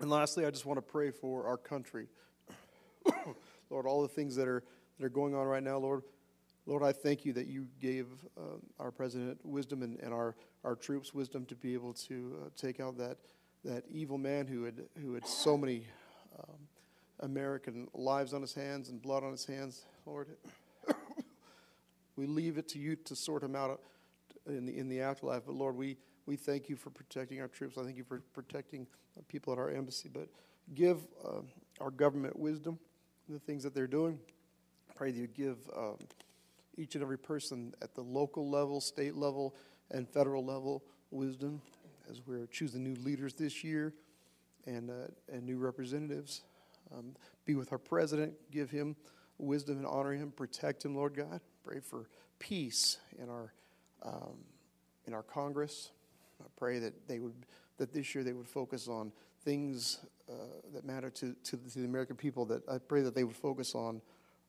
And 0.00 0.08
lastly, 0.08 0.46
I 0.46 0.50
just 0.50 0.64
want 0.64 0.78
to 0.78 0.82
pray 0.82 1.10
for 1.10 1.48
our 1.48 1.56
country. 1.56 2.06
Lord, 3.72 3.86
all 3.86 4.02
the 4.02 4.08
things 4.08 4.36
that 4.36 4.46
are, 4.46 4.62
that 4.98 5.06
are 5.06 5.10
going 5.10 5.34
on 5.34 5.46
right 5.46 5.62
now, 5.62 5.78
Lord, 5.78 6.02
Lord, 6.66 6.82
I 6.82 6.92
thank 6.92 7.24
you 7.24 7.32
that 7.32 7.46
you 7.46 7.66
gave 7.80 8.06
uh, 8.38 8.58
our 8.78 8.90
president 8.90 9.38
wisdom 9.44 9.82
and, 9.82 9.98
and 10.00 10.12
our, 10.12 10.36
our 10.62 10.76
troops 10.76 11.12
wisdom 11.12 11.46
to 11.46 11.56
be 11.56 11.74
able 11.74 11.94
to 11.94 12.36
uh, 12.40 12.48
take 12.56 12.78
out 12.78 12.98
that, 12.98 13.16
that 13.64 13.84
evil 13.90 14.18
man 14.18 14.46
who 14.46 14.64
had, 14.64 14.82
who 15.00 15.14
had 15.14 15.26
so 15.26 15.56
many 15.56 15.86
um, 16.38 16.58
American 17.20 17.88
lives 17.94 18.34
on 18.34 18.42
his 18.42 18.54
hands 18.54 18.90
and 18.90 19.00
blood 19.00 19.24
on 19.24 19.32
his 19.32 19.46
hands, 19.46 19.86
Lord. 20.06 20.28
we 22.16 22.26
leave 22.26 22.58
it 22.58 22.68
to 22.68 22.78
you 22.78 22.94
to 22.94 23.16
sort 23.16 23.42
him 23.42 23.56
out 23.56 23.80
in 24.46 24.66
the, 24.66 24.78
in 24.78 24.88
the 24.88 25.00
afterlife. 25.00 25.44
But 25.46 25.54
Lord, 25.54 25.76
we, 25.76 25.96
we 26.26 26.36
thank 26.36 26.68
you 26.68 26.76
for 26.76 26.90
protecting 26.90 27.40
our 27.40 27.48
troops. 27.48 27.78
I 27.78 27.84
thank 27.84 27.96
you 27.96 28.04
for 28.04 28.20
protecting 28.34 28.86
people 29.28 29.52
at 29.52 29.58
our 29.58 29.70
embassy. 29.70 30.10
But 30.12 30.28
give 30.74 30.98
uh, 31.24 31.40
our 31.80 31.90
government 31.90 32.38
wisdom 32.38 32.78
the 33.28 33.38
things 33.38 33.62
that 33.62 33.74
they're 33.74 33.86
doing. 33.86 34.18
Pray 34.94 35.10
that 35.10 35.18
you 35.18 35.26
give 35.26 35.58
um, 35.76 35.96
each 36.76 36.94
and 36.94 37.02
every 37.02 37.18
person 37.18 37.74
at 37.82 37.94
the 37.94 38.02
local 38.02 38.48
level, 38.48 38.80
state 38.80 39.16
level, 39.16 39.54
and 39.90 40.08
federal 40.08 40.44
level 40.44 40.82
wisdom 41.10 41.60
as 42.10 42.20
we're 42.26 42.46
choosing 42.46 42.82
new 42.82 42.94
leaders 43.02 43.34
this 43.34 43.62
year 43.62 43.92
and, 44.66 44.90
uh, 44.90 45.08
and 45.32 45.44
new 45.44 45.58
representatives. 45.58 46.42
Um, 46.92 47.14
be 47.44 47.54
with 47.54 47.72
our 47.72 47.78
president, 47.78 48.34
give 48.50 48.70
him 48.70 48.96
wisdom 49.38 49.78
and 49.78 49.86
honor 49.86 50.12
him, 50.12 50.30
protect 50.30 50.84
him, 50.84 50.94
Lord 50.94 51.14
God. 51.14 51.40
Pray 51.64 51.80
for 51.80 52.08
peace 52.38 52.98
in 53.18 53.28
our, 53.28 53.52
um, 54.02 54.38
in 55.06 55.14
our 55.14 55.22
Congress. 55.22 55.90
I 56.40 56.48
pray 56.56 56.78
that 56.80 57.08
they 57.08 57.18
would 57.18 57.34
that 57.78 57.92
this 57.92 58.14
year 58.14 58.22
they 58.22 58.32
would 58.32 58.48
focus 58.48 58.86
on 58.86 59.10
things 59.44 59.98
uh, 60.28 60.34
that 60.72 60.84
matter 60.84 61.10
to, 61.10 61.34
to, 61.44 61.56
to, 61.56 61.78
the 61.78 61.84
American 61.84 62.16
people. 62.16 62.44
That 62.46 62.62
I 62.68 62.78
pray 62.78 63.02
that 63.02 63.14
they 63.14 63.24
would 63.24 63.36
focus 63.36 63.74
on 63.74 64.00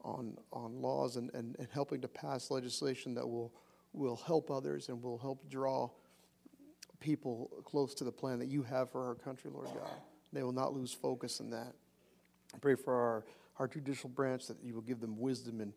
on 0.02 0.38
on 0.52 0.82
laws 0.82 1.15
and, 1.15 1.30
and, 1.34 1.56
and 1.60 1.68
helping 1.72 2.02
to 2.02 2.07
pass 2.07 2.52
legislation 2.52 3.14
that 3.15 3.28
will 3.28 3.53
will 3.94 4.15
help 4.15 4.49
others 4.49 4.90
and 4.90 5.02
will 5.02 5.18
help 5.18 5.49
draw 5.49 5.90
people 6.99 7.52
close 7.65 7.94
to 7.95 8.03
the 8.03 8.11
plan 8.11 8.40
that 8.40 8.48
you 8.48 8.64
have 8.64 8.91
for 8.91 9.06
our 9.06 9.15
country, 9.15 9.52
Lord 9.53 9.68
God. 9.68 9.90
They 10.32 10.41
will 10.41 10.53
not 10.53 10.74
lose 10.74 10.94
focus 10.94 11.40
in 11.40 11.49
that. 11.52 11.74
I 12.53 12.57
pray 12.60 12.76
for 12.76 12.94
our, 12.94 13.26
our 13.60 13.68
judicial 13.68 14.10
branch 14.10 14.48
that 14.48 14.57
you 14.64 14.74
will 14.74 14.82
give 14.82 14.99
them 14.99 15.20
wisdom 15.20 15.61
in, 15.61 15.74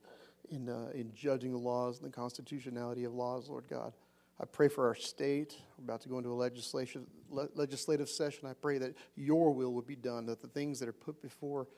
in, 0.51 0.69
uh, 0.69 0.91
in 0.95 1.13
judging 1.15 1.53
the 1.53 1.59
laws 1.59 1.99
and 2.01 2.11
the 2.11 2.15
constitutionality 2.15 3.05
of 3.05 3.13
laws, 3.13 3.49
Lord 3.49 3.65
God. 3.69 3.93
I 4.41 4.45
pray 4.45 4.69
for 4.69 4.87
our 4.87 4.95
state. 4.95 5.57
We're 5.79 5.85
about 5.85 6.03
to 6.03 6.09
go 6.09 6.19
into 6.19 6.31
a 6.31 6.35
legislation, 6.35 7.07
le- 7.31 7.49
legislative 7.55 8.09
session. 8.09 8.47
I 8.49 8.53
pray 8.53 8.79
that 8.79 8.95
your 9.17 9.53
will 9.53 9.73
would 9.75 9.87
be 9.87 9.97
done, 9.97 10.27
that 10.27 10.43
the 10.43 10.49
things 10.49 10.79
that 10.81 10.89
are 10.89 10.93
put 10.93 11.23
before 11.23 11.69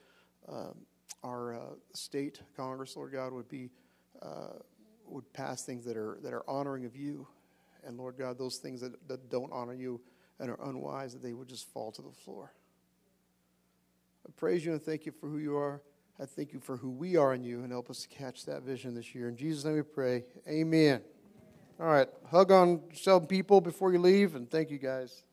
um, 0.47 0.75
our 1.23 1.55
uh, 1.55 1.59
state 1.93 2.41
Congress, 2.57 2.95
Lord 2.95 3.13
God, 3.13 3.31
would 3.33 3.47
be 3.49 3.69
uh, 4.21 4.59
would 5.05 5.31
pass 5.33 5.63
things 5.63 5.85
that 5.85 5.97
are 5.97 6.19
that 6.21 6.33
are 6.33 6.47
honoring 6.49 6.85
of 6.85 6.95
you, 6.95 7.27
and 7.85 7.97
Lord 7.97 8.17
God, 8.17 8.37
those 8.37 8.57
things 8.57 8.81
that, 8.81 9.07
that 9.07 9.29
don't 9.29 9.51
honor 9.51 9.73
you 9.73 10.01
and 10.39 10.49
are 10.49 10.59
unwise, 10.63 11.13
that 11.13 11.23
they 11.23 11.33
would 11.33 11.47
just 11.47 11.71
fall 11.71 11.91
to 11.93 12.01
the 12.01 12.11
floor. 12.11 12.53
I 14.27 14.31
praise 14.37 14.65
you 14.65 14.73
and 14.73 14.81
thank 14.81 15.05
you 15.05 15.11
for 15.11 15.27
who 15.27 15.37
you 15.37 15.57
are. 15.57 15.81
I 16.19 16.25
thank 16.25 16.51
you 16.51 16.59
for 16.59 16.75
who 16.75 16.89
we 16.89 17.15
are 17.15 17.33
in 17.33 17.43
you 17.43 17.63
and 17.63 17.71
help 17.71 17.89
us 17.89 18.01
to 18.01 18.09
catch 18.09 18.45
that 18.45 18.63
vision 18.63 18.93
this 18.93 19.15
year. 19.15 19.29
In 19.29 19.37
Jesus' 19.37 19.63
name 19.63 19.75
we 19.75 19.81
pray. 19.81 20.25
Amen. 20.47 21.01
All 21.79 21.87
right. 21.87 22.09
Hug 22.29 22.51
on 22.51 22.81
some 22.93 23.25
people 23.25 23.61
before 23.61 23.93
you 23.93 23.99
leave, 23.99 24.35
and 24.35 24.51
thank 24.51 24.69
you 24.69 24.77
guys. 24.77 25.23